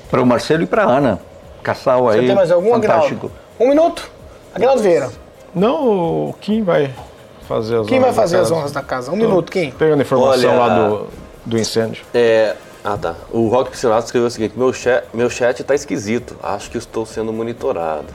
Para 0.10 0.21
o 0.21 0.25
Marcelo 0.25 0.63
e 0.63 0.65
para 0.65 0.86
a 0.86 0.89
Ana. 0.89 1.19
Casal 1.62 2.06
Você 2.06 2.19
aí. 2.19 2.28
tem 2.28 2.36
mais 2.36 2.49
algum, 2.49 2.71
fantástico. 2.71 3.30
Um 3.60 3.67
minuto. 3.67 4.10
Agnaldo 4.54 4.82
Vieira. 4.82 5.10
Não, 5.54 6.34
quem 6.39 6.63
vai 6.63 6.93
fazer 7.47 7.77
as 7.77 7.88
Quem 7.88 7.99
vai 7.99 8.13
fazer 8.13 8.38
as 8.38 8.51
honras 8.51 8.71
da 8.71 8.81
casa? 8.81 9.12
Um 9.12 9.15
minuto, 9.15 9.51
quem? 9.51 9.71
Pegando 9.71 10.01
informação 10.01 10.49
Olha, 10.51 10.60
lá 10.60 10.88
do, 10.89 11.08
do 11.45 11.58
incêndio. 11.58 12.03
É. 12.13 12.55
Ah, 12.84 12.97
tá. 13.01 13.15
O 13.31 13.47
Rock 13.47 13.71
Piscinato 13.71 14.05
escreveu 14.05 14.27
o 14.27 14.31
seguinte: 14.31 14.53
meu 14.58 14.71
chat, 14.71 15.05
meu 15.13 15.29
chat 15.29 15.63
tá 15.63 15.73
esquisito. 15.73 16.36
Acho 16.43 16.69
que 16.69 16.77
estou 16.77 17.05
sendo 17.05 17.34
monitorado. 17.34 18.05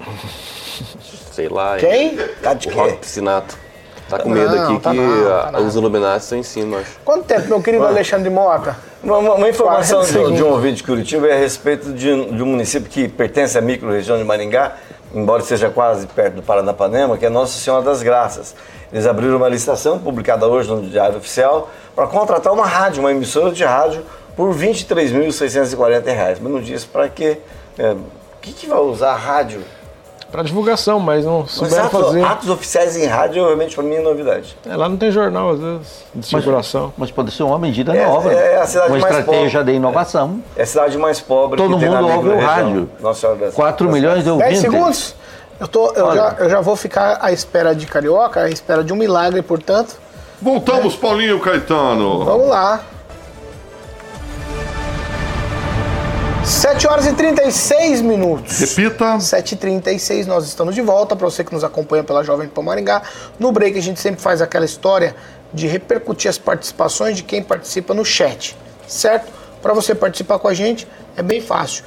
Sei 1.32 1.48
lá. 1.48 1.76
Quem? 1.76 2.16
Tá 2.42 2.54
de 2.54 2.68
O 2.68 2.72
quê? 2.72 2.76
Rock 2.76 2.96
Piscinato. 2.98 3.56
Tá 4.08 4.18
com 4.18 4.30
medo 4.30 4.56
Não, 4.56 4.64
aqui 4.64 4.82
tá 4.82 4.90
que 4.90 4.96
não, 4.96 5.24
tá 5.28 5.50
ah, 5.52 5.60
os 5.60 5.74
Illuminati 5.76 6.22
estão 6.22 6.38
em 6.38 6.42
cima, 6.42 6.78
acho. 6.78 6.98
Quanto 7.04 7.24
tempo, 7.26 7.46
meu 7.46 7.60
querido 7.62 7.86
Alexandre 7.86 8.30
Mota? 8.30 8.74
Uma, 9.02 9.18
uma- 9.18 9.34
uma 9.34 9.48
informação 9.50 10.00
40 10.00 10.30
de, 10.30 10.36
de 10.36 10.42
um 10.42 10.48
ouvinte 10.50 10.76
de 10.76 10.82
Curitiba 10.84 11.28
é 11.28 11.34
a 11.34 11.38
respeito 11.38 11.92
de, 11.92 12.24
de 12.32 12.42
um 12.42 12.46
município 12.46 12.88
que 12.88 13.06
pertence 13.06 13.58
à 13.58 13.60
micro-região 13.60 14.16
de 14.16 14.24
Maringá, 14.24 14.76
embora 15.14 15.42
seja 15.42 15.70
quase 15.70 16.06
perto 16.06 16.34
do 16.34 16.42
Paranapanema, 16.42 17.16
que 17.16 17.26
é 17.26 17.28
Nossa 17.28 17.58
Senhora 17.58 17.82
das 17.84 18.02
Graças. 18.02 18.54
Eles 18.92 19.06
abriram 19.06 19.36
uma 19.36 19.48
licitação, 19.48 19.98
publicada 19.98 20.46
hoje 20.46 20.68
no 20.70 20.82
Diário 20.82 21.18
Oficial, 21.18 21.70
para 21.94 22.06
contratar 22.06 22.52
uma 22.52 22.66
rádio, 22.66 23.00
uma 23.00 23.10
emissora 23.10 23.52
de 23.52 23.64
rádio, 23.64 24.04
por 24.36 24.54
23.640 24.54 26.04
reais. 26.04 26.38
Mas 26.40 26.52
não 26.52 26.60
diz 26.60 26.84
para 26.84 27.08
quê. 27.08 27.38
É, 27.78 27.92
o 27.92 28.40
que, 28.40 28.52
que 28.52 28.66
vai 28.66 28.78
usar 28.78 29.14
rádio? 29.16 29.62
Para 30.30 30.42
divulgação, 30.42 31.00
mas 31.00 31.24
não 31.24 31.40
Mas 31.40 31.50
souberam 31.52 31.86
atos, 31.86 32.00
fazer. 32.06 32.22
atos 32.24 32.48
oficiais 32.50 32.96
em 32.96 33.06
rádio, 33.06 33.44
realmente, 33.44 33.74
para 33.74 33.82
mim, 33.84 33.94
é 33.94 34.00
novidade. 34.02 34.56
É, 34.68 34.76
lá 34.76 34.86
não 34.88 34.96
tem 34.98 35.10
jornal, 35.10 35.50
às 35.52 35.58
vezes, 35.58 36.04
de 36.14 36.26
circulação. 36.26 36.92
Mas 36.98 37.10
pode 37.10 37.30
ser 37.30 37.44
uma 37.44 37.58
medida 37.58 37.96
É- 37.96 38.06
nova. 38.06 38.30
é 38.30 38.60
a 38.60 38.66
cidade 38.66 38.88
uma 38.92 38.98
mais 38.98 39.04
estratégia 39.16 39.58
pobre. 39.60 39.72
de 39.72 39.76
inovação. 39.78 40.40
É 40.54 40.62
a 40.62 40.66
cidade 40.66 40.98
mais 40.98 41.18
pobre 41.18 41.56
Todo 41.56 41.74
que 41.74 41.80
tem 41.80 41.88
na 41.90 42.02
mundo 42.02 42.14
ouve 42.14 42.28
o 42.28 42.38
rádio. 42.40 42.90
Nossa 43.00 43.20
Senhora 43.20 43.38
das- 43.38 43.54
4 43.54 43.86
das- 43.86 43.94
milhões 43.94 44.18
de 44.18 44.24
10 44.24 44.36
ouvintes. 44.36 44.60
segundos. 44.60 45.14
Eu, 45.58 45.66
tô, 45.66 45.92
eu, 45.92 46.14
já, 46.14 46.36
eu 46.38 46.50
já 46.50 46.60
vou 46.60 46.76
ficar 46.76 47.18
à 47.22 47.32
espera 47.32 47.74
de 47.74 47.86
Carioca, 47.86 48.42
à 48.42 48.50
espera 48.50 48.84
de 48.84 48.92
um 48.92 48.96
milagre, 48.96 49.40
portanto. 49.42 49.96
Voltamos, 50.42 50.94
Paulinho 50.94 51.40
Caetano. 51.40 52.24
Vamos 52.24 52.48
lá. 52.48 52.80
7 56.48 56.88
horas 56.88 57.06
e 57.06 57.12
36 57.12 58.00
minutos. 58.00 58.60
Repita. 58.60 59.18
7h36, 59.18 60.24
nós 60.24 60.46
estamos 60.46 60.74
de 60.74 60.80
volta. 60.80 61.14
Para 61.14 61.28
você 61.28 61.44
que 61.44 61.52
nos 61.52 61.62
acompanha 61.62 62.02
pela 62.02 62.24
Jovem 62.24 62.48
Pan 62.48 62.62
Maringá. 62.62 63.02
No 63.38 63.52
break 63.52 63.78
a 63.78 63.82
gente 63.82 64.00
sempre 64.00 64.22
faz 64.22 64.40
aquela 64.40 64.64
história 64.64 65.14
de 65.52 65.66
repercutir 65.66 66.30
as 66.30 66.38
participações 66.38 67.18
de 67.18 67.22
quem 67.22 67.42
participa 67.42 67.92
no 67.92 68.02
chat, 68.02 68.56
certo? 68.86 69.30
Para 69.60 69.74
você 69.74 69.94
participar 69.94 70.38
com 70.38 70.48
a 70.48 70.54
gente 70.54 70.88
é 71.18 71.22
bem 71.22 71.42
fácil. 71.42 71.84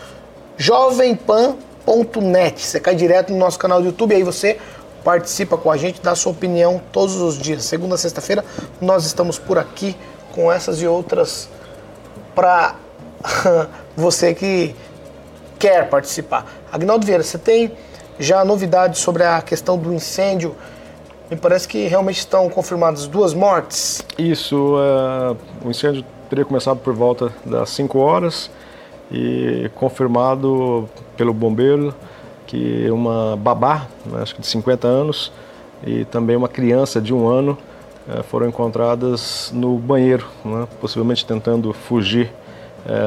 jovempan.net. 0.58 2.64
Você 2.64 2.80
cai 2.80 2.94
direto 2.94 3.34
no 3.34 3.40
nosso 3.40 3.58
canal 3.58 3.82
do 3.82 3.88
YouTube, 3.88 4.14
aí 4.14 4.22
você 4.22 4.60
participa 5.04 5.58
com 5.58 5.72
a 5.72 5.78
gente, 5.78 6.00
dá 6.02 6.14
sua 6.14 6.34
opinião 6.34 6.80
todos 6.92 7.16
os 7.16 7.36
dias. 7.36 7.66
Segunda 7.66 7.98
sexta-feira 7.98 8.46
nós 8.80 9.08
estamos 9.08 9.40
por 9.40 9.58
aqui 9.58 9.98
com 10.36 10.52
essas 10.52 10.84
e 10.84 10.88
outras 10.88 11.50
para 12.36 12.76
você 13.96 14.34
que 14.34 14.76
quer 15.60 15.90
participar. 15.90 16.46
Agnaldo 16.72 17.06
Vieira, 17.06 17.24
você 17.24 17.38
tem 17.38 17.72
já 18.20 18.44
novidades 18.44 19.00
sobre 19.00 19.24
a 19.24 19.42
questão 19.42 19.78
do 19.78 19.94
incêndio? 19.94 20.56
Me 21.30 21.38
parece 21.38 21.68
que 21.68 21.88
realmente 21.88 22.20
estão 22.20 22.50
confirmadas 22.50 23.08
duas 23.08 23.34
mortes. 23.34 24.04
Isso, 24.18 24.76
é, 24.78 25.66
o 25.66 25.70
incêndio 25.70 26.04
teria 26.30 26.46
começado 26.46 26.80
por 26.80 26.94
volta 26.94 27.32
das 27.46 27.70
5 27.72 27.98
horas 28.00 28.50
e 29.12 29.70
confirmado 29.76 30.90
pelo 31.18 31.34
bombeiro 31.34 31.94
que 32.48 32.90
uma 32.90 33.38
babá, 33.38 33.88
né, 34.06 34.22
acho 34.22 34.36
que 34.36 34.42
de 34.42 34.48
50 34.48 34.88
anos, 34.88 35.32
e 35.86 36.06
também 36.06 36.36
uma 36.36 36.50
criança 36.50 37.00
de 37.00 37.14
um 37.14 37.28
ano 37.28 37.58
eh, 38.10 38.24
foram 38.24 38.48
encontradas 38.48 39.52
no 39.54 39.78
banheiro, 39.78 40.28
né, 40.44 40.68
possivelmente 40.80 41.26
tentando 41.26 41.72
fugir 41.72 42.30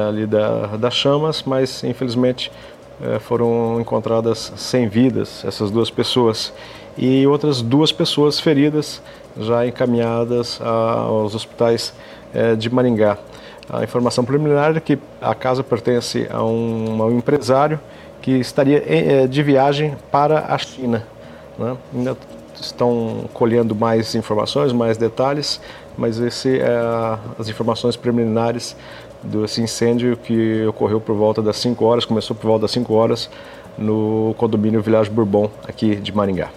ali 0.09 0.25
da, 0.25 0.77
das 0.77 0.93
chamas, 0.93 1.43
mas 1.43 1.83
infelizmente 1.83 2.51
eh, 3.01 3.19
foram 3.19 3.79
encontradas 3.81 4.53
sem 4.55 4.87
vidas 4.87 5.43
essas 5.45 5.69
duas 5.69 5.89
pessoas 5.89 6.53
e 6.97 7.27
outras 7.27 7.61
duas 7.61 7.91
pessoas 7.91 8.39
feridas 8.39 9.01
já 9.37 9.67
encaminhadas 9.67 10.61
aos 10.61 11.35
hospitais 11.35 11.93
eh, 12.33 12.55
de 12.55 12.69
Maringá. 12.69 13.17
A 13.69 13.83
informação 13.83 14.23
preliminar 14.23 14.77
é 14.77 14.79
que 14.79 14.97
a 15.19 15.35
casa 15.35 15.63
pertence 15.63 16.27
a 16.31 16.43
um, 16.43 17.01
a 17.01 17.05
um 17.07 17.17
empresário 17.17 17.79
que 18.21 18.31
estaria 18.31 19.27
de 19.27 19.43
viagem 19.43 19.95
para 20.11 20.45
a 20.47 20.57
China. 20.57 21.03
né? 21.57 21.75
Ainda 21.93 22.17
estão 22.61 23.25
colhendo 23.33 23.75
mais 23.75 24.15
informações, 24.15 24.71
mais 24.71 24.97
detalhes, 24.97 25.59
mas 25.97 26.19
esse 26.19 26.59
é 26.59 26.69
as 27.37 27.49
informações 27.49 27.95
preliminares 27.95 28.75
desse 29.25 29.61
incêndio 29.61 30.15
que 30.17 30.65
ocorreu 30.65 31.01
por 31.01 31.15
volta 31.15 31.41
das 31.41 31.57
5 31.57 31.83
horas, 31.83 32.05
começou 32.05 32.35
por 32.35 32.47
volta 32.47 32.61
das 32.63 32.71
5 32.71 32.93
horas 32.93 33.29
no 33.77 34.33
condomínio 34.37 34.81
Village 34.81 35.09
Bourbon, 35.09 35.49
aqui 35.67 35.95
de 35.95 36.15
Maringá. 36.15 36.49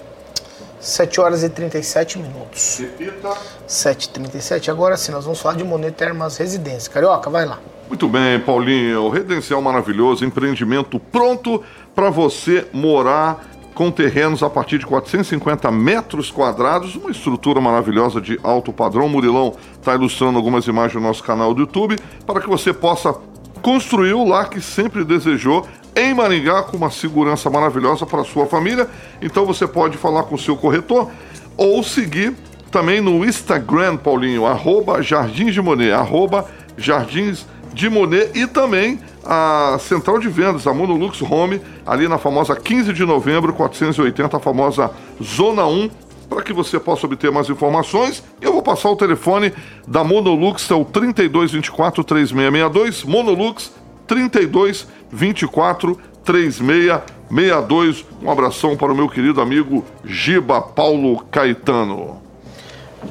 7 0.81 1.21
horas 1.21 1.43
e 1.43 1.49
37 1.49 2.19
minutos. 2.19 2.79
Repita. 2.79 3.37
7h37. 3.69 4.69
Agora 4.69 4.97
sim, 4.97 5.11
nós 5.11 5.25
vamos 5.25 5.41
falar 5.41 5.57
de 5.57 5.65
Monet 5.65 5.93
Termas 5.93 6.37
Residência. 6.37 6.91
Carioca, 6.91 7.29
vai 7.29 7.45
lá. 7.45 7.59
Muito 7.89 8.09
bem, 8.09 8.39
Paulinho. 8.39 9.09
Residencial 9.09 9.61
maravilhoso, 9.61 10.25
empreendimento 10.25 11.01
pronto 11.01 11.63
para 11.95 12.11
você 12.11 12.67
morar 12.73 13.45
com 13.79 13.93
terrenos 13.93 14.43
a 14.43 14.51
partir 14.51 14.77
de 14.77 14.87
450 14.87 15.71
metros 15.71 16.33
quadrados, 16.33 16.97
uma 16.97 17.13
estrutura 17.13 17.61
maravilhosa 17.61 18.21
de 18.21 18.37
alto 18.43 18.73
padrão. 18.73 19.09
Murilão 19.09 19.55
está 19.73 19.95
ilustrando 19.95 20.37
algumas 20.37 20.67
imagens 20.67 21.01
no 21.01 21.07
nosso 21.07 21.23
canal 21.23 21.55
do 21.55 21.61
YouTube 21.61 21.95
para 22.27 22.41
que 22.41 22.49
você 22.49 22.73
possa 22.73 23.15
construir 23.63 24.15
o 24.15 24.25
lar 24.25 24.51
que 24.51 24.61
sempre 24.61 25.05
desejou 25.05 25.65
em 25.95 26.13
Maringá 26.13 26.65
com 26.65 26.77
uma 26.77 26.91
segurança 26.91 27.49
maravilhosa 27.49 28.05
para 28.05 28.25
sua 28.25 28.47
família. 28.47 28.91
Então 29.23 29.47
você 29.47 29.65
pode 29.65 29.97
falar 29.97 30.25
com 30.25 30.35
o 30.35 30.39
seu 30.39 30.57
corretor 30.57 31.09
ou 31.57 31.81
seguir 31.85 32.35
também 32.73 33.01
no 33.01 33.25
Instagram, 33.25 33.97
Paulinho, 33.97 34.45
arroba 34.45 35.01
Jardins 35.03 35.55
de 35.55 35.63
Monet, 35.63 35.93
arroba 35.93 36.47
Jardins 36.77 37.47
de 37.73 37.89
Monet 37.89 38.33
e 38.35 38.45
também 38.45 38.99
a 39.31 39.77
central 39.79 40.19
de 40.19 40.27
vendas, 40.31 40.67
a 40.67 40.73
Monolux 40.73 41.21
Home, 41.21 41.61
ali 41.87 42.09
na 42.09 42.17
famosa 42.17 42.57
15 42.57 42.95
de 42.95 43.05
novembro, 43.05 43.53
480, 43.53 44.39
a 44.39 44.41
famosa 44.41 44.91
Zona 45.23 45.67
1, 45.67 45.91
para 46.31 46.43
que 46.43 46.55
você 46.55 46.81
possa 46.81 47.05
obter 47.05 47.31
mais 47.31 47.51
informações. 47.51 48.25
Eu 48.41 48.55
vou 48.55 48.63
passar 48.63 48.89
o 48.89 48.97
telefone 48.97 49.53
da 49.87 50.03
Monolux, 50.03 50.71
é 50.71 50.75
o 50.75 50.83
3224 50.83 52.03
3662, 52.03 53.05
Monolux 53.05 53.71
3224 54.07 55.99
3662. 56.25 58.07
Um 58.23 58.31
abração 58.31 58.79
para 58.79 58.91
o 58.91 58.97
meu 58.97 59.11
querido 59.11 59.43
amigo 59.43 59.85
Giba 60.03 60.63
Paulo 60.63 61.23
Caetano. 61.31 62.23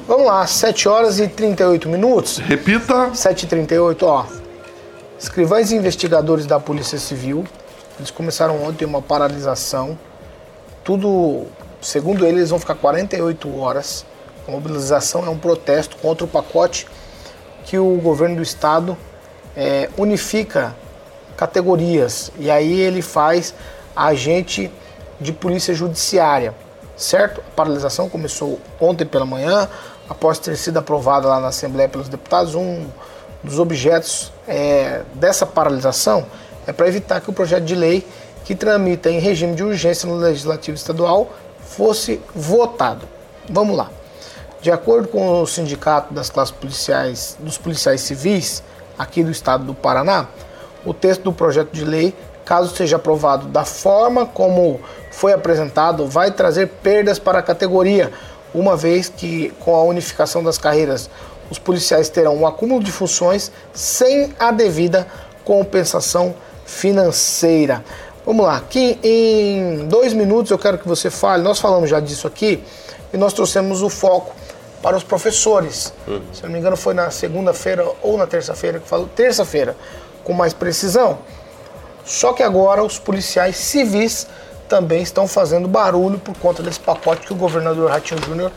Vamos 0.06 0.26
lá, 0.26 0.44
7 0.46 0.88
horas 0.88 1.20
e 1.20 1.28
38 1.28 1.88
minutos. 1.88 2.38
Repita. 2.38 3.10
7h38, 3.10 4.02
ó. 4.02 4.37
Escrivães 5.18 5.72
e 5.72 5.74
investigadores 5.74 6.46
da 6.46 6.60
Polícia 6.60 6.96
Civil, 6.96 7.44
eles 7.98 8.08
começaram 8.08 8.62
ontem 8.62 8.84
uma 8.84 9.02
paralisação. 9.02 9.98
Tudo, 10.84 11.46
segundo 11.80 12.24
eles, 12.24 12.38
eles 12.38 12.50
vão 12.50 12.60
ficar 12.60 12.76
48 12.76 13.58
horas. 13.58 14.06
A 14.46 14.52
mobilização 14.52 15.26
é 15.26 15.28
um 15.28 15.36
protesto 15.36 15.96
contra 15.96 16.24
o 16.24 16.28
pacote 16.28 16.86
que 17.64 17.76
o 17.76 17.96
governo 17.96 18.36
do 18.36 18.42
estado 18.42 18.96
eh, 19.56 19.90
unifica 19.98 20.76
categorias. 21.36 22.30
E 22.38 22.48
aí 22.48 22.78
ele 22.78 23.02
faz 23.02 23.52
agente 23.96 24.70
de 25.20 25.32
polícia 25.32 25.74
judiciária, 25.74 26.54
certo? 26.96 27.40
A 27.40 27.56
paralisação 27.56 28.08
começou 28.08 28.60
ontem 28.80 29.04
pela 29.04 29.26
manhã, 29.26 29.68
após 30.08 30.38
ter 30.38 30.56
sido 30.56 30.76
aprovada 30.76 31.26
lá 31.26 31.40
na 31.40 31.48
Assembleia 31.48 31.88
pelos 31.88 32.08
deputados. 32.08 32.54
Um 32.54 32.86
dos 33.42 33.58
objetos 33.58 34.32
eh, 34.46 35.02
dessa 35.14 35.46
paralisação 35.46 36.26
é 36.66 36.72
para 36.72 36.88
evitar 36.88 37.20
que 37.20 37.30
o 37.30 37.32
projeto 37.32 37.64
de 37.64 37.74
lei 37.74 38.06
que 38.44 38.54
tramita 38.54 39.10
em 39.10 39.18
regime 39.18 39.54
de 39.54 39.62
urgência 39.62 40.08
no 40.08 40.16
Legislativo 40.16 40.76
Estadual 40.76 41.30
fosse 41.60 42.20
votado. 42.34 43.06
Vamos 43.48 43.76
lá. 43.76 43.90
De 44.60 44.70
acordo 44.70 45.06
com 45.08 45.40
o 45.42 45.46
Sindicato 45.46 46.12
das 46.12 46.30
Classes 46.30 46.54
Policiais, 46.54 47.36
dos 47.38 47.56
Policiais 47.56 48.00
Civis, 48.00 48.62
aqui 48.98 49.22
do 49.22 49.30
estado 49.30 49.64
do 49.64 49.74
Paraná, 49.74 50.26
o 50.84 50.92
texto 50.92 51.22
do 51.22 51.32
projeto 51.32 51.72
de 51.72 51.84
lei, 51.84 52.14
caso 52.44 52.74
seja 52.74 52.96
aprovado 52.96 53.46
da 53.46 53.64
forma 53.64 54.26
como 54.26 54.80
foi 55.10 55.32
apresentado, 55.32 56.06
vai 56.06 56.30
trazer 56.30 56.68
perdas 56.82 57.18
para 57.18 57.38
a 57.38 57.42
categoria, 57.42 58.12
uma 58.54 58.76
vez 58.76 59.08
que 59.08 59.50
com 59.60 59.74
a 59.74 59.82
unificação 59.84 60.42
das 60.42 60.58
carreiras, 60.58 61.08
os 61.50 61.58
policiais 61.58 62.08
terão 62.08 62.36
um 62.36 62.46
acúmulo 62.46 62.82
de 62.82 62.92
funções 62.92 63.50
sem 63.72 64.34
a 64.38 64.50
devida 64.50 65.06
compensação 65.44 66.34
financeira. 66.64 67.84
Vamos 68.26 68.44
lá, 68.44 68.56
aqui 68.56 68.98
em 69.02 69.86
dois 69.86 70.12
minutos 70.12 70.50
eu 70.50 70.58
quero 70.58 70.76
que 70.76 70.86
você 70.86 71.08
fale, 71.08 71.42
nós 71.42 71.58
falamos 71.58 71.88
já 71.88 71.98
disso 71.98 72.26
aqui, 72.26 72.62
e 73.12 73.16
nós 73.16 73.32
trouxemos 73.32 73.80
o 73.80 73.88
foco 73.88 74.34
para 74.82 74.96
os 74.96 75.02
professores. 75.02 75.92
Se 76.32 76.42
não 76.42 76.50
me 76.50 76.58
engano, 76.58 76.76
foi 76.76 76.92
na 76.92 77.10
segunda-feira 77.10 77.86
ou 78.02 78.18
na 78.18 78.26
terça-feira 78.26 78.78
que 78.78 78.86
falou, 78.86 79.08
terça-feira, 79.08 79.74
com 80.22 80.34
mais 80.34 80.52
precisão. 80.52 81.18
Só 82.04 82.32
que 82.32 82.42
agora 82.42 82.82
os 82.84 82.98
policiais 82.98 83.56
civis 83.56 84.26
também 84.68 85.02
estão 85.02 85.26
fazendo 85.26 85.66
barulho 85.66 86.18
por 86.18 86.36
conta 86.36 86.62
desse 86.62 86.80
pacote 86.80 87.26
que 87.26 87.32
o 87.32 87.36
governador 87.36 87.90
Ratinho 87.90 88.22
Júnior 88.22 88.52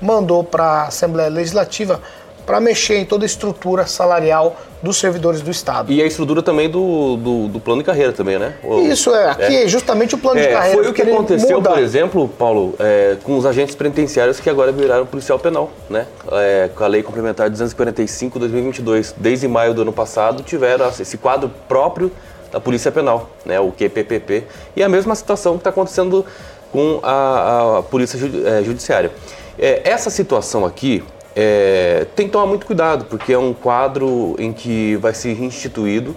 mandou 0.00 0.44
para 0.44 0.64
a 0.64 0.86
Assembleia 0.88 1.30
Legislativa 1.30 2.00
para 2.44 2.60
mexer 2.60 2.96
em 2.98 3.04
toda 3.04 3.24
a 3.24 3.26
estrutura 3.26 3.86
salarial 3.86 4.56
dos 4.82 4.98
servidores 4.98 5.40
do 5.40 5.50
Estado. 5.50 5.90
E 5.90 6.02
a 6.02 6.06
estrutura 6.06 6.42
também 6.42 6.68
do, 6.68 7.16
do, 7.16 7.48
do 7.48 7.60
plano 7.60 7.80
de 7.82 7.86
carreira 7.86 8.12
também, 8.12 8.38
né? 8.38 8.54
O- 8.62 8.80
Isso 8.80 9.14
é, 9.14 9.30
aqui 9.30 9.56
é 9.62 9.66
justamente 9.68 10.14
o 10.14 10.18
plano 10.18 10.38
de 10.40 10.46
É, 10.46 10.52
carreira. 10.52 10.82
foi 10.82 10.90
o 10.90 10.94
que 10.94 11.02
aconteceu, 11.02 11.56
muda. 11.56 11.70
por 11.70 11.78
exemplo, 11.78 12.28
Paulo, 12.28 12.74
é, 12.78 13.16
com 13.24 13.38
os 13.38 13.46
agentes 13.46 13.74
penitenciários 13.74 14.40
que 14.40 14.50
agora 14.50 14.70
viraram 14.72 15.06
policial 15.06 15.38
penal, 15.38 15.70
né? 15.88 16.06
É, 16.32 16.68
com 16.74 16.84
a 16.84 16.86
Lei 16.86 17.02
Complementar 17.02 17.48
245-2022. 17.50 19.14
Desde 19.16 19.48
maio 19.48 19.72
do 19.74 19.82
ano 19.82 19.92
passado 19.92 20.42
tiveram 20.42 20.88
esse 20.88 21.16
quadro 21.16 21.50
próprio 21.68 22.10
da 22.52 22.60
Polícia 22.60 22.92
Penal, 22.92 23.30
né? 23.44 23.58
O 23.58 23.72
QPPP. 23.72 24.44
E 24.76 24.82
a 24.82 24.88
mesma 24.88 25.14
situação 25.14 25.54
que 25.54 25.60
está 25.60 25.70
acontecendo 25.70 26.24
com 26.70 27.00
a, 27.02 27.78
a 27.78 27.82
Polícia 27.82 28.18
eh, 28.18 28.62
Judiciária. 28.64 29.10
Eh, 29.58 29.80
essa 29.84 30.10
situação 30.10 30.64
aqui 30.66 31.02
eh, 31.36 32.06
tem 32.14 32.26
que 32.26 32.32
tomar 32.32 32.46
muito 32.46 32.66
cuidado, 32.66 33.06
porque 33.06 33.32
é 33.32 33.38
um 33.38 33.52
quadro 33.52 34.36
em 34.38 34.52
que 34.52 34.96
vai 34.96 35.12
ser 35.14 35.40
instituído 35.42 36.14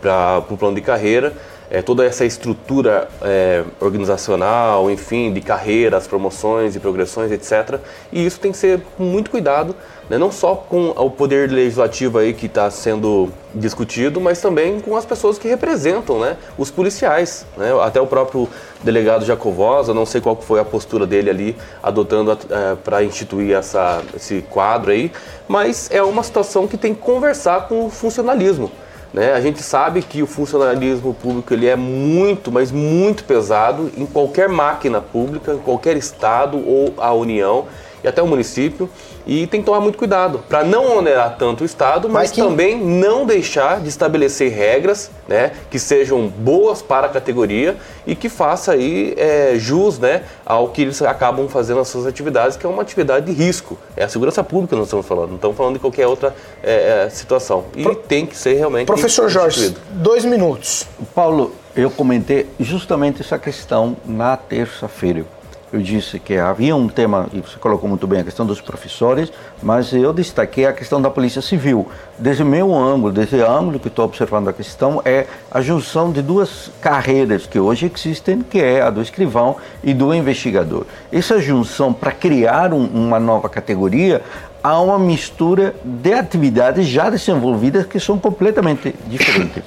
para 0.00 0.42
o 0.48 0.56
plano 0.56 0.76
de 0.76 0.82
carreira 0.82 1.32
eh, 1.70 1.82
toda 1.82 2.04
essa 2.04 2.24
estrutura 2.24 3.08
eh, 3.22 3.62
organizacional, 3.80 4.90
enfim, 4.90 5.32
de 5.32 5.40
carreiras, 5.40 6.06
promoções 6.06 6.74
e 6.74 6.80
progressões, 6.80 7.30
etc. 7.30 7.78
E 8.10 8.24
isso 8.24 8.40
tem 8.40 8.52
que 8.52 8.58
ser 8.58 8.80
com 8.96 9.04
muito 9.04 9.30
cuidado, 9.30 9.74
né? 10.08 10.18
não 10.18 10.32
só 10.32 10.54
com 10.54 10.90
o 10.90 11.10
poder 11.10 11.50
legislativo 11.50 12.18
aí 12.18 12.32
que 12.32 12.46
está 12.46 12.70
sendo 12.70 13.30
discutido, 13.54 14.20
mas 14.20 14.40
também 14.40 14.80
com 14.80 14.96
as 14.96 15.04
pessoas 15.04 15.38
que 15.38 15.48
representam, 15.48 16.18
né? 16.20 16.36
Os 16.56 16.70
policiais, 16.70 17.46
né? 17.56 17.70
Até 17.82 18.00
o 18.00 18.06
próprio 18.06 18.48
delegado 18.82 19.24
Jacovosa, 19.24 19.92
não 19.92 20.06
sei 20.06 20.20
qual 20.20 20.36
foi 20.36 20.60
a 20.60 20.64
postura 20.64 21.06
dele 21.06 21.30
ali, 21.30 21.56
adotando 21.82 22.36
para 22.84 23.02
instituir 23.02 23.56
essa, 23.56 24.02
esse 24.14 24.42
quadro 24.42 24.90
aí, 24.90 25.10
mas 25.46 25.88
é 25.90 26.02
uma 26.02 26.22
situação 26.22 26.66
que 26.66 26.76
tem 26.76 26.94
que 26.94 27.00
conversar 27.00 27.68
com 27.68 27.86
o 27.86 27.90
funcionalismo. 27.90 28.70
Né? 29.12 29.32
A 29.32 29.40
gente 29.40 29.62
sabe 29.62 30.02
que 30.02 30.22
o 30.22 30.26
funcionalismo 30.26 31.14
público 31.14 31.52
ele 31.52 31.66
é 31.66 31.76
muito, 31.76 32.52
mas 32.52 32.70
muito 32.70 33.24
pesado 33.24 33.90
em 33.96 34.04
qualquer 34.04 34.48
máquina 34.48 35.00
pública, 35.00 35.54
em 35.54 35.58
qualquer 35.58 35.96
estado 35.96 36.58
ou 36.58 36.92
a 36.98 37.12
União 37.12 37.66
e 38.02 38.08
até 38.08 38.22
o 38.22 38.26
município. 38.26 38.88
E 39.26 39.46
tem 39.46 39.60
que 39.60 39.66
tomar 39.66 39.80
muito 39.80 39.98
cuidado 39.98 40.40
para 40.48 40.64
não 40.64 40.96
onerar 40.96 41.36
tanto 41.38 41.62
o 41.62 41.64
Estado, 41.66 42.08
mas, 42.08 42.14
Mas 42.28 42.30
que- 42.32 42.40
também 42.42 42.78
não 42.78 43.26
deixar 43.26 43.80
de 43.80 43.88
estabelecer 43.88 44.50
regras 44.50 45.10
né, 45.28 45.52
que 45.70 45.78
sejam 45.78 46.28
boas 46.28 46.80
para 46.80 47.06
a 47.06 47.10
categoria 47.10 47.76
e 48.06 48.14
que 48.16 48.28
faça 48.30 48.72
aí 48.72 49.12
é, 49.18 49.54
jus 49.58 49.98
né, 49.98 50.22
ao 50.46 50.68
que 50.68 50.80
eles 50.82 51.02
acabam 51.02 51.46
fazendo 51.48 51.76
nas 51.78 51.88
suas 51.88 52.06
atividades, 52.06 52.56
que 52.56 52.64
é 52.64 52.68
uma 52.68 52.80
atividade 52.80 53.26
de 53.26 53.32
risco. 53.32 53.76
É 53.94 54.04
a 54.04 54.08
segurança 54.08 54.42
pública 54.42 54.70
que 54.74 54.76
nós 54.78 54.86
estamos 54.86 55.04
falando, 55.06 55.28
não 55.28 55.36
estamos 55.36 55.56
falando 55.56 55.74
de 55.74 55.80
qualquer 55.80 56.06
outra 56.06 56.34
é, 56.62 57.04
é, 57.06 57.10
situação. 57.10 57.64
E 57.76 57.84
tem 57.94 58.24
que 58.24 58.36
ser 58.36 58.54
realmente 58.54 58.86
Professor 58.86 59.28
Jorge, 59.28 59.74
dois 59.90 60.24
minutos. 60.24 60.86
Paulo, 61.14 61.52
eu 61.76 61.90
comentei 61.90 62.46
justamente 62.58 63.20
essa 63.20 63.38
questão 63.38 63.96
na 64.06 64.36
terça-feira. 64.36 65.24
Eu 65.70 65.80
disse 65.82 66.18
que 66.18 66.34
havia 66.38 66.74
um 66.74 66.88
tema, 66.88 67.26
e 67.30 67.40
você 67.40 67.58
colocou 67.58 67.86
muito 67.86 68.06
bem 68.06 68.20
a 68.20 68.24
questão 68.24 68.46
dos 68.46 68.58
professores, 68.58 69.30
mas 69.62 69.92
eu 69.92 70.14
destaquei 70.14 70.64
a 70.64 70.72
questão 70.72 71.00
da 71.00 71.10
Polícia 71.10 71.42
Civil. 71.42 71.86
Desde 72.18 72.42
meu 72.42 72.74
ângulo, 72.74 73.12
desde 73.12 73.36
o 73.36 73.46
ângulo 73.46 73.78
que 73.78 73.88
estou 73.88 74.06
observando 74.06 74.48
a 74.48 74.52
questão, 74.54 75.02
é 75.04 75.26
a 75.50 75.60
junção 75.60 76.10
de 76.10 76.22
duas 76.22 76.70
carreiras 76.80 77.46
que 77.46 77.58
hoje 77.58 77.90
existem, 77.94 78.40
que 78.40 78.58
é 78.62 78.80
a 78.80 78.88
do 78.88 79.02
escrivão 79.02 79.56
e 79.84 79.92
do 79.92 80.14
investigador. 80.14 80.86
Essa 81.12 81.38
junção 81.38 81.92
para 81.92 82.12
criar 82.12 82.72
um- 82.72 82.86
uma 82.86 83.20
nova 83.20 83.50
categoria 83.50 84.22
há 84.64 84.80
uma 84.80 84.98
mistura 84.98 85.74
de 85.84 86.14
atividades 86.14 86.86
já 86.86 87.10
desenvolvidas 87.10 87.84
que 87.84 88.00
são 88.00 88.18
completamente 88.18 88.94
diferentes. 89.06 89.62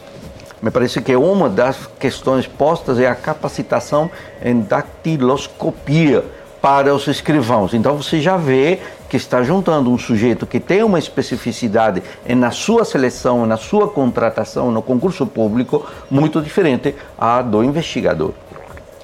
Me 0.62 0.70
parece 0.70 1.02
que 1.02 1.16
uma 1.16 1.50
das 1.50 1.90
questões 2.00 2.46
postas 2.46 3.00
é 3.00 3.08
a 3.08 3.16
capacitação 3.16 4.12
em 4.44 4.62
dactiloscopia 4.62 6.24
para 6.62 6.94
os 6.94 7.08
escrivãos. 7.08 7.74
Então 7.74 7.98
você 7.98 8.22
já 8.22 8.38
vê 8.38 8.78
que 9.10 9.18
está 9.18 9.42
juntando 9.42 9.90
um 9.90 9.98
sujeito 9.98 10.46
que 10.46 10.60
tem 10.60 10.84
uma 10.84 11.00
especificidade 11.00 12.04
na 12.30 12.52
sua 12.52 12.86
seleção, 12.86 13.48
na 13.48 13.58
sua 13.58 13.88
contratação, 13.88 14.70
no 14.70 14.84
concurso 14.84 15.26
público, 15.26 15.84
muito 16.12 16.40
diferente 16.40 16.94
à 17.18 17.42
do 17.42 17.64
investigador. 17.64 18.32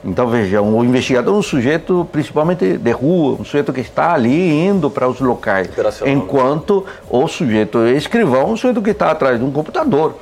Então 0.05 0.28
veja, 0.28 0.62
o 0.62 0.86
investigador 0.86 1.34
é 1.34 1.38
um 1.39 1.41
sujeito 1.41 2.08
principalmente 2.12 2.78
de 2.78 2.91
rua, 2.91 3.36
um 3.41 3.43
sujeito 3.43 3.74
que 3.74 3.82
está 3.82 4.14
ali 4.14 4.64
indo 4.64 4.91
para 4.91 5.10
os 5.10 5.20
locais, 5.20 5.70
enquanto 6.05 6.86
o 7.10 7.28
sujeito 7.28 7.80
escrivão 7.88 8.41
é 8.41 8.45
um 8.45 8.55
sujeito 8.55 8.80
que 8.80 8.91
está 8.91 9.10
atrás 9.10 9.39
de 9.39 9.43
um 9.43 9.51
computador 9.51 10.14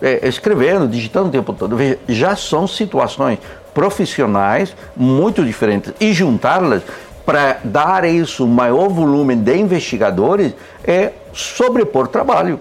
é, 0.00 0.26
escrevendo, 0.28 0.88
digitando 0.88 1.28
o 1.28 1.32
tempo 1.32 1.52
todo. 1.52 1.76
Veja, 1.76 1.98
já 2.08 2.36
são 2.36 2.66
situações 2.66 3.38
profissionais 3.74 4.74
muito 4.96 5.44
diferentes 5.44 5.92
e 6.00 6.12
juntá-las 6.12 6.82
para 7.24 7.58
dar 7.62 8.04
a 8.04 8.08
isso 8.08 8.44
um 8.44 8.48
maior 8.48 8.88
volume 8.88 9.36
de 9.36 9.56
investigadores 9.56 10.54
é 10.82 11.12
sobrepor 11.32 12.08
trabalho 12.08 12.58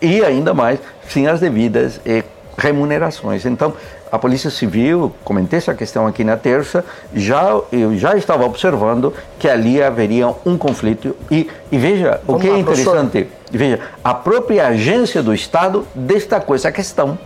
e 0.00 0.24
ainda 0.24 0.54
mais 0.54 0.80
sem 1.08 1.26
as 1.26 1.40
devidas 1.40 2.00
eh, 2.06 2.24
remunerações. 2.56 3.44
Então, 3.44 3.74
a 4.14 4.18
Polícia 4.18 4.48
Civil, 4.48 5.12
comentei 5.24 5.58
essa 5.58 5.74
questão 5.74 6.06
aqui 6.06 6.22
na 6.22 6.36
terça, 6.36 6.84
já 7.12 7.60
eu 7.72 7.96
já 7.98 8.16
estava 8.16 8.44
observando 8.44 9.12
que 9.40 9.48
ali 9.48 9.82
haveria 9.82 10.28
um 10.46 10.56
conflito 10.56 11.16
e, 11.28 11.50
e 11.72 11.76
veja 11.76 12.20
o 12.24 12.38
Vamos 12.38 12.42
que 12.42 12.48
é 12.48 12.52
lá, 12.52 12.62
professor. 12.62 12.96
interessante, 12.96 13.28
veja 13.50 13.80
a 14.04 14.14
própria 14.14 14.68
agência 14.68 15.20
do 15.20 15.34
Estado 15.34 15.84
destacou 15.92 16.54
essa 16.54 16.70
questão. 16.70 17.18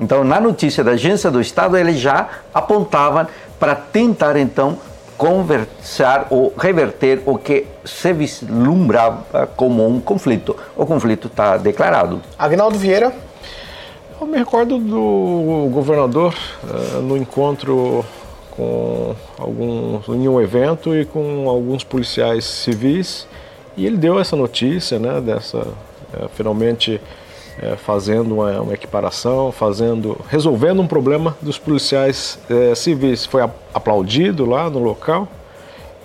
Então, 0.00 0.24
na 0.24 0.40
notícia 0.40 0.82
da 0.82 0.90
agência 0.90 1.30
do 1.30 1.40
Estado, 1.40 1.76
eles 1.76 2.00
já 2.00 2.28
apontavam 2.52 3.28
para 3.60 3.76
tentar 3.76 4.36
então 4.36 4.78
conversar 5.16 6.26
ou 6.28 6.52
reverter 6.58 7.22
o 7.24 7.38
que 7.38 7.66
se 7.84 8.12
vislumbrava 8.12 9.48
como 9.56 9.86
um 9.86 10.00
conflito. 10.00 10.56
O 10.76 10.84
conflito 10.84 11.28
está 11.28 11.56
declarado. 11.56 12.20
Agnaldo 12.36 12.76
Vieira. 12.76 13.25
Eu 14.18 14.26
me 14.26 14.38
recordo 14.38 14.78
do 14.78 15.68
governador 15.70 16.34
eh, 16.64 17.00
no 17.02 17.18
encontro 17.18 18.02
com 18.50 19.14
alguns, 19.38 20.08
em 20.08 20.26
um 20.26 20.40
evento 20.40 20.96
e 20.96 21.04
com 21.04 21.46
alguns 21.50 21.84
policiais 21.84 22.46
civis 22.46 23.28
e 23.76 23.84
ele 23.84 23.98
deu 23.98 24.18
essa 24.18 24.34
notícia, 24.34 24.98
né, 24.98 25.20
dessa 25.20 25.66
eh, 26.14 26.28
finalmente 26.34 26.98
eh, 27.60 27.76
fazendo 27.76 28.36
uma, 28.36 28.62
uma 28.62 28.72
equiparação, 28.72 29.52
fazendo, 29.52 30.18
resolvendo 30.30 30.80
um 30.80 30.86
problema 30.86 31.36
dos 31.42 31.58
policiais 31.58 32.38
civis. 32.74 33.26
Foi 33.26 33.42
aplaudido 33.74 34.46
lá 34.46 34.70
no 34.70 34.78
local 34.78 35.28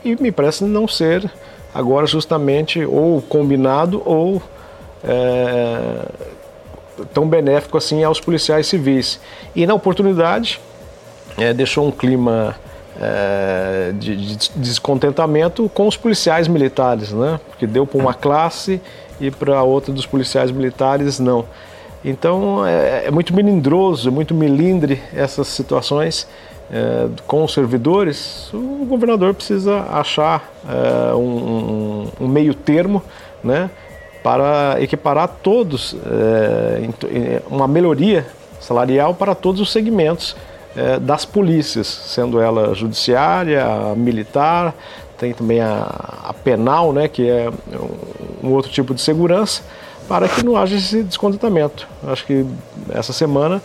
e 0.03 0.21
me 0.21 0.33
parece 0.33 0.65
não 0.65 0.85
ser 0.85 1.31
agora 1.73 2.05
justamente 2.05 2.83
ou 2.83 3.21
combinado 3.21 4.01
ou 4.03 4.41
tão 7.13 7.27
benéfico 7.27 7.77
assim 7.77 8.03
aos 8.03 8.19
policiais 8.19 8.67
civis. 8.67 9.19
E 9.55 9.65
na 9.65 9.73
oportunidade 9.73 10.59
eh, 11.37 11.53
deixou 11.53 11.87
um 11.87 11.91
clima 11.91 12.55
eh, 12.99 13.91
de, 13.95 14.15
de 14.15 14.49
descontentamento 14.55 15.69
com 15.73 15.87
os 15.87 15.97
policiais 15.97 16.47
militares, 16.47 17.11
né? 17.11 17.39
Porque 17.49 17.65
deu 17.67 17.85
para 17.85 17.99
uma 17.99 18.13
classe 18.13 18.81
e 19.19 19.29
para 19.31 19.61
outra 19.63 19.93
dos 19.93 20.05
policiais 20.05 20.51
militares 20.51 21.19
não. 21.19 21.45
Então 22.03 22.65
é, 22.65 23.05
é 23.07 23.11
muito 23.11 23.33
melindroso, 23.35 24.07
é 24.09 24.11
muito 24.11 24.33
melindre 24.33 25.01
essas 25.15 25.47
situações 25.47 26.27
eh, 26.71 27.07
com 27.27 27.43
os 27.43 27.53
servidores. 27.53 28.49
O 28.53 28.85
governador 28.85 29.33
precisa 29.33 29.85
achar 29.91 30.51
eh, 30.67 31.13
um, 31.13 31.19
um- 31.19 32.07
um 32.21 32.27
meio 32.27 32.53
termo, 32.53 33.01
né? 33.43 33.69
Para 34.23 34.77
equiparar 34.81 35.27
todos, 35.41 35.95
em- 36.81 37.39
uma 37.49 37.67
melhoria 37.67 38.25
salarial 38.59 39.13
para 39.15 39.33
todos 39.33 39.59
os 39.59 39.71
segmentos 39.71 40.35
eh, 40.75 40.99
das 40.99 41.25
polícias, 41.25 41.87
sendo 41.87 42.39
ela 42.39 42.73
judiciária, 42.75 43.65
militar, 43.95 44.73
tem 45.17 45.33
também 45.33 45.59
a, 45.59 45.83
a 46.29 46.33
penal, 46.33 46.93
né, 46.93 47.07
que 47.07 47.27
é 47.27 47.49
um, 48.43 48.47
um 48.47 48.53
outro 48.53 48.71
tipo 48.71 48.93
de 48.93 49.01
segurança, 49.01 49.63
para 50.07 50.27
que 50.27 50.43
não 50.45 50.55
haja 50.55 50.75
esse 50.75 51.03
descontentamento. 51.03 51.87
Acho 52.07 52.25
que 52.25 52.45
essa 52.93 53.11
semana 53.13 53.61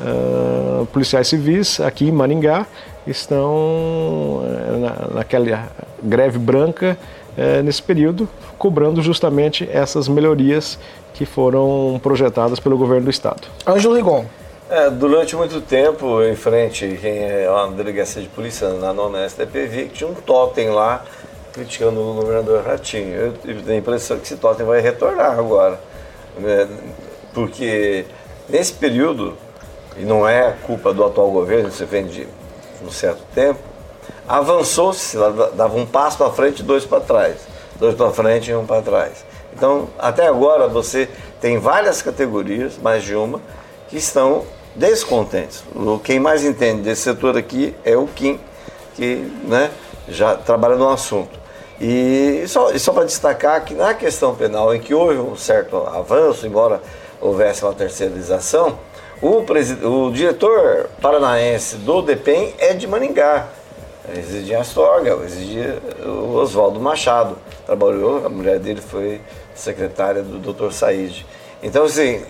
eh, 0.00 0.84
policiais 0.92 1.28
civis 1.28 1.80
aqui 1.80 2.08
em 2.08 2.12
Maringá 2.12 2.66
estão 3.06 4.42
na, 4.80 5.14
naquela 5.16 5.68
greve 6.02 6.38
branca 6.38 6.96
eh, 7.36 7.62
nesse 7.62 7.82
período, 7.82 8.28
cobrando 8.58 9.02
justamente 9.02 9.68
essas 9.72 10.08
melhorias 10.08 10.78
que 11.14 11.24
foram 11.24 12.00
projetadas 12.02 12.60
pelo 12.60 12.76
governo 12.76 13.04
do 13.04 13.10
estado. 13.10 13.48
Ângelo 13.66 13.94
Rigon. 13.94 14.24
É, 14.70 14.88
durante 14.88 15.34
muito 15.34 15.60
tempo, 15.60 16.22
em 16.22 16.36
frente, 16.36 16.96
quem 17.00 17.18
é 17.18 17.48
lá 17.50 17.66
na 17.66 17.76
delegacia 17.76 18.22
de 18.22 18.28
polícia, 18.28 18.68
na 18.74 18.92
nona 18.92 19.28
STPV, 19.28 19.86
que 19.86 19.94
tinha 19.94 20.08
um 20.08 20.14
totem 20.14 20.70
lá 20.70 21.04
criticando 21.52 22.00
o 22.00 22.14
governador 22.14 22.62
Ratinho. 22.64 23.14
Eu 23.14 23.32
tive 23.32 23.72
a 23.72 23.76
impressão 23.76 24.16
que 24.16 24.24
esse 24.24 24.36
totem 24.36 24.64
vai 24.64 24.80
retornar 24.80 25.38
agora. 25.38 25.80
né? 26.38 26.68
Porque 27.34 28.04
nesse 28.48 28.72
período, 28.72 29.36
e 29.96 30.04
não 30.04 30.28
é 30.28 30.54
culpa 30.62 30.94
do 30.94 31.04
atual 31.04 31.30
governo, 31.30 31.68
isso 31.68 31.84
vem 31.86 32.06
de 32.06 32.26
um 32.84 32.90
certo 32.90 33.22
tempo, 33.34 33.60
avançou-se, 34.30 35.16
dava 35.54 35.76
um 35.76 35.84
passo 35.84 36.16
para 36.16 36.30
frente 36.30 36.60
e 36.60 36.62
dois 36.62 36.84
para 36.84 37.00
trás. 37.00 37.36
Dois 37.80 37.96
para 37.96 38.10
frente 38.12 38.48
e 38.48 38.54
um 38.54 38.64
para 38.64 38.80
trás. 38.80 39.24
Então, 39.52 39.88
até 39.98 40.28
agora, 40.28 40.68
você 40.68 41.08
tem 41.40 41.58
várias 41.58 42.00
categorias, 42.00 42.78
mais 42.78 43.02
de 43.02 43.16
uma, 43.16 43.40
que 43.88 43.96
estão 43.96 44.44
descontentes. 44.76 45.64
Quem 46.04 46.20
mais 46.20 46.44
entende 46.44 46.82
desse 46.82 47.02
setor 47.02 47.36
aqui 47.36 47.74
é 47.84 47.96
o 47.96 48.06
Kim, 48.06 48.38
que 48.94 49.16
né, 49.44 49.68
já 50.08 50.36
trabalha 50.36 50.76
no 50.76 50.88
assunto. 50.88 51.40
E 51.80 52.44
só, 52.46 52.76
só 52.78 52.92
para 52.92 53.06
destacar 53.06 53.64
que 53.64 53.74
na 53.74 53.94
questão 53.94 54.34
penal, 54.36 54.72
em 54.72 54.78
que 54.78 54.94
houve 54.94 55.18
um 55.18 55.34
certo 55.34 55.76
avanço, 55.88 56.46
embora 56.46 56.80
houvesse 57.20 57.64
uma 57.64 57.72
terceirização, 57.72 58.78
o, 59.20 59.44
o 59.88 60.12
diretor 60.12 60.88
paranaense 61.02 61.76
do 61.76 62.00
DEPEN 62.00 62.54
é 62.58 62.74
de 62.74 62.86
Maningá, 62.86 63.48
residia 64.08 64.56
em 64.56 64.60
Astorga, 64.60 65.16
residia 65.16 65.78
o 66.04 66.34
Oswaldo 66.34 66.80
Machado, 66.80 67.36
trabalhou, 67.66 68.24
a 68.24 68.28
mulher 68.28 68.58
dele 68.58 68.80
foi 68.80 69.20
secretária 69.54 70.22
do 70.22 70.38
Dr. 70.38 70.72
Said. 70.72 71.26
Então, 71.62 71.84
assim, 71.84 72.22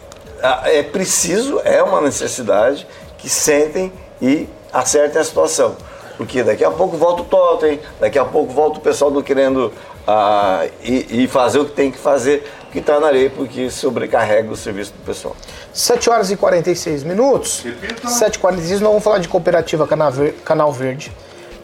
é 0.65 0.83
preciso, 0.83 1.61
é 1.65 1.83
uma 1.83 2.01
necessidade 2.01 2.87
que 3.19 3.29
sentem 3.29 3.93
e 4.21 4.49
acertem 4.73 5.21
a 5.21 5.25
situação. 5.25 5.77
Porque 6.17 6.43
daqui 6.43 6.65
a 6.65 6.71
pouco 6.71 6.97
volta 6.97 7.23
o 7.23 7.25
totem, 7.25 7.81
daqui 7.99 8.19
a 8.19 8.25
pouco 8.25 8.53
volta 8.53 8.79
o 8.79 8.83
pessoal 8.83 9.11
do 9.11 9.23
querendo 9.23 9.73
ah, 10.07 10.67
e, 10.83 11.23
e, 11.23 11.29
fazer 11.29 11.61
o 11.61 11.65
que 11.65 11.73
tem 11.73 11.91
que 11.91 11.99
fazer, 11.99 12.47
que 12.73 12.79
está 12.79 13.01
na 13.01 13.09
lei, 13.09 13.31
porque 13.31 13.71
sobrecarrega 13.71 14.51
o 14.51 14.57
serviço 14.57 14.93
do 14.93 15.05
pessoal. 15.05 15.35
7 15.73 16.11
horas 16.11 16.31
e 16.31 16.37
46 16.37 17.05
minutos. 17.05 17.65
7 18.07 18.25
h 18.25 18.39
46 18.39 18.81
nós 18.81 18.91
vamos 18.91 19.05
falar 19.05 19.19
de 19.19 19.29
cooperativa 19.29 19.89
Canal 20.45 20.73
Verde. 20.73 21.13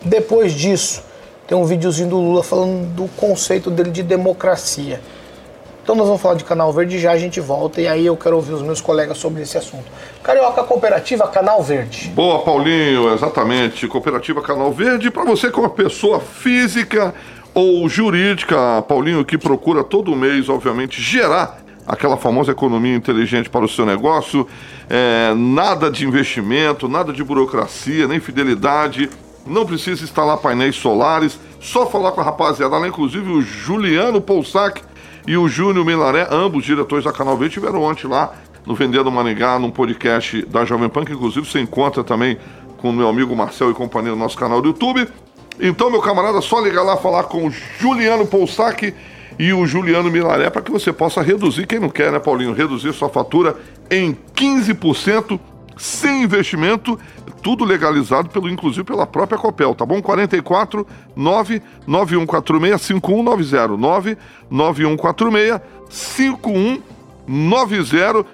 Depois 0.06 0.52
disso, 0.52 1.02
tem 1.48 1.58
um 1.58 1.64
videozinho 1.64 2.08
do 2.08 2.16
Lula 2.16 2.42
falando 2.42 2.86
do 2.94 3.08
conceito 3.16 3.70
dele 3.70 3.90
de 3.90 4.04
democracia. 4.04 5.00
Então 5.82 5.94
nós 5.96 6.06
vamos 6.06 6.22
falar 6.22 6.34
de 6.34 6.44
Canal 6.44 6.72
Verde 6.72 6.98
já 6.98 7.12
a 7.12 7.18
gente 7.18 7.40
volta 7.40 7.80
e 7.80 7.88
aí 7.88 8.06
eu 8.06 8.16
quero 8.16 8.36
ouvir 8.36 8.52
os 8.54 8.62
meus 8.62 8.80
colegas 8.80 9.18
sobre 9.18 9.42
esse 9.42 9.58
assunto. 9.58 9.84
Carioca 10.22 10.62
Cooperativa 10.62 11.26
Canal 11.28 11.62
Verde. 11.62 12.08
Boa, 12.14 12.40
Paulinho, 12.42 13.12
exatamente. 13.12 13.86
Cooperativa 13.88 14.40
Canal 14.42 14.72
Verde 14.72 15.10
para 15.10 15.24
você 15.24 15.50
que 15.50 15.60
é 15.60 15.68
pessoa 15.68 16.20
física 16.20 17.12
ou 17.52 17.88
jurídica, 17.88 18.82
Paulinho, 18.82 19.24
que 19.24 19.38
procura 19.38 19.82
todo 19.82 20.14
mês, 20.14 20.48
obviamente, 20.48 21.00
gerar 21.00 21.58
aquela 21.86 22.16
famosa 22.16 22.52
economia 22.52 22.94
inteligente 22.94 23.48
para 23.48 23.64
o 23.64 23.68
seu 23.68 23.86
negócio, 23.86 24.46
é, 24.90 25.32
nada 25.34 25.90
de 25.90 26.06
investimento, 26.06 26.88
nada 26.88 27.12
de 27.12 27.22
burocracia, 27.22 28.08
nem 28.08 28.18
fidelidade, 28.20 29.08
não 29.46 29.64
precisa 29.64 30.02
instalar 30.02 30.38
painéis 30.38 30.76
solares, 30.76 31.38
só 31.60 31.86
falar 31.86 32.12
com 32.12 32.20
a 32.20 32.24
rapaziada 32.24 32.76
lá, 32.76 32.86
inclusive 32.86 33.30
o 33.30 33.40
Juliano 33.40 34.20
Poussac 34.20 34.82
e 35.26 35.36
o 35.36 35.48
Júnior 35.48 35.84
Milaré, 35.84 36.26
ambos 36.30 36.64
diretores 36.64 37.04
da 37.04 37.12
Canal 37.12 37.36
V, 37.36 37.48
tiveram 37.48 37.82
ontem 37.82 38.06
lá 38.06 38.34
no 38.64 38.74
Vendendo 38.74 39.10
Maningá, 39.10 39.58
num 39.58 39.70
podcast 39.70 40.42
da 40.46 40.64
Jovem 40.64 40.88
Pan, 40.88 41.04
que 41.04 41.12
inclusive 41.12 41.46
você 41.46 41.60
encontra 41.60 42.02
também 42.02 42.36
com 42.78 42.92
meu 42.92 43.08
amigo 43.08 43.34
Marcel 43.34 43.70
e 43.70 43.74
companhia 43.74 44.10
no 44.10 44.16
nosso 44.16 44.36
canal 44.36 44.60
do 44.60 44.68
YouTube. 44.68 45.08
Então, 45.60 45.90
meu 45.90 46.00
camarada, 46.00 46.40
só 46.40 46.60
ligar 46.60 46.82
lá 46.82 46.96
falar 46.96 47.24
com 47.24 47.46
o 47.46 47.50
Juliano 47.50 48.26
Poussac 48.26 48.92
e 49.38 49.52
o 49.52 49.66
Juliano 49.66 50.10
Milaré 50.10 50.50
para 50.50 50.62
que 50.62 50.70
você 50.70 50.92
possa 50.92 51.22
reduzir, 51.22 51.66
quem 51.66 51.78
não 51.78 51.88
quer, 51.88 52.12
né, 52.12 52.18
Paulinho? 52.18 52.52
Reduzir 52.52 52.92
sua 52.92 53.08
fatura 53.08 53.56
em 53.90 54.16
15% 54.34 55.38
sem 55.76 56.22
investimento, 56.22 56.98
tudo 57.42 57.64
legalizado 57.64 58.28
pelo 58.28 58.48
inclusive 58.48 58.84
pela 58.84 59.06
própria 59.06 59.38
Copel, 59.38 59.74
tá 59.74 59.86
bom? 59.86 60.02
44 60.02 60.86
99146 61.14 62.82
5190 62.82 63.76
99146 64.50 65.60
5190 65.88 66.96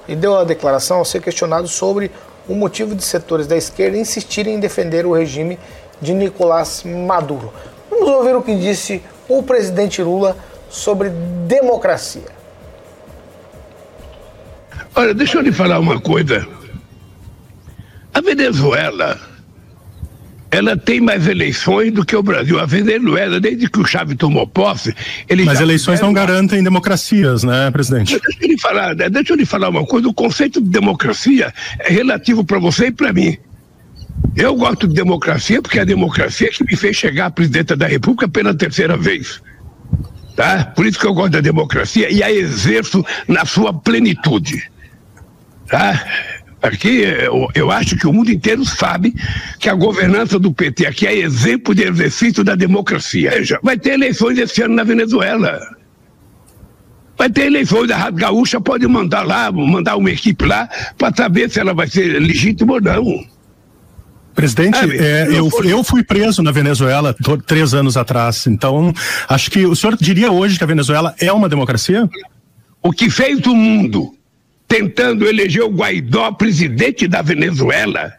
E 0.06 0.14
deu 0.14 0.36
a 0.36 0.44
declaração 0.44 0.98
ao 0.98 1.04
ser 1.04 1.22
questionado 1.22 1.66
sobre 1.68 2.10
o 2.48 2.54
motivo 2.54 2.94
de 2.94 3.02
setores 3.02 3.46
da 3.46 3.56
esquerda 3.56 3.96
insistirem 3.96 4.56
em 4.56 4.60
defender 4.60 5.06
o 5.06 5.12
regime 5.12 5.58
de 6.00 6.12
Nicolás 6.12 6.82
Maduro. 6.84 7.52
Vamos 7.92 8.08
ouvir 8.08 8.34
o 8.34 8.40
que 8.42 8.56
disse 8.56 9.02
o 9.28 9.42
presidente 9.42 10.02
Lula 10.02 10.34
sobre 10.70 11.10
democracia. 11.46 12.32
Olha, 14.94 15.12
deixa 15.12 15.36
eu 15.36 15.42
lhe 15.42 15.52
falar 15.52 15.78
uma 15.78 16.00
coisa. 16.00 16.48
A 18.14 18.20
Venezuela, 18.22 19.20
ela 20.50 20.74
tem 20.74 21.02
mais 21.02 21.26
eleições 21.26 21.92
do 21.92 22.02
que 22.02 22.16
o 22.16 22.22
Brasil. 22.22 22.58
A 22.58 22.64
Venezuela, 22.64 23.38
desde 23.38 23.68
que 23.68 23.78
o 23.78 23.84
Chávez 23.84 24.16
tomou 24.16 24.46
posse, 24.46 24.94
ele 25.28 25.44
Mas 25.44 25.60
eleições 25.60 26.00
não 26.00 26.14
garantem 26.14 26.62
democracias, 26.62 27.44
né, 27.44 27.70
presidente? 27.70 28.18
Deixa 28.18 28.38
eu 28.42 28.48
lhe 28.48 28.58
falar, 28.58 28.94
deixa 28.94 29.34
eu 29.34 29.36
lhe 29.36 29.44
falar 29.44 29.68
uma 29.68 29.84
coisa. 29.84 30.08
O 30.08 30.14
conceito 30.14 30.62
de 30.62 30.70
democracia 30.70 31.52
é 31.78 31.92
relativo 31.92 32.42
para 32.42 32.58
você 32.58 32.86
e 32.86 32.92
para 32.92 33.12
mim. 33.12 33.36
Eu 34.36 34.54
gosto 34.56 34.88
de 34.88 34.94
democracia 34.94 35.60
porque 35.60 35.78
é 35.78 35.82
a 35.82 35.86
democracia 35.86 36.50
que 36.50 36.64
me 36.64 36.76
fez 36.76 36.96
chegar 36.96 37.26
a 37.26 37.30
presidenta 37.30 37.76
da 37.76 37.86
República 37.86 38.28
pela 38.28 38.54
terceira 38.54 38.96
vez. 38.96 39.42
Tá? 40.34 40.64
Por 40.64 40.86
isso 40.86 40.98
que 40.98 41.06
eu 41.06 41.12
gosto 41.12 41.32
da 41.32 41.40
democracia 41.40 42.10
e 42.10 42.22
a 42.22 42.32
exerço 42.32 43.04
na 43.28 43.44
sua 43.44 43.72
plenitude. 43.72 44.70
Tá? 45.68 46.04
Aqui 46.62 47.00
eu, 47.00 47.48
eu 47.54 47.70
acho 47.70 47.96
que 47.96 48.06
o 48.06 48.12
mundo 48.12 48.30
inteiro 48.30 48.64
sabe 48.64 49.14
que 49.58 49.68
a 49.68 49.74
governança 49.74 50.38
do 50.38 50.52
PT 50.52 50.86
aqui 50.86 51.06
é 51.06 51.18
exemplo 51.18 51.74
de 51.74 51.82
exercício 51.82 52.42
da 52.42 52.54
democracia. 52.54 53.30
Veja, 53.30 53.58
vai 53.62 53.76
ter 53.76 53.94
eleições 53.94 54.38
esse 54.38 54.62
ano 54.62 54.74
na 54.74 54.84
Venezuela. 54.84 55.60
Vai 57.18 57.28
ter 57.28 57.46
eleições, 57.46 57.90
a 57.90 57.96
Rádio 57.96 58.20
Gaúcha 58.20 58.60
pode 58.60 58.86
mandar 58.86 59.22
lá, 59.22 59.50
mandar 59.52 59.96
uma 59.96 60.10
equipe 60.10 60.44
lá 60.46 60.68
para 60.96 61.14
saber 61.14 61.50
se 61.50 61.60
ela 61.60 61.74
vai 61.74 61.86
ser 61.86 62.18
legítima 62.20 62.74
ou 62.74 62.80
não. 62.80 63.31
Presidente, 64.34 64.78
é, 64.78 65.28
eu, 65.28 65.50
eu 65.64 65.84
fui 65.84 66.02
preso 66.02 66.42
na 66.42 66.50
Venezuela 66.50 67.14
três 67.46 67.74
anos 67.74 67.96
atrás, 67.96 68.46
então 68.46 68.92
acho 69.28 69.50
que 69.50 69.66
o 69.66 69.76
senhor 69.76 69.96
diria 70.00 70.32
hoje 70.32 70.56
que 70.56 70.64
a 70.64 70.66
Venezuela 70.66 71.14
é 71.20 71.30
uma 71.32 71.48
democracia? 71.48 72.08
O 72.82 72.92
que 72.92 73.10
fez 73.10 73.44
o 73.46 73.54
mundo 73.54 74.14
tentando 74.66 75.26
eleger 75.26 75.62
o 75.62 75.68
Guaidó 75.68 76.32
presidente 76.32 77.06
da 77.06 77.20
Venezuela, 77.20 78.14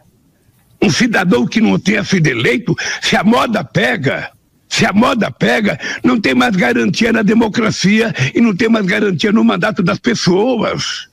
um 0.80 0.88
cidadão 0.88 1.46
que 1.46 1.60
não 1.60 1.80
tenha 1.80 2.04
sido 2.04 2.28
eleito, 2.28 2.76
se 3.02 3.16
a 3.16 3.24
moda 3.24 3.64
pega, 3.64 4.30
se 4.68 4.86
a 4.86 4.92
moda 4.92 5.32
pega, 5.32 5.78
não 6.04 6.20
tem 6.20 6.34
mais 6.34 6.54
garantia 6.54 7.12
na 7.12 7.22
democracia 7.22 8.14
e 8.34 8.40
não 8.40 8.54
tem 8.54 8.68
mais 8.68 8.86
garantia 8.86 9.32
no 9.32 9.42
mandato 9.42 9.82
das 9.82 9.98
pessoas. 9.98 11.08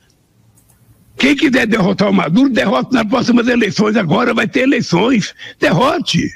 Quem 1.18 1.36
quiser 1.36 1.68
derrotar 1.68 2.10
o 2.10 2.14
Maduro, 2.14 2.50
derrote 2.50 2.94
nas 2.94 3.08
próximas 3.08 3.48
eleições. 3.48 3.96
Agora 3.96 4.34
vai 4.34 4.48
ter 4.48 4.62
eleições. 4.62 5.36
Derrote. 5.60 6.30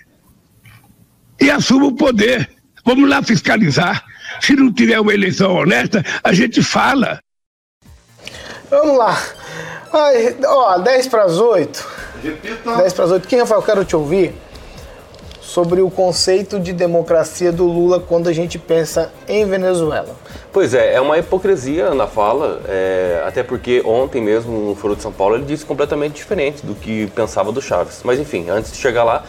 E 1.40 1.50
assuma 1.50 1.88
o 1.88 1.96
poder. 1.96 2.50
Vamos 2.86 3.10
lá 3.10 3.22
fiscalizar. 3.24 4.04
Se 4.42 4.56
não 4.56 4.72
tiver 4.72 5.00
uma 5.00 5.14
eleição 5.14 5.56
honesta, 5.56 6.04
a 6.24 6.34
gente 6.34 6.62
fala. 6.62 7.20
Vamos 8.70 8.98
lá. 8.98 9.22
Ai, 9.92 10.36
ó, 10.46 10.78
10 10.78 11.08
para 11.08 11.24
as 11.24 11.38
8. 11.38 11.88
Repita. 12.24 12.78
10 12.78 12.94
para 12.94 13.06
as 13.06 13.12
8. 13.12 13.28
Quem, 13.28 13.40
Rafael, 13.40 13.60
eu 13.62 13.66
quero 13.66 13.86
te 13.86 13.96
ouvir 13.96 14.34
sobre 15.56 15.82
o 15.82 15.90
conceito 15.90 16.60
de 16.60 16.74
democracia 16.74 17.50
do 17.50 17.64
Lula 17.64 17.98
quando 17.98 18.28
a 18.28 18.34
gente 18.34 18.60
pensa 18.60 19.10
em 19.26 19.46
Venezuela. 19.46 20.14
Pois 20.52 20.74
é, 20.74 20.96
é 20.96 21.00
uma 21.00 21.18
hipocrisia 21.18 21.94
na 21.94 22.08
fala, 22.08 22.60
é, 22.68 23.24
até 23.26 23.42
porque 23.42 23.82
ontem 23.86 24.22
mesmo 24.22 24.52
no 24.52 24.76
Foro 24.76 24.98
de 24.98 25.02
São 25.02 25.14
Paulo 25.14 25.38
ele 25.38 25.46
disse 25.46 25.66
completamente 25.66 26.16
diferente 26.16 26.66
do 26.66 26.76
que 26.76 27.08
pensava 27.16 27.54
do 27.54 27.62
Chaves. 27.62 28.02
Mas 28.04 28.20
enfim, 28.20 28.50
antes 28.50 28.70
de 28.70 28.78
chegar 28.78 29.06
lá, 29.06 29.24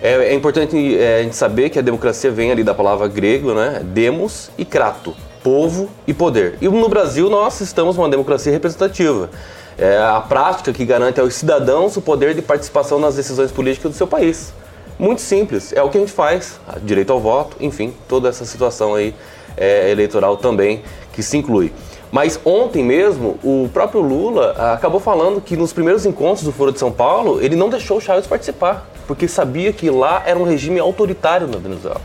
é, 0.00 0.28
é 0.28 0.34
importante 0.34 0.96
é, 0.96 1.18
a 1.18 1.22
gente 1.24 1.34
saber 1.34 1.68
que 1.68 1.80
a 1.80 1.82
democracia 1.82 2.30
vem 2.30 2.52
ali 2.52 2.62
da 2.62 2.72
palavra 2.72 3.08
grego, 3.08 3.52
né? 3.52 3.80
Demos 3.82 4.52
e 4.56 4.64
krato, 4.64 5.16
povo 5.42 5.90
e 6.06 6.14
poder. 6.14 6.58
E 6.60 6.68
no 6.68 6.88
Brasil 6.88 7.28
nós 7.28 7.60
estamos 7.60 7.96
numa 7.96 8.08
democracia 8.08 8.52
representativa. 8.52 9.30
É 9.76 9.98
a 9.98 10.20
prática 10.20 10.72
que 10.72 10.84
garante 10.84 11.18
aos 11.18 11.34
cidadãos 11.34 11.96
o 11.96 12.00
poder 12.00 12.36
de 12.36 12.40
participação 12.40 13.00
nas 13.00 13.16
decisões 13.16 13.50
políticas 13.50 13.90
do 13.90 13.96
seu 13.96 14.06
país. 14.06 14.52
Muito 14.98 15.20
simples, 15.20 15.74
é 15.74 15.82
o 15.82 15.90
que 15.90 15.98
a 15.98 16.00
gente 16.00 16.12
faz, 16.12 16.58
direito 16.82 17.12
ao 17.12 17.20
voto, 17.20 17.56
enfim, 17.60 17.92
toda 18.08 18.30
essa 18.30 18.46
situação 18.46 18.94
aí 18.94 19.14
é, 19.54 19.90
eleitoral 19.90 20.38
também 20.38 20.82
que 21.12 21.22
se 21.22 21.36
inclui. 21.36 21.70
Mas 22.10 22.40
ontem 22.44 22.82
mesmo, 22.82 23.38
o 23.42 23.68
próprio 23.72 24.00
Lula 24.00 24.54
ah, 24.56 24.72
acabou 24.72 24.98
falando 24.98 25.38
que 25.40 25.54
nos 25.54 25.72
primeiros 25.72 26.06
encontros 26.06 26.44
do 26.44 26.52
Foro 26.52 26.72
de 26.72 26.78
São 26.78 26.90
Paulo, 26.90 27.42
ele 27.42 27.56
não 27.56 27.68
deixou 27.68 27.98
o 27.98 28.00
Chaves 28.00 28.26
participar, 28.26 28.88
porque 29.06 29.28
sabia 29.28 29.70
que 29.70 29.90
lá 29.90 30.22
era 30.24 30.38
um 30.38 30.44
regime 30.44 30.78
autoritário 30.78 31.46
na 31.46 31.58
Venezuela. 31.58 32.00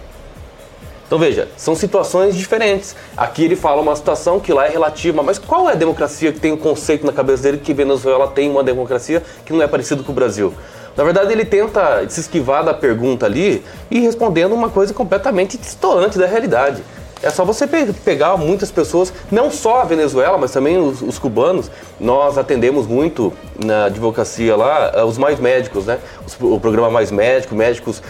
Então 1.08 1.20
veja, 1.20 1.48
são 1.58 1.76
situações 1.76 2.36
diferentes. 2.36 2.96
Aqui 3.16 3.44
ele 3.44 3.56
fala 3.56 3.82
uma 3.82 3.96
situação 3.96 4.40
que 4.40 4.52
lá 4.52 4.66
é 4.66 4.70
relativa, 4.70 5.22
mas 5.22 5.38
qual 5.38 5.70
é 5.70 5.74
a 5.74 5.76
democracia 5.76 6.32
que 6.32 6.40
tem 6.40 6.52
o 6.52 6.58
conceito 6.58 7.06
na 7.06 7.12
cabeça 7.12 7.44
dele 7.44 7.58
que 7.58 7.74
Venezuela 7.74 8.28
tem 8.28 8.50
uma 8.50 8.64
democracia 8.64 9.22
que 9.46 9.54
não 9.54 9.62
é 9.62 9.68
parecido 9.68 10.04
com 10.04 10.12
o 10.14 10.16
Brasil? 10.16 10.54
Na 10.96 11.04
verdade, 11.04 11.32
ele 11.32 11.46
tenta 11.46 12.08
se 12.10 12.20
esquivar 12.20 12.64
da 12.64 12.74
pergunta 12.74 13.26
ali 13.26 13.64
e 13.90 14.00
respondendo 14.00 14.54
uma 14.54 14.70
coisa 14.70 14.94
completamente 14.94 15.58
distante 15.58 16.18
da 16.18 16.26
realidade. 16.26 16.84
É 17.24 17.30
só 17.30 17.46
você 17.46 17.68
pe 17.68 17.94
pegar 18.04 18.36
muitas 18.36 18.72
pessoas, 18.72 19.14
não 19.32 19.52
só 19.52 19.82
a 19.82 19.84
Venezuela, 19.84 20.40
mas 20.40 20.52
também 20.52 20.78
os, 20.80 21.04
os, 21.04 21.20
cubanos. 21.20 21.70
Nós 22.00 22.36
atendemos 22.36 22.88
muito 22.88 23.32
na 23.64 23.86
advocacia 23.86 24.56
lá 24.56 24.92
eh, 24.96 25.04
os 25.04 25.20
mais 25.20 25.40
médicos, 25.40 25.86
né? 25.86 26.00
Os, 26.26 26.36
o 26.42 26.60
programa 26.60 26.90
Mais 26.90 27.12
Médico, 27.12 27.54
médicos 27.54 28.02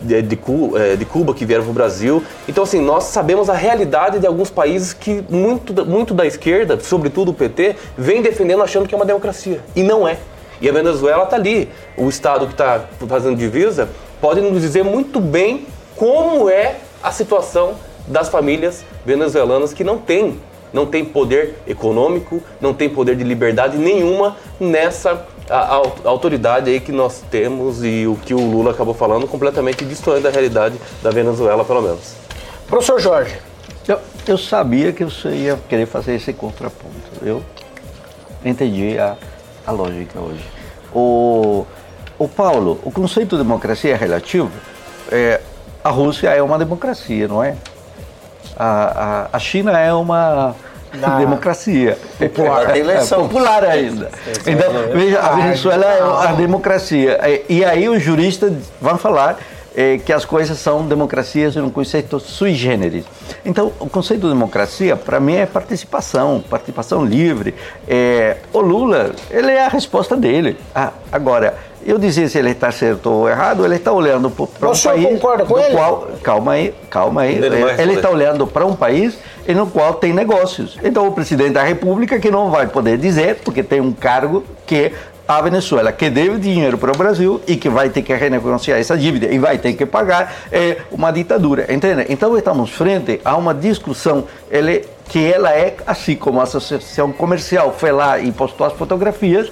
de, 0.00 0.22
de, 0.22 0.38
eh, 0.76 0.96
de 0.96 1.04
Cuba 1.04 1.34
que 1.34 1.44
vieram 1.44 1.64
para 1.64 1.70
o 1.72 1.74
Brasil. 1.74 2.22
Então, 2.48 2.62
assim, 2.62 2.80
nós 2.80 3.04
sabemos 3.04 3.50
a 3.50 3.54
realidade 3.54 4.20
de 4.20 4.26
alguns 4.26 4.50
países 4.50 4.92
que 4.92 5.24
muito, 5.28 5.84
muito 5.84 6.14
da 6.14 6.24
esquerda, 6.24 6.78
sobretudo 6.78 7.32
o 7.32 7.34
PT, 7.34 7.74
vem 7.98 8.22
defendendo 8.22 8.62
achando 8.62 8.86
que 8.86 8.94
é 8.94 8.96
uma 8.96 9.06
democracia. 9.06 9.60
E 9.74 9.82
não 9.82 10.06
é. 10.06 10.16
E 10.60 10.68
a 10.68 10.72
Venezuela 10.72 11.24
está 11.24 11.36
ali. 11.36 11.68
O 11.96 12.08
Estado 12.08 12.46
que 12.46 12.52
está 12.52 12.84
fazendo 13.08 13.36
divisa 13.36 13.88
pode 14.20 14.40
nos 14.40 14.60
dizer 14.60 14.84
muito 14.84 15.20
bem 15.20 15.66
como 15.96 16.48
é 16.48 16.76
a 17.02 17.10
situação 17.10 17.74
das 18.06 18.28
famílias 18.28 18.84
venezuelanas 19.04 19.72
que 19.72 19.84
não 19.84 19.98
têm 19.98 20.38
não 20.72 20.86
tem 20.86 21.04
poder 21.04 21.56
econômico, 21.66 22.42
não 22.60 22.72
tem 22.72 22.88
poder 22.88 23.16
de 23.16 23.24
liberdade 23.24 23.76
nenhuma 23.76 24.36
nessa 24.58 25.26
a, 25.48 25.76
a, 25.76 25.82
autoridade 26.04 26.70
aí 26.70 26.78
que 26.78 26.92
nós 26.92 27.24
temos 27.30 27.84
e 27.84 28.06
o 28.06 28.16
que 28.16 28.32
o 28.32 28.38
Lula 28.38 28.70
acabou 28.70 28.94
falando 28.94 29.26
completamente 29.26 29.84
distante 29.84 30.22
da 30.22 30.30
realidade 30.30 30.76
da 31.02 31.10
Venezuela, 31.10 31.64
pelo 31.64 31.82
menos. 31.82 32.14
Professor 32.68 33.00
Jorge. 33.00 33.36
Eu, 33.88 33.98
eu 34.28 34.38
sabia 34.38 34.92
que 34.92 35.04
você 35.04 35.30
ia 35.30 35.58
querer 35.68 35.86
fazer 35.86 36.14
esse 36.14 36.32
contraponto. 36.32 36.94
Eu 37.20 37.42
entendi 38.44 38.96
a, 38.96 39.16
a 39.70 39.72
lógica 39.72 40.20
hoje. 40.20 40.44
O, 40.94 41.66
o 42.18 42.28
Paulo, 42.28 42.78
o 42.84 42.90
conceito 42.90 43.36
de 43.36 43.42
democracia 43.42 43.92
é 43.92 43.96
relativo. 43.96 44.50
É, 45.10 45.40
a 45.82 45.90
Rússia 45.90 46.28
é 46.28 46.42
uma 46.42 46.58
democracia, 46.58 47.26
não 47.26 47.42
é? 47.42 47.56
a, 48.60 49.28
a, 49.32 49.36
a 49.36 49.38
China 49.38 49.78
é 49.78 49.92
uma 49.92 50.54
Na... 50.92 51.18
democracia. 51.18 51.96
Popular. 52.18 52.70
É, 52.76 52.80
é 52.80 53.04
popular 53.04 53.64
ainda. 53.64 54.10
Então, 54.46 54.72
veja, 54.92 55.18
a 55.20 55.34
Venezuela 55.34 55.84
é 55.86 56.28
a 56.28 56.32
democracia. 56.32 57.18
E 57.48 57.64
aí 57.64 57.88
os 57.88 58.02
juristas 58.02 58.52
vão 58.80 58.98
falar 58.98 59.38
é, 59.74 59.98
que 59.98 60.12
as 60.12 60.24
coisas 60.24 60.58
são 60.58 60.86
democracias 60.86 61.56
em 61.56 61.60
um 61.60 61.70
conceito 61.70 62.18
sui 62.18 62.54
generis. 62.54 63.04
Então, 63.44 63.72
o 63.78 63.88
conceito 63.88 64.22
de 64.22 64.28
democracia, 64.28 64.96
para 64.96 65.20
mim, 65.20 65.34
é 65.34 65.46
participação, 65.46 66.42
participação 66.48 67.04
livre. 67.04 67.54
É, 67.86 68.38
o 68.52 68.60
Lula, 68.60 69.12
ele 69.30 69.50
é 69.50 69.64
a 69.64 69.68
resposta 69.68 70.16
dele. 70.16 70.56
Ah, 70.74 70.92
agora, 71.10 71.56
eu 71.84 71.98
dizer 71.98 72.28
se 72.28 72.38
ele 72.38 72.50
está 72.50 72.70
certo 72.70 73.10
ou 73.10 73.28
errado, 73.28 73.64
ele 73.64 73.76
está 73.76 73.92
olhando 73.92 74.30
para 74.30 74.70
um 74.70 74.78
país 74.78 75.06
concorda 75.06 75.44
com 75.46 75.58
ele? 75.58 75.74
qual, 75.74 76.08
calma 76.22 76.52
aí, 76.52 76.74
calma 76.90 77.22
aí, 77.22 77.40
ele 77.78 77.94
está 77.94 78.10
olhando 78.10 78.46
para 78.46 78.66
um 78.66 78.74
país 78.74 79.18
no 79.48 79.66
qual 79.66 79.94
tem 79.94 80.12
negócios. 80.12 80.78
Então 80.82 81.06
o 81.06 81.12
presidente 81.12 81.52
da 81.52 81.62
República 81.62 82.18
que 82.18 82.30
não 82.30 82.50
vai 82.50 82.66
poder 82.66 82.98
dizer 82.98 83.36
porque 83.44 83.62
tem 83.62 83.80
um 83.80 83.92
cargo 83.92 84.44
que 84.66 84.92
a 85.38 85.42
Venezuela 85.42 85.92
que 85.92 86.10
deve 86.10 86.38
dinheiro 86.38 86.76
para 86.78 86.92
o 86.92 86.96
Brasil 86.96 87.40
e 87.46 87.56
que 87.56 87.68
vai 87.68 87.90
ter 87.90 88.02
que 88.02 88.14
renegociar 88.14 88.78
essa 88.78 88.96
dívida 88.96 89.26
e 89.26 89.38
vai 89.38 89.58
ter 89.58 89.74
que 89.74 89.86
pagar 89.86 90.34
é 90.50 90.78
uma 90.90 91.10
ditadura, 91.10 91.72
entende? 91.72 92.06
Então 92.08 92.36
estamos 92.36 92.70
frente 92.70 93.20
a 93.24 93.36
uma 93.36 93.54
discussão 93.54 94.24
ele, 94.50 94.84
que 95.08 95.32
ela 95.32 95.52
é 95.52 95.76
assim 95.86 96.16
como 96.16 96.40
a 96.40 96.44
associação 96.44 97.12
comercial 97.12 97.72
foi 97.76 97.92
lá 97.92 98.18
e 98.18 98.32
postou 98.32 98.66
as 98.66 98.72
fotografias, 98.72 99.50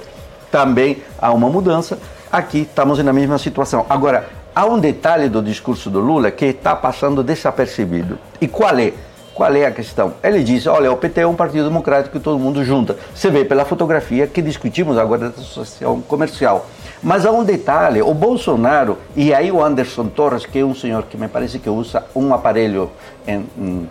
também 0.51 1.03
há 1.19 1.33
uma 1.33 1.49
mudança 1.49 1.99
Aqui 2.31 2.61
estamos 2.61 3.03
na 3.03 3.11
mesma 3.11 3.39
situação. 3.39 3.87
Agora, 3.89 4.29
há 4.55 4.67
um 4.67 4.79
detalhe 4.79 5.31
do 5.31 5.41
discurso 5.41 5.89
do 5.89 5.99
Lula 5.99 6.31
que 6.31 6.45
está 6.45 6.77
passando 6.77 7.25
desapercebido. 7.25 8.19
E 8.39 8.47
qual 8.47 8.79
é? 8.79 8.93
Qual 9.39 9.55
é 9.55 9.67
a 9.67 9.71
questão? 9.71 10.15
Ele 10.21 10.43
diz: 10.43 10.67
olha, 10.67 10.91
o 10.91 10.97
PT 10.97 11.21
é 11.21 11.27
um 11.27 11.37
partido 11.37 11.63
democrático 11.69 12.19
que 12.19 12.25
todo 12.25 12.41
mundo 12.41 12.65
junta. 12.65 12.97
Você 13.15 13.31
vê 13.31 13.45
pela 13.45 13.65
fotografia 13.65 14.27
que 14.27 14.43
discutimos 14.43 14.99
agora 14.99 15.31
da 15.31 15.41
associação 15.41 16.01
comercial. 16.01 16.67
Mas 17.01 17.25
há 17.25 17.31
um 17.31 17.45
detalhe: 17.45 18.03
o 18.03 18.13
Bolsonaro, 18.13 18.99
e 19.15 19.33
aí 19.33 19.53
o 19.53 19.63
Anderson 19.63 20.07
Torres, 20.07 20.45
que 20.45 20.59
é 20.59 20.65
um 20.65 20.75
senhor 20.75 21.05
que 21.05 21.17
me 21.17 21.29
parece 21.29 21.61
que 21.61 21.71
usa 21.71 22.05
um 22.17 22.35
aparelho 22.35 22.91
em, 23.29 23.47
em, 23.57 23.89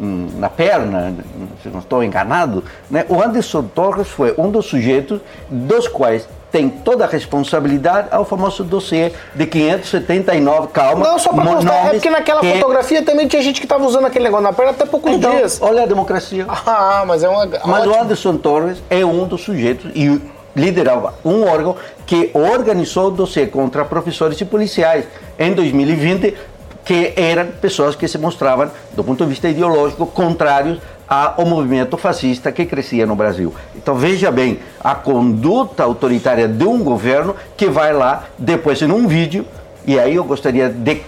em, 0.00 0.28
na 0.40 0.50
perna, 0.50 1.14
se 1.62 1.68
não 1.68 1.78
estou 1.78 2.02
enganado, 2.02 2.64
né? 2.90 3.06
o 3.08 3.22
Anderson 3.22 3.62
Torres 3.62 4.08
foi 4.08 4.34
um 4.36 4.50
dos 4.50 4.66
sujeitos 4.66 5.20
dos 5.48 5.86
quais 5.86 6.28
tem 6.50 6.68
toda 6.68 7.04
a 7.04 7.08
responsabilidade 7.08 8.08
ao 8.10 8.24
famoso 8.24 8.64
dossiê 8.64 9.12
de 9.34 9.46
579, 9.46 10.68
calma. 10.68 11.06
Não, 11.06 11.18
só 11.18 11.32
para 11.32 11.44
constar, 11.44 11.86
é 11.86 11.90
porque 11.90 12.10
naquela 12.10 12.40
que... 12.40 12.52
fotografia 12.54 13.02
também 13.02 13.28
tinha 13.28 13.42
gente 13.42 13.60
que 13.60 13.66
estava 13.66 13.84
usando 13.84 14.06
aquele 14.06 14.24
negócio 14.24 14.44
na 14.44 14.52
perna 14.52 14.72
até 14.72 14.86
poucos 14.86 15.12
então, 15.12 15.30
dias. 15.36 15.58
Olha 15.60 15.82
a 15.82 15.86
democracia. 15.86 16.46
Ah, 16.48 17.04
mas 17.06 17.22
é 17.22 17.28
uma. 17.28 17.46
Mas 17.46 17.80
ótimo. 17.80 17.94
o 17.94 18.02
Anderson 18.02 18.36
Torres 18.36 18.82
é 18.88 19.04
um 19.04 19.26
dos 19.26 19.42
sujeitos 19.42 19.90
e 19.94 20.20
liderava 20.56 21.14
um 21.24 21.46
órgão 21.46 21.76
que 22.06 22.30
organizou 22.34 23.08
o 23.08 23.10
dossiê 23.10 23.46
contra 23.46 23.84
professores 23.84 24.40
e 24.40 24.44
policiais 24.44 25.04
em 25.38 25.52
2020, 25.52 26.36
que 26.84 27.12
eram 27.16 27.46
pessoas 27.60 27.94
que 27.94 28.08
se 28.08 28.18
mostravam, 28.18 28.70
do 28.92 29.04
ponto 29.04 29.22
de 29.22 29.30
vista 29.30 29.48
ideológico, 29.48 30.06
contrários 30.06 30.78
ao 31.08 31.46
movimento 31.46 31.96
fascista 31.96 32.52
que 32.52 32.66
crescia 32.66 33.06
no 33.06 33.16
Brasil. 33.16 33.54
Então 33.74 33.94
veja 33.94 34.30
bem 34.30 34.58
a 34.80 34.94
conduta 34.94 35.82
autoritária 35.82 36.46
de 36.46 36.64
um 36.64 36.82
governo 36.82 37.34
que 37.56 37.66
vai 37.66 37.92
lá 37.92 38.24
depois 38.38 38.82
em 38.82 38.90
um 38.90 39.06
vídeo 39.06 39.44
e 39.86 39.98
aí 39.98 40.14
eu 40.14 40.24
gostaria 40.24 40.68
de 40.68 41.00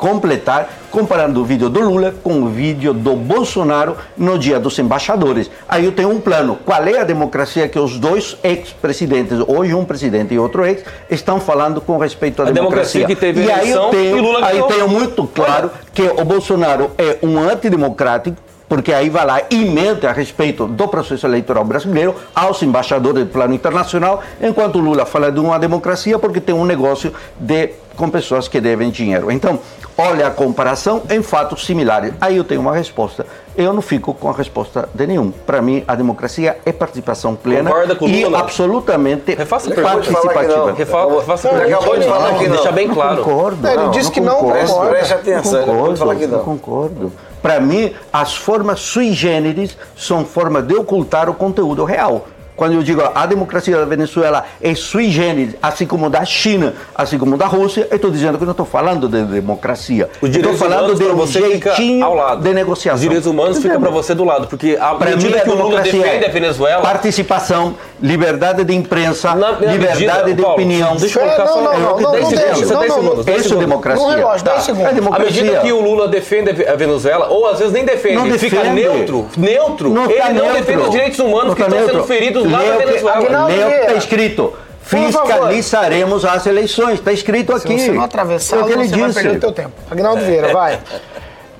completar 0.00 0.70
comparando 0.90 1.42
o 1.42 1.44
vídeo 1.44 1.68
do 1.68 1.78
Lula 1.80 2.14
com 2.22 2.42
o 2.42 2.48
vídeo 2.48 2.94
do 2.94 3.14
Bolsonaro 3.14 3.96
no 4.16 4.38
dia 4.38 4.58
dos 4.58 4.78
embaixadores. 4.78 5.50
Aí 5.68 5.84
eu 5.84 5.92
tenho 5.92 6.08
um 6.10 6.18
plano. 6.18 6.58
Qual 6.64 6.82
é 6.84 6.98
a 6.98 7.04
democracia 7.04 7.68
que 7.68 7.78
os 7.78 7.98
dois 7.98 8.36
ex-presidentes, 8.42 9.38
hoje 9.46 9.74
um 9.74 9.84
presidente 9.84 10.32
e 10.32 10.38
outro 10.38 10.64
ex, 10.64 10.82
estão 11.10 11.38
falando 11.38 11.82
com 11.82 11.98
respeito 11.98 12.40
à 12.40 12.48
a 12.48 12.50
democracia? 12.50 13.06
democracia 13.06 13.06
que 13.06 13.14
teve 13.14 13.46
e 13.46 13.52
aí 13.52 13.70
eu 13.70 13.90
tenho, 13.90 14.16
e 14.16 14.20
Lula 14.20 14.46
aí 14.46 14.62
tenho 14.62 14.88
muito 14.88 15.26
claro 15.26 15.70
que 15.92 16.02
o 16.02 16.24
Bolsonaro 16.24 16.92
é 16.96 17.18
um 17.22 17.38
antidemocrático 17.38 18.36
porque 18.70 18.92
aí 18.92 19.10
vai 19.10 19.26
lá 19.26 19.42
e 19.50 19.64
mente 19.64 20.06
a 20.06 20.12
respeito 20.12 20.64
do 20.64 20.86
processo 20.86 21.26
eleitoral 21.26 21.64
brasileiro 21.64 22.14
aos 22.32 22.62
embaixadores 22.62 23.24
do 23.24 23.30
plano 23.30 23.52
internacional, 23.52 24.22
enquanto 24.40 24.78
Lula 24.78 25.04
fala 25.04 25.32
de 25.32 25.40
uma 25.40 25.58
democracia 25.58 26.20
porque 26.20 26.40
tem 26.40 26.54
um 26.54 26.64
negócio 26.64 27.12
de, 27.36 27.70
com 27.96 28.08
pessoas 28.08 28.46
que 28.46 28.60
devem 28.60 28.88
dinheiro. 28.90 29.28
Então, 29.28 29.58
olha 29.98 30.28
a 30.28 30.30
comparação 30.30 31.02
em 31.10 31.20
fatos 31.20 31.66
similares. 31.66 32.14
Aí 32.20 32.36
eu 32.36 32.44
tenho 32.44 32.60
uma 32.60 32.72
resposta. 32.72 33.26
Eu 33.56 33.72
não 33.72 33.82
fico 33.82 34.14
com 34.14 34.28
a 34.28 34.32
resposta 34.32 34.88
de 34.94 35.06
nenhum. 35.06 35.30
Para 35.30 35.60
mim, 35.60 35.84
a 35.86 35.94
democracia 35.94 36.58
é 36.64 36.72
participação 36.72 37.34
plena 37.34 37.70
e 38.02 38.24
Lula? 38.24 38.38
absolutamente 38.38 39.34
Refaça 39.34 39.70
participativa. 39.74 40.72
Refaça 40.72 41.48
a 41.48 41.52
pergunta. 41.52 41.76
Acabou 41.76 41.98
de 41.98 42.06
falar 42.06 42.38
que 42.38 42.48
não. 42.48 42.56
Deixa 42.56 42.72
bem 42.72 42.88
claro. 42.88 43.22
Concordo. 43.22 43.68
Ele 43.68 43.88
disse 43.90 44.10
que 44.10 44.20
não 44.20 44.36
concordo. 44.36 44.90
Preste 44.90 45.14
atenção. 45.14 45.64
Concordo, 45.64 46.28
não 46.28 46.38
concordo. 46.40 47.12
Para 47.42 47.60
mim, 47.60 47.92
as 48.12 48.36
formas 48.36 48.80
sui 48.80 49.12
generis 49.12 49.76
são 49.96 50.24
formas 50.24 50.66
de 50.66 50.74
ocultar 50.74 51.28
o 51.28 51.34
conteúdo 51.34 51.84
real. 51.84 52.26
Quando 52.56 52.74
eu 52.74 52.82
digo 52.82 53.02
a 53.14 53.26
democracia 53.26 53.76
da 53.76 53.84
Venezuela 53.84 54.44
é 54.60 54.74
sui 54.74 55.10
generis, 55.10 55.54
assim 55.62 55.86
como 55.86 56.10
da 56.10 56.24
China, 56.24 56.74
assim 56.94 57.18
como 57.18 57.36
da 57.36 57.46
Rússia, 57.46 57.86
eu 57.90 57.96
estou 57.96 58.10
dizendo 58.10 58.38
que 58.38 58.44
não 58.44 58.50
estou 58.50 58.66
falando 58.66 59.08
de 59.08 59.22
democracia. 59.24 60.10
Estou 60.22 60.54
falando 60.54 60.94
de 60.94 61.04
um 61.04 61.26
jeitinho 61.26 62.04
ao 62.04 62.14
lado. 62.14 62.42
de 62.42 62.52
negociação. 62.52 62.96
Os 62.96 63.00
direitos 63.00 63.26
humanos 63.26 63.58
ficam 63.58 63.80
para 63.80 63.90
você 63.90 64.14
do 64.14 64.24
lado, 64.24 64.46
porque 64.46 64.76
a 64.80 64.94
medida 64.94 65.38
mim, 65.38 65.42
que 65.42 65.50
o 65.50 65.54
Lula 65.54 65.80
defende 65.80 66.26
a 66.26 66.28
Venezuela... 66.28 66.82
Participação, 66.82 67.74
liberdade 68.00 68.64
de 68.64 68.74
imprensa, 68.74 69.34
na, 69.34 69.52
na 69.52 69.72
liberdade 69.72 70.00
medida, 70.00 70.34
de 70.34 70.42
Paulo, 70.42 70.54
opinião. 70.54 70.96
Deixa 70.96 71.18
eu 71.18 71.24
colocar 71.24 71.46
só... 71.46 71.60
Não, 71.60 71.78
não, 71.78 72.00
não, 72.00 72.12
10 72.12 72.28
segundos, 72.28 72.68
10 72.68 72.92
segundos. 72.92 73.26
Isso 73.26 73.54
é 73.54 73.58
democracia. 73.58 74.16
Relógio, 74.16 74.44
10 74.44 74.62
segundos. 74.62 74.90
É 74.90 74.94
democracia. 74.94 75.40
A 75.40 75.44
medida 75.44 75.60
que 75.60 75.72
o 75.72 75.80
Lula 75.80 76.08
defende 76.08 76.50
a 76.66 76.74
Venezuela, 76.74 77.28
ou 77.28 77.46
às 77.46 77.58
vezes 77.58 77.72
nem 77.72 77.84
defende, 77.84 78.16
não 78.16 78.38
fica 78.38 78.64
neutro, 78.64 79.28
neutro, 79.36 79.90
não 79.90 80.10
ele 80.10 80.20
tá 80.20 80.32
não 80.32 80.52
defende 80.52 80.82
os 80.82 80.90
direitos 80.90 81.18
humanos 81.18 81.48
Não 81.48 81.54
que 81.54 81.62
tá 81.62 81.68
estão 81.68 81.86
sendo 81.86 82.04
feridos 82.04 82.49
lá 82.50 82.58
na 82.58 82.64
Lê 82.64 82.70
o 82.74 82.78
que- 82.78 82.84
Venezuela. 82.86 83.18
Lê 83.18 83.24
o 83.24 83.28
que 83.28 83.52
está 83.52 83.66
Vieira. 83.68 83.96
escrito. 83.96 84.52
Fiscalizaremos 84.82 86.24
as 86.24 86.46
eleições. 86.46 86.94
Está 86.98 87.12
escrito 87.12 87.54
aqui. 87.54 87.78
Se 87.78 87.86
você 87.86 87.92
não 87.92 88.02
atravessar, 88.02 88.56
É 88.58 88.62
o 88.62 88.66
que 88.66 88.72
ele 88.72 88.88
você 88.88 88.96
vai 88.96 89.08
disse. 89.08 89.22
perder 89.22 89.36
o 89.36 89.40
teu 89.40 89.52
tempo. 89.52 89.72
Agnaldo 89.90 90.24
Vieira, 90.24 90.52
vai. 90.52 90.80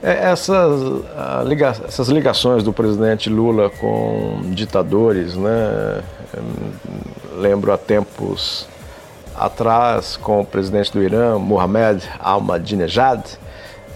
É, 0.02 0.30
essas, 0.30 0.80
liga, 1.44 1.74
essas 1.86 2.08
ligações 2.08 2.62
do 2.62 2.72
presidente 2.72 3.28
Lula 3.28 3.68
com 3.70 4.40
ditadores, 4.46 5.36
né? 5.36 6.02
Lembro 7.36 7.72
há 7.72 7.76
tempos 7.78 8.66
atrás 9.36 10.16
com 10.16 10.40
o 10.40 10.44
presidente 10.44 10.92
do 10.92 11.02
Irã, 11.02 11.38
Mohamed 11.38 12.02
Ahmadinejad, 12.18 13.22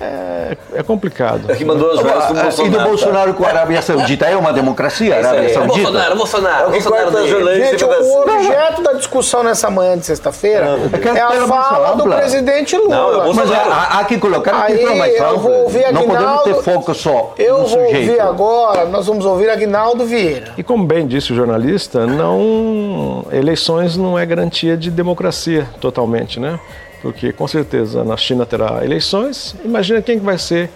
é, 0.01 0.57
é 0.75 0.83
complicado. 0.83 1.51
É 1.51 1.55
que 1.55 1.65
mandou 1.65 1.91
as 1.93 2.01
joias 2.01 2.27
do 2.27 2.35
Bolsonaro. 2.35 2.67
E 2.67 2.71
do 2.71 2.85
Bolsonaro 2.85 3.35
com 3.35 3.45
a 3.45 3.49
Arábia 3.49 3.83
Saudita 3.83 4.27
é 4.27 4.37
uma 4.37 4.53
democracia, 4.53 5.15
a 5.15 5.19
Arábia 5.19 5.55
Saudita? 5.55 5.77
Bolsonaro, 5.83 6.17
Bolsonaro, 6.17 6.71
Bolsonaro. 6.71 7.11
Bolsonaro 7.11 7.55
Gente, 7.55 7.85
o 7.85 8.23
objeto 8.23 8.83
da 8.83 8.93
discussão 8.95 9.43
nessa 9.43 9.71
manhã 9.71 9.97
de 9.97 10.07
sexta-feira 10.07 10.79
é 11.15 11.21
a 11.21 11.47
fala 11.47 11.97
do 11.97 12.05
presidente 12.05 12.77
Lula. 12.77 13.25
Não, 13.25 13.35
mas 13.35 13.51
há, 13.51 13.99
há 14.01 14.05
que 14.05 14.19
colocar 14.19 14.65
Aí, 14.65 14.85
mais 14.97 15.15
eu 15.15 15.39
vou 15.39 15.53
ouvir 15.63 15.93
Não 15.93 16.07
podemos 16.07 16.43
ter 16.43 16.55
foco 16.63 16.95
só 16.95 17.35
Eu 17.39 17.59
no 17.59 17.67
vou 17.67 17.69
sujeito. 17.69 17.97
ouvir 17.97 18.21
agora, 18.21 18.85
nós 18.87 19.07
vamos 19.07 19.25
ouvir 19.25 19.51
Aguinaldo 19.51 20.05
Vieira. 20.05 20.53
E 20.57 20.63
como 20.63 20.85
bem 20.85 21.07
disse 21.07 21.33
o 21.33 21.37
jornalista, 21.37 22.07
não 22.07 23.27
eleições 23.31 23.97
não 23.97 24.19
é 24.19 24.27
garantia 24.27 24.77
de 24.77 24.91
democracia 24.91 25.67
totalmente, 25.81 26.39
né? 26.41 26.59
Porque 27.05 27.35
com 27.35 27.47
certeza 27.47 28.03
na 28.03 28.17
China 28.17 28.47
terá 28.47 28.83
eleições. 28.83 29.55
Imagina 29.63 30.01
quem 30.01 30.19
vai 30.19 30.39
ser 30.39 30.71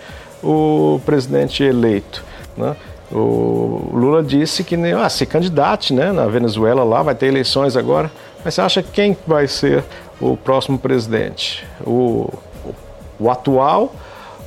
o 0.44 1.00
presidente 1.06 1.64
eleito, 1.64 2.22
né? 2.54 2.76
O 3.10 3.88
Lula 3.94 4.22
disse 4.22 4.62
que 4.62 4.76
ah, 4.92 5.08
se 5.08 5.24
candidate 5.24 5.94
né, 5.94 6.12
na 6.12 6.26
Venezuela 6.26 6.84
lá, 6.84 7.02
vai 7.02 7.14
ter 7.14 7.28
eleições 7.28 7.78
agora. 7.78 8.12
Mas 8.44 8.52
você 8.52 8.60
acha 8.60 8.82
quem 8.82 9.16
vai 9.26 9.48
ser 9.48 9.82
o 10.20 10.36
próximo 10.36 10.78
presidente? 10.78 11.66
O, 11.86 12.30
o 13.18 13.30
atual 13.30 13.90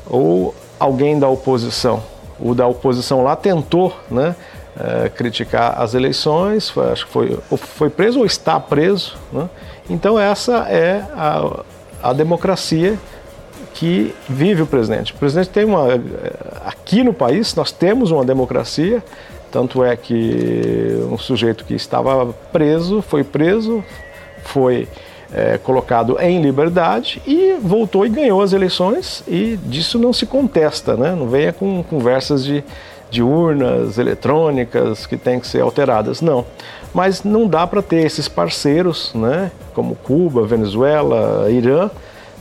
ou 0.07 0.53
alguém 0.79 1.17
da 1.17 1.27
oposição? 1.27 2.03
O 2.39 2.53
da 2.53 2.67
oposição 2.67 3.23
lá 3.23 3.35
tentou 3.35 3.97
né, 4.11 4.35
eh, 4.79 5.09
criticar 5.15 5.81
as 5.81 5.95
eleições, 5.95 6.69
foi, 6.69 6.91
acho 6.91 7.07
que 7.07 7.11
foi, 7.11 7.39
foi 7.57 7.89
preso 7.89 8.19
ou 8.19 8.25
está 8.27 8.59
preso. 8.59 9.17
Né? 9.33 9.49
Então 9.89 10.19
essa 10.19 10.67
é 10.69 11.03
a, 11.13 11.63
a 12.01 12.13
democracia 12.13 12.97
que 13.73 14.13
vive 14.27 14.61
o 14.61 14.67
presidente. 14.67 15.13
O 15.13 15.15
presidente 15.15 15.49
tem 15.49 15.65
uma. 15.65 15.87
Aqui 16.65 17.03
no 17.03 17.13
país, 17.13 17.55
nós 17.55 17.71
temos 17.71 18.11
uma 18.11 18.25
democracia, 18.25 19.03
tanto 19.51 19.83
é 19.83 19.95
que 19.95 20.97
um 21.09 21.17
sujeito 21.17 21.65
que 21.65 21.73
estava 21.73 22.33
preso 22.51 23.01
foi 23.01 23.23
preso, 23.23 23.83
foi 24.43 24.87
é, 25.33 25.57
colocado 25.57 26.19
em 26.19 26.41
liberdade 26.41 27.21
e 27.25 27.57
voltou 27.61 28.05
e 28.05 28.09
ganhou 28.09 28.41
as 28.41 28.53
eleições, 28.53 29.23
e 29.27 29.57
disso 29.65 29.97
não 29.97 30.11
se 30.11 30.25
contesta, 30.25 30.95
né? 30.95 31.15
não 31.15 31.27
venha 31.27 31.53
com 31.53 31.83
conversas 31.83 32.43
de, 32.43 32.63
de 33.09 33.23
urnas 33.23 33.97
eletrônicas 33.97 35.05
que 35.05 35.17
têm 35.17 35.39
que 35.39 35.47
ser 35.47 35.61
alteradas, 35.61 36.21
não. 36.21 36.45
Mas 36.93 37.23
não 37.23 37.47
dá 37.47 37.65
para 37.65 37.81
ter 37.81 38.05
esses 38.05 38.27
parceiros, 38.27 39.13
né, 39.13 39.51
como 39.73 39.95
Cuba, 39.95 40.45
Venezuela, 40.45 41.49
Irã, 41.49 41.89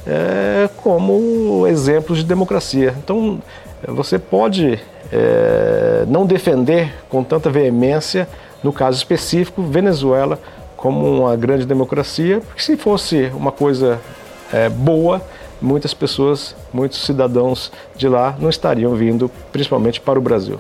é, 0.07 0.69
como 0.83 1.67
exemplos 1.67 2.19
de 2.19 2.25
democracia. 2.25 2.95
Então, 2.99 3.41
você 3.87 4.19
pode 4.19 4.79
é, 5.13 6.05
não 6.09 6.27
defender 6.27 6.93
com 7.09 7.23
tanta 7.23 7.51
veemência, 7.51 8.29
no 8.63 8.73
caso 8.73 8.97
específico, 8.99 9.63
Venezuela 9.63 10.39
como 10.77 11.07
uma 11.21 11.37
grande 11.37 11.67
democracia, 11.67 12.41
porque 12.41 12.63
se 12.63 12.75
fosse 12.75 13.31
uma 13.35 13.53
coisa 13.53 14.01
é, 14.51 14.69
boa, 14.69 15.21
muitas 15.61 15.93
pessoas, 15.93 16.57
muitos 16.73 17.05
cidadãos 17.05 17.71
de 17.95 18.09
lá 18.09 18.35
não 18.39 18.49
estariam 18.49 18.95
vindo, 18.95 19.31
principalmente 19.53 20.01
para 20.01 20.19
o 20.19 20.23
Brasil. 20.23 20.59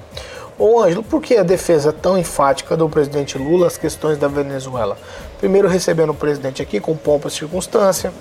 Ô 0.60 0.82
Ângelo, 0.82 1.02
por 1.02 1.22
que 1.22 1.38
a 1.38 1.42
defesa 1.42 1.90
tão 1.90 2.18
enfática 2.18 2.76
do 2.76 2.86
presidente 2.86 3.38
Lula 3.38 3.66
às 3.66 3.78
questões 3.78 4.18
da 4.18 4.28
Venezuela? 4.28 4.98
Primeiro 5.38 5.66
recebendo 5.66 6.10
o 6.10 6.14
presidente 6.14 6.60
aqui 6.60 6.78
com 6.78 6.94
pompa 6.94 7.28
e 7.28 7.30
circunstância, 7.30 8.12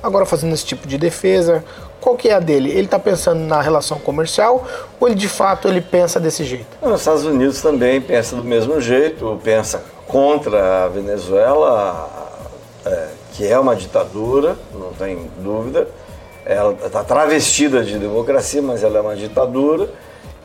agora 0.00 0.24
fazendo 0.24 0.54
esse 0.54 0.64
tipo 0.64 0.86
de 0.86 0.96
defesa. 0.96 1.64
Qual 2.00 2.16
que 2.16 2.28
é 2.28 2.34
a 2.34 2.38
dele? 2.38 2.70
Ele 2.70 2.84
está 2.84 3.00
pensando 3.00 3.40
na 3.40 3.60
relação 3.60 3.98
comercial 3.98 4.64
ou 5.00 5.08
ele 5.08 5.16
de 5.16 5.28
fato 5.28 5.66
ele 5.66 5.80
pensa 5.80 6.20
desse 6.20 6.44
jeito? 6.44 6.68
Os 6.80 7.00
Estados 7.00 7.24
Unidos 7.24 7.60
também 7.60 8.00
pensa 8.00 8.36
do 8.36 8.44
mesmo 8.44 8.80
jeito, 8.80 9.40
pensa 9.42 9.82
contra 10.06 10.84
a 10.84 10.88
Venezuela, 10.88 12.38
é, 12.86 13.08
que 13.32 13.44
é 13.44 13.58
uma 13.58 13.74
ditadura, 13.74 14.56
não 14.72 14.92
tem 14.92 15.28
dúvida. 15.38 15.88
Ela 16.46 16.76
está 16.86 17.02
travestida 17.02 17.82
de 17.82 17.98
democracia, 17.98 18.62
mas 18.62 18.84
ela 18.84 18.98
é 18.98 19.00
uma 19.00 19.16
ditadura. 19.16 19.90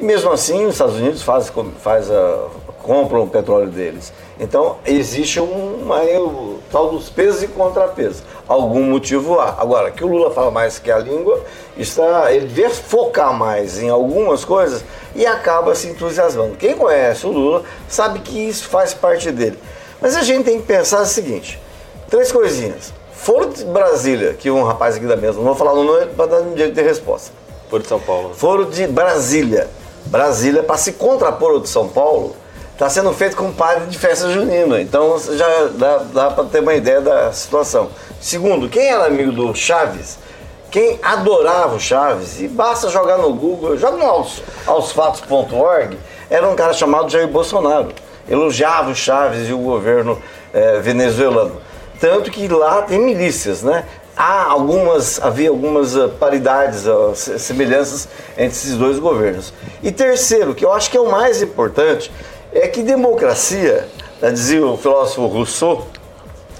Mesmo 0.03 0.33
assim, 0.33 0.65
os 0.65 0.73
Estados 0.73 0.95
Unidos 0.95 1.21
faz, 1.21 1.49
faz 1.81 2.11
a, 2.11 2.47
compram 2.83 3.23
o 3.23 3.27
petróleo 3.29 3.67
deles. 3.69 4.11
Então, 4.37 4.75
existe 4.85 5.39
um, 5.39 5.75
uma, 5.81 6.03
o 6.03 6.59
tal 6.69 6.89
dos 6.89 7.09
pesos 7.09 7.41
e 7.41 7.47
contrapesos. 7.47 8.21
Algum 8.45 8.83
motivo 8.83 9.39
há. 9.39 9.55
Agora, 9.57 9.91
que 9.91 10.03
o 10.03 10.07
Lula 10.07 10.29
fala 10.31 10.51
mais 10.51 10.77
que 10.77 10.91
a 10.91 10.97
língua, 10.97 11.41
está, 11.77 12.33
ele 12.33 12.47
vê 12.47 12.67
focar 12.67 13.33
mais 13.33 13.81
em 13.81 13.89
algumas 13.89 14.43
coisas 14.43 14.83
e 15.15 15.25
acaba 15.25 15.73
se 15.73 15.87
entusiasmando. 15.87 16.57
Quem 16.57 16.75
conhece 16.75 17.25
o 17.25 17.31
Lula 17.31 17.63
sabe 17.87 18.19
que 18.19 18.37
isso 18.37 18.67
faz 18.67 18.93
parte 18.93 19.31
dele. 19.31 19.57
Mas 20.01 20.17
a 20.17 20.21
gente 20.21 20.43
tem 20.43 20.59
que 20.59 20.67
pensar 20.67 21.01
o 21.01 21.05
seguinte: 21.05 21.61
três 22.09 22.29
coisinhas. 22.29 22.93
Foro 23.13 23.47
de 23.47 23.63
Brasília, 23.63 24.33
que 24.33 24.51
um 24.51 24.63
rapaz 24.63 24.97
aqui 24.97 25.05
da 25.05 25.15
mesa, 25.15 25.37
não 25.37 25.45
vou 25.45 25.55
falar 25.55 25.71
o 25.71 25.83
nome 25.85 26.07
para 26.07 26.25
dar 26.25 26.41
um 26.41 26.53
direito 26.53 26.75
de 26.75 26.81
resposta. 26.81 27.31
Foro 27.69 27.81
de 27.81 27.87
São 27.87 28.01
Paulo. 28.01 28.33
Foro 28.33 28.65
de 28.65 28.85
Brasília. 28.85 29.69
Brasília, 30.05 30.63
para 30.63 30.77
se 30.77 30.93
contrapor 30.93 31.51
ao 31.51 31.59
de 31.59 31.69
São 31.69 31.87
Paulo, 31.87 32.35
está 32.73 32.89
sendo 32.89 33.13
feito 33.13 33.35
com 33.35 33.51
padre 33.51 33.85
de 33.87 33.97
festa 33.97 34.29
junina. 34.31 34.81
Então 34.81 35.17
já 35.19 35.67
dá, 35.73 35.97
dá 35.97 36.31
para 36.31 36.43
ter 36.45 36.59
uma 36.59 36.73
ideia 36.73 37.01
da 37.01 37.31
situação. 37.31 37.89
Segundo, 38.19 38.69
quem 38.69 38.87
era 38.87 39.05
amigo 39.05 39.31
do 39.31 39.53
Chaves, 39.55 40.17
quem 40.71 40.99
adorava 41.03 41.75
o 41.75 41.79
Chaves, 41.79 42.41
e 42.41 42.47
basta 42.47 42.89
jogar 42.89 43.17
no 43.17 43.33
Google, 43.33 43.77
joga 43.77 43.97
no 43.97 44.05
aos, 44.05 44.41
aosfatos.org, 44.65 45.97
era 46.29 46.49
um 46.49 46.55
cara 46.55 46.73
chamado 46.73 47.09
Jair 47.09 47.27
Bolsonaro. 47.27 47.89
Elogiava 48.27 48.89
o 48.89 48.95
Chaves 48.95 49.49
e 49.49 49.53
o 49.53 49.57
governo 49.57 50.21
eh, 50.53 50.79
venezuelano. 50.79 51.61
Tanto 51.99 52.31
que 52.31 52.47
lá 52.47 52.81
tem 52.81 52.99
milícias, 52.99 53.61
né? 53.61 53.85
Há 54.15 54.45
algumas, 54.45 55.21
havia 55.21 55.49
algumas 55.49 55.95
uh, 55.95 56.09
paridades, 56.09 56.85
uh, 56.85 57.13
semelhanças 57.15 58.07
entre 58.31 58.47
esses 58.47 58.75
dois 58.75 58.99
governos. 58.99 59.53
E 59.81 59.91
terceiro, 59.91 60.53
que 60.53 60.63
eu 60.63 60.71
acho 60.71 60.89
que 60.89 60.97
é 60.97 60.99
o 60.99 61.09
mais 61.09 61.41
importante, 61.41 62.11
é 62.53 62.67
que 62.67 62.83
democracia, 62.83 63.87
né, 64.21 64.31
dizia 64.31 64.65
o 64.65 64.77
filósofo 64.77 65.25
Rousseau, 65.27 65.87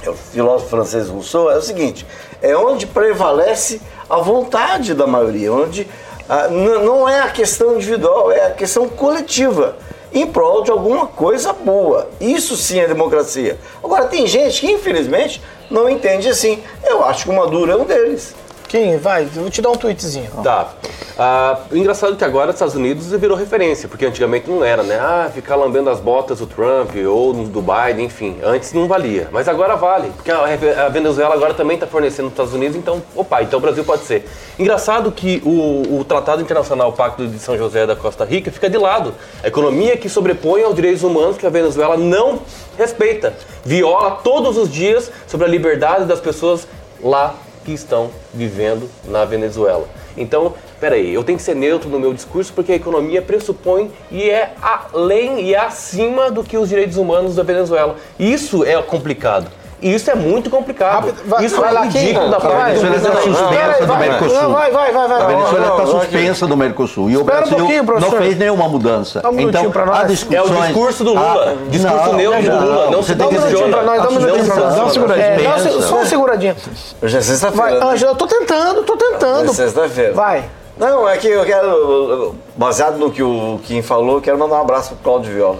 é 0.01 0.09
o 0.09 0.13
filósofo 0.13 0.69
francês 0.69 1.07
Rousseau, 1.09 1.49
é 1.49 1.57
o 1.57 1.61
seguinte, 1.61 2.05
é 2.41 2.55
onde 2.57 2.85
prevalece 2.85 3.81
a 4.09 4.17
vontade 4.17 4.93
da 4.93 5.07
maioria, 5.07 5.53
onde 5.53 5.83
uh, 5.83 6.51
não 6.51 7.07
é 7.07 7.21
a 7.21 7.29
questão 7.29 7.75
individual, 7.75 8.31
é 8.31 8.47
a 8.47 8.51
questão 8.51 8.89
coletiva 8.89 9.75
em 10.13 10.27
prol 10.27 10.63
de 10.63 10.71
alguma 10.71 11.07
coisa 11.07 11.51
boa. 11.51 12.09
Isso 12.19 12.55
sim 12.55 12.79
é 12.79 12.87
democracia. 12.87 13.57
Agora, 13.83 14.05
tem 14.05 14.27
gente 14.27 14.61
que, 14.61 14.71
infelizmente, 14.71 15.41
não 15.69 15.89
entende 15.89 16.29
assim. 16.29 16.61
Eu 16.83 17.03
acho 17.03 17.25
que 17.25 17.31
o 17.31 17.35
Maduro 17.35 17.71
é 17.71 17.75
um 17.75 17.85
deles. 17.85 18.35
Quem? 18.73 18.97
Vai, 18.97 19.25
vou 19.25 19.51
te 19.51 19.61
dar 19.61 19.69
um 19.69 19.75
tweetzinho. 19.75 20.31
Tá. 20.43 20.73
Ah, 21.15 21.59
engraçado 21.71 22.13
é 22.13 22.15
que 22.15 22.23
agora 22.23 22.49
os 22.49 22.55
Estados 22.55 22.73
Unidos 22.73 23.11
virou 23.11 23.37
referência, 23.37 23.87
porque 23.87 24.03
antigamente 24.03 24.49
não 24.49 24.65
era, 24.65 24.81
né? 24.81 24.97
Ah, 24.99 25.29
ficar 25.31 25.55
lambendo 25.55 25.91
as 25.91 25.99
botas 25.99 26.39
do 26.39 26.47
Trump 26.47 26.89
ou 27.07 27.33
do 27.33 27.61
Biden, 27.61 28.05
enfim. 28.05 28.39
Antes 28.43 28.73
não 28.73 28.87
valia. 28.87 29.27
Mas 29.31 29.47
agora 29.47 29.75
vale, 29.75 30.09
porque 30.15 30.31
a 30.31 30.89
Venezuela 30.89 31.35
agora 31.35 31.53
também 31.53 31.75
está 31.75 31.85
fornecendo 31.85 32.29
os 32.29 32.33
Estados 32.33 32.51
Unidos, 32.51 32.75
então, 32.75 32.99
opa, 33.15 33.43
então 33.43 33.59
o 33.59 33.61
Brasil 33.61 33.83
pode 33.83 34.05
ser. 34.05 34.27
Engraçado 34.57 35.11
que 35.11 35.39
o, 35.45 35.99
o 35.99 36.03
Tratado 36.03 36.41
Internacional, 36.41 36.89
o 36.89 36.93
Pacto 36.93 37.27
de 37.27 37.37
São 37.37 37.55
José 37.55 37.85
da 37.85 37.95
Costa 37.95 38.25
Rica, 38.25 38.51
fica 38.51 38.67
de 38.67 38.79
lado. 38.79 39.13
A 39.43 39.49
economia 39.49 39.95
que 39.97 40.09
sobrepõe 40.09 40.63
aos 40.63 40.73
direitos 40.73 41.03
humanos 41.03 41.37
que 41.37 41.45
a 41.45 41.51
Venezuela 41.51 41.95
não 41.95 42.39
respeita. 42.75 43.35
Viola 43.63 44.17
todos 44.23 44.57
os 44.57 44.67
dias 44.67 45.11
sobre 45.27 45.45
a 45.45 45.49
liberdade 45.49 46.05
das 46.05 46.19
pessoas 46.19 46.67
lá 47.03 47.35
que 47.63 47.71
estão 47.71 48.11
vivendo 48.33 48.89
na 49.05 49.25
Venezuela. 49.25 49.87
Então, 50.15 50.53
peraí, 50.79 51.13
eu 51.13 51.23
tenho 51.23 51.37
que 51.37 51.43
ser 51.43 51.55
neutro 51.55 51.89
no 51.89 51.99
meu 51.99 52.13
discurso 52.13 52.53
porque 52.53 52.71
a 52.71 52.75
economia 52.75 53.21
pressupõe 53.21 53.91
e 54.11 54.29
é 54.29 54.53
além 54.61 55.41
e 55.41 55.55
acima 55.55 56.29
do 56.29 56.43
que 56.43 56.57
os 56.57 56.69
direitos 56.69 56.97
humanos 56.97 57.35
da 57.35 57.43
Venezuela. 57.43 57.95
Isso 58.19 58.63
é 58.63 58.79
complicado. 58.81 59.49
Isso 59.83 60.09
é 60.09 60.15
muito 60.15 60.49
complicado. 60.49 61.13
Vai, 61.25 61.45
Isso 61.45 61.59
vai 61.59 61.69
é 61.69 61.73
lá, 61.73 61.81
ridículo 61.83 62.29
da 62.29 62.37
A 62.37 62.39
parte 62.39 62.75
do 62.75 62.81
Venezuela 62.81 63.19
está 63.19 63.31
suspensa 63.33 63.85
do 63.85 63.97
Mercosul. 63.97 64.49
Vai, 64.49 64.71
vai, 64.71 64.91
vai, 64.93 65.07
vai. 65.07 65.21
A 65.21 65.25
Venezuela 65.27 65.59
Não, 65.67 65.77
está 65.77 65.91
não, 65.93 65.99
suspensa 66.01 66.47
do 66.47 66.57
Mercosul. 66.57 67.09
E 67.09 67.17
o 67.17 67.19
Espera 67.21 67.37
um 67.37 67.41
Brasil 67.41 67.57
pouquinho, 67.57 67.99
não 67.99 68.11
fez 68.11 68.37
nenhuma 68.37 68.67
mudança. 68.69 69.21
Dá 69.21 69.29
um 69.29 69.33
minutinho 69.33 69.59
então, 69.61 69.71
pra 69.71 69.85
nós. 69.85 69.99
há 69.99 70.03
É 70.03 70.07
discussões... 70.07 70.49
o 70.49 70.61
discurso 70.63 71.03
do 71.03 71.09
Lula. 71.13 71.49
Ah, 71.51 71.55
discurso 71.69 72.13
neutro 72.13 72.41
do 72.41 72.65
Lula. 72.65 72.89
Não 72.91 73.03
você 73.03 73.11
se 73.11 73.17
tem 73.17 73.27
que 73.29 73.35
pra 73.35 73.83
nós, 73.83 74.01
dá 74.01 74.09
um 74.09 74.11
minutinho 74.13 74.45
pra 74.45 74.55
nós. 74.55 74.75
Dá 74.75 74.81
uma 74.83 74.89
seguradinha. 74.91 75.25
É, 75.25 75.53
um- 75.77 75.81
só 75.81 75.95
uma 75.95 76.05
seguradinha. 76.05 76.55
Hoje 77.01 77.17
é 77.17 77.21
sexta-feira. 77.21 77.79
Né? 77.79 77.85
Ângela, 77.85 78.11
eu 78.11 78.15
tô 78.15 78.27
tentando, 78.27 78.83
tô 78.83 78.95
tentando. 78.95 79.49
É 79.51 79.53
sexta-feira. 79.53 80.13
Vai. 80.13 80.45
Não, 80.77 81.07
é 81.07 81.17
que 81.17 81.27
eu 81.27 81.45
quero, 81.45 82.35
baseado 82.55 82.97
no 82.97 83.11
que 83.11 83.21
o 83.21 83.59
Kim 83.63 83.81
falou, 83.83 84.15
eu 84.15 84.21
quero 84.21 84.39
mandar 84.39 84.55
um 84.55 84.61
abraço 84.61 84.95
pro 84.95 85.03
Claudio 85.03 85.31
Viola. 85.33 85.59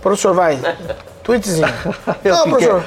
Professor, 0.00 0.32
vai. 0.34 0.58
Tweetzinho. 1.24 1.66
Não, 2.24 2.44
fiquei- 2.44 2.68
professor. 2.68 2.84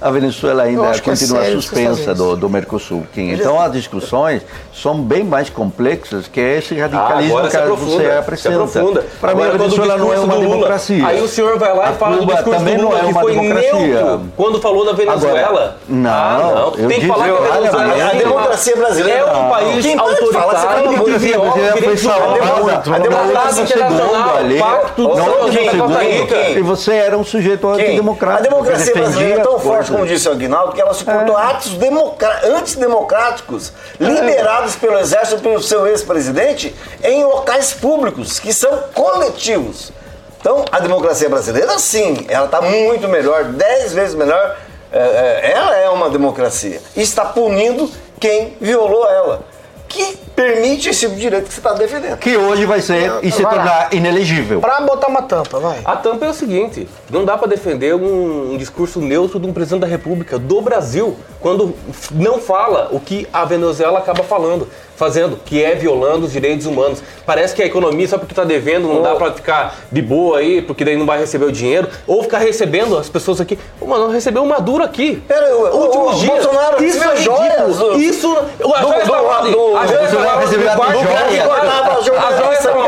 a 0.00 0.10
Venezuela 0.10 0.62
ainda 0.64 0.90
que 0.90 0.98
é 0.98 1.02
continua 1.02 1.38
fazer 1.40 1.52
suspensa 1.52 2.14
do, 2.14 2.36
do 2.36 2.48
Mercosul. 2.50 3.06
Kim. 3.14 3.32
Então 3.32 3.58
as 3.60 3.72
discussões 3.72 4.42
são 4.74 5.00
bem 5.02 5.24
mais 5.24 5.48
complexas 5.50 6.28
que 6.28 6.38
esse 6.38 6.78
radicalismo 6.78 7.38
Ah, 7.38 7.40
agora 7.46 7.76
que 7.76 7.84
você 7.84 8.04
se 8.04 8.10
apresenta. 8.10 9.04
Para 9.20 9.34
mim, 9.34 9.42
a 9.42 9.48
o 9.48 9.52
Venezuela 9.52 9.96
não 9.96 10.12
é 10.12 10.18
uma 10.18 10.34
do 10.34 10.40
Lula- 10.42 10.54
democracia. 10.56 11.06
Aí 11.06 11.20
o 11.22 11.26
senhor 11.28 11.58
vai 11.58 11.74
lá 11.74 11.86
e 11.86 11.88
A 11.88 11.92
fala 11.94 12.12
do 12.16 12.18
Cuba 12.20 12.34
discurso 12.34 12.58
também 12.58 12.76
do 12.76 12.82
não 12.82 12.88
Lula, 12.90 12.98
é 13.00 13.04
que 13.04 13.10
uma 13.10 13.20
foi 13.22 13.32
democracia. 13.34 13.72
neutro 13.72 14.20
quando 14.36 14.60
falou 14.60 14.84
da 14.84 14.92
Venezuela. 14.92 15.40
Agora, 15.48 15.76
não, 15.88 16.10
ah, 16.10 16.38
não. 16.38 16.74
eu 16.82 16.88
Tem 16.88 17.00
que 17.00 17.06
falar 17.06 17.24
que 17.24 17.30
a 17.30 17.34
Venezuela 17.58 17.92
a 17.94 17.98
é 17.98 18.04
uma- 18.04 18.14
democracia 18.14 18.76
brasileira- 18.76 19.18
é 19.20 19.24
um 19.24 19.42
Não. 19.42 19.48
país 19.50 19.84
Quem 19.86 19.98
autoritário 19.98 20.88
que 21.04 21.18
viola 21.18 21.52
direitos 21.52 22.02
foi 22.02 22.12
humanos. 22.12 22.40
salvada, 22.44 22.94
A 22.94 22.98
democracia 22.98 23.62
internacional, 23.62 24.44
o 24.44 24.58
pacto 24.58 25.02
não 25.02 25.14
de 25.50 25.70
São 25.70 25.86
Rica. 25.88 26.36
E 26.50 26.62
você 26.62 26.97
era 26.98 27.16
um 27.16 27.24
sujeito 27.24 27.68
antidemocrático. 27.68 28.46
A 28.46 28.50
democracia 28.50 28.92
brasileira 28.94 29.40
é 29.40 29.42
tão 29.42 29.58
forte, 29.58 29.90
como 29.90 30.06
disse 30.06 30.28
o 30.28 30.32
Aguinaldo, 30.32 30.72
que 30.72 30.80
ela 30.80 30.92
suportou 30.94 31.36
atos 31.36 31.72
democra- 31.74 32.40
antidemocráticos 32.44 33.72
liberados 33.98 34.76
pelo 34.76 34.98
exército 34.98 35.40
pelo 35.42 35.62
seu 35.62 35.86
ex-presidente 35.86 36.74
em 37.02 37.24
locais 37.24 37.72
públicos, 37.72 38.38
que 38.38 38.52
são 38.52 38.70
coletivos. 38.94 39.92
Então, 40.40 40.64
a 40.70 40.78
democracia 40.80 41.28
brasileira, 41.28 41.78
sim, 41.78 42.26
ela 42.28 42.46
está 42.46 42.60
muito 42.60 43.08
melhor, 43.08 43.44
dez 43.44 43.92
vezes 43.92 44.14
melhor. 44.14 44.56
É, 44.90 44.98
é, 44.98 45.52
ela 45.52 45.76
é 45.76 45.88
uma 45.90 46.08
democracia. 46.08 46.80
E 46.96 47.02
está 47.02 47.24
punindo 47.24 47.90
quem 48.18 48.56
violou 48.60 49.06
ela. 49.08 49.42
Que 49.88 50.18
permite 50.42 50.88
esse 50.90 51.08
direito 51.08 51.48
que 51.48 51.52
você 51.54 51.58
está 51.58 51.72
defendendo. 51.72 52.16
Que 52.18 52.36
hoje 52.36 52.64
vai 52.64 52.80
ser 52.80 53.12
e 53.24 53.32
se 53.32 53.42
Vai 53.42 53.56
lá. 53.56 53.62
tornar 53.64 53.88
inelegível. 53.94 54.60
Pra 54.60 54.80
botar 54.82 55.08
uma 55.08 55.22
tampa, 55.22 55.58
vai. 55.58 55.80
A 55.84 55.96
tampa 55.96 56.26
é 56.26 56.28
o 56.28 56.34
seguinte: 56.34 56.88
não 57.10 57.24
dá 57.24 57.36
para 57.36 57.48
defender 57.48 57.94
um, 57.96 58.52
um 58.52 58.56
discurso 58.56 59.00
neutro 59.00 59.40
de 59.40 59.46
um 59.48 59.52
presidente 59.52 59.80
da 59.80 59.86
República 59.88 60.38
do 60.38 60.60
Brasil 60.60 61.16
quando 61.40 61.74
não 62.12 62.38
fala 62.38 62.88
o 62.92 63.00
que 63.00 63.26
a 63.32 63.44
Venezuela 63.44 63.98
acaba 64.00 64.22
falando, 64.24 64.68
fazendo, 64.96 65.38
que 65.44 65.62
é 65.62 65.74
violando 65.74 66.26
os 66.26 66.32
direitos 66.32 66.66
humanos. 66.66 67.00
Parece 67.24 67.54
que 67.54 67.62
a 67.62 67.66
economia, 67.66 68.06
só 68.08 68.18
porque 68.18 68.34
tá 68.34 68.42
devendo, 68.44 68.88
não 68.88 69.02
dá 69.02 69.14
para 69.14 69.32
ficar 69.32 69.76
de 69.90 70.02
boa 70.02 70.38
aí, 70.38 70.60
porque 70.62 70.84
daí 70.84 70.96
não 70.96 71.06
vai 71.06 71.18
receber 71.20 71.44
o 71.44 71.52
dinheiro, 71.52 71.88
ou 72.06 72.22
ficar 72.22 72.38
recebendo 72.38 72.96
as 72.98 73.08
pessoas 73.08 73.40
aqui. 73.40 73.56
Ô, 73.80 73.86
mano, 73.86 74.08
recebeu 74.10 74.42
o 74.42 74.46
Maduro 74.48 74.82
aqui. 74.82 75.22
Pera, 75.28 75.54
o- 75.56 75.60
o- 75.62 75.82
Últimos 75.84 76.16
o 76.16 76.18
dias. 76.20 76.32
Bolsonaro 76.44 76.84
Isso 76.84 77.02
é 77.04 77.16
joias 77.16 77.52
ridículo. 77.52 77.74
do- 77.94 78.00
Isso. 78.00 78.36
A 78.36 78.40
do- 78.40 78.68
joia 78.68 79.04
do- 79.04 79.14
está 79.14 79.40
do- 79.42 79.76
A 79.76 79.86
joia 79.86 79.98
do- 80.00 80.04
está 80.06 80.18
lá 80.18 80.40
recebeu 80.40 80.70
no 80.70 80.76
quarto. 80.76 80.92
joias. 80.92 81.98
As 82.28 82.38
joias 82.38 82.58
estão 82.58 82.82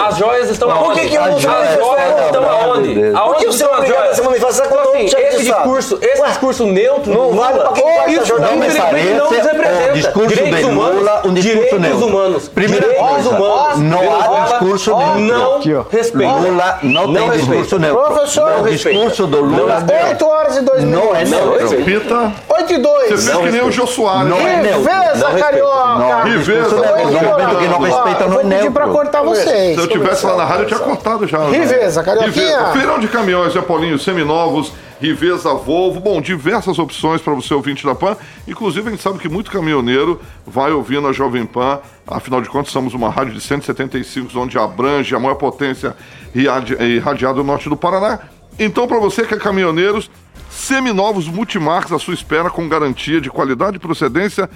Pedaço. 0.00 0.12
As 0.14 0.18
joias 0.18 0.50
estão 0.50 0.68
Por 0.68 0.76
aonde? 0.78 1.00
que 1.00 1.08
que 1.08 1.14
eu 1.16 1.22
não 1.22 1.36
As 1.36 1.42
joias 1.42 1.70
estão 1.72 2.40
Não, 2.42 2.48
aonde? 2.50 3.02
Aonde 3.14 3.34
Por 3.34 3.36
que 3.36 3.46
você 3.46 3.64
é 3.64 3.66
a 3.66 3.84
joias? 3.84 4.16
se 4.16 4.22
manifestar 4.22 4.68
quando 4.68 4.80
assim, 4.88 5.10
não 5.10 5.20
esse 5.20 5.44
discurso, 5.44 5.98
esse 6.02 6.22
discurso 6.22 6.66
neutro 6.66 7.12
não 7.14 7.30
do 7.30 7.36
vale 7.36 7.52
Lula, 7.58 7.64
pra 7.70 7.72
quem 7.82 7.96
faz 7.96 8.08
isso 8.12 8.18
essa 8.20 8.26
jornada. 8.28 8.54
infelizmente 8.56 9.14
não 9.14 9.26
Parece 9.28 9.48
representa 9.48 9.90
o 9.90 9.94
discurso 9.94 10.28
direitos 10.28 10.58
de 10.58 10.64
humanos, 10.66 10.96
Lula, 10.96 11.22
um 11.24 11.34
discurso 11.34 11.40
direitos 11.58 11.80
neutro. 11.80 12.06
humanos, 12.06 12.48
Primeira 12.48 12.86
direitos 12.88 13.26
humanos. 13.26 13.78
não 13.78 14.00
há 14.20 14.44
discurso 14.44 14.96
neutro. 14.96 15.20
Não 15.20 15.86
respeita. 15.90 16.32
Lula 16.34 16.78
não, 16.82 17.12
tem 17.14 17.30
discurso 17.30 17.78
neutro. 17.78 18.04
Professor, 18.04 18.50
o 18.52 18.56
não 18.62 18.64
discurso 18.70 19.26
do 19.26 19.40
Lula 19.40 19.74
respeita. 19.74 20.06
8 20.08 20.26
horas 20.26 20.56
e 20.56 20.60
2 20.62 20.84
não 20.84 21.14
é 21.16 21.24
minutos. 21.24 21.30
Não 21.30 21.38
neutro. 21.46 21.68
respeita. 21.68 21.90
Repita. 21.90 22.32
8 22.48 22.72
e 22.72 22.78
2. 22.78 23.00
Você 23.10 23.16
fez 23.32 23.36
que 23.38 23.50
nem 23.50 23.62
o 23.62 23.72
Jô 23.72 23.86
Soares. 23.86 24.28
Não 24.28 24.38
é 24.48 24.56
neutro. 24.56 24.80
Riveza, 24.80 25.28
Não 25.28 25.38
carioca. 25.38 25.70
Não, 25.98 26.22
Riveza, 26.24 26.76
não, 26.76 26.82
neutro. 26.82 27.04
não, 27.04 27.20
No 27.20 27.28
momento 27.30 27.56
que 27.58 27.68
não 27.68 27.78
respeita, 27.80 28.24
eu 28.24 28.28
não 28.28 28.34
vou 28.34 28.40
é 28.40 28.42
pedir 28.44 28.54
neutro. 28.56 28.72
pra 28.72 28.86
cortar 28.88 29.22
vocês. 29.22 29.76
Se 29.90 29.96
eu 29.98 30.02
tivesse 30.02 30.26
lá 30.26 30.36
na 30.36 30.44
rádio, 30.44 30.62
eu 30.64 30.68
tinha 30.68 30.78
cortado 30.80 31.26
já. 31.26 31.48
Riveza, 31.48 32.02
Carioquinha. 32.02 32.66
Feirão 32.72 32.98
de 32.98 33.08
caminhões, 33.08 33.52
Zé 33.52 33.60
Paulinho, 33.60 33.98
seminovos, 33.98 34.72
Riveza 35.00 35.52
Volvo. 35.54 35.98
Bom, 36.00 36.20
diversas 36.20 36.78
opções 36.78 37.20
para 37.20 37.34
você 37.34 37.52
ouvinte 37.54 37.84
da 37.84 37.94
PAN. 37.94 38.16
Inclusive, 38.46 38.88
a 38.88 38.90
gente 38.92 39.02
sabe 39.02 39.18
que 39.18 39.28
muito 39.28 39.50
caminhoneiro 39.50 40.20
vai 40.46 40.70
ouvindo 40.72 41.08
a 41.08 41.12
Jovem 41.12 41.44
Pan. 41.44 41.80
Afinal 42.06 42.40
de 42.40 42.48
contas, 42.48 42.72
somos 42.72 42.94
uma 42.94 43.10
rádio 43.10 43.32
de 43.34 43.40
175, 43.40 44.38
onde 44.38 44.58
abrange 44.58 45.14
a 45.14 45.18
maior 45.18 45.34
potência 45.34 45.96
irradi- 46.34 46.74
irradiada 46.80 47.34
do 47.34 47.44
norte 47.44 47.68
do 47.68 47.76
Paraná. 47.76 48.20
Então, 48.58 48.86
para 48.86 48.98
você 48.98 49.24
que 49.24 49.34
é 49.34 49.38
caminhoneiro, 49.38 50.02
seminovos 50.50 51.26
multimarcas 51.28 51.92
à 51.92 51.98
sua 51.98 52.14
espera 52.14 52.50
com 52.50 52.68
garantia 52.68 53.20
de 53.20 53.30
qualidade 53.30 53.76
e 53.76 53.80
procedência. 53.80 54.48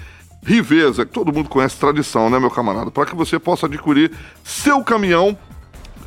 Riveza, 0.45 1.05
que 1.05 1.11
todo 1.11 1.33
mundo 1.33 1.49
conhece 1.49 1.75
tradição, 1.77 2.29
né, 2.29 2.39
meu 2.39 2.51
camarada? 2.51 2.91
Para 2.91 3.07
que 3.07 3.15
você 3.15 3.39
possa 3.39 3.65
adquirir 3.65 4.11
seu 4.43 4.83
caminhão 4.83 5.35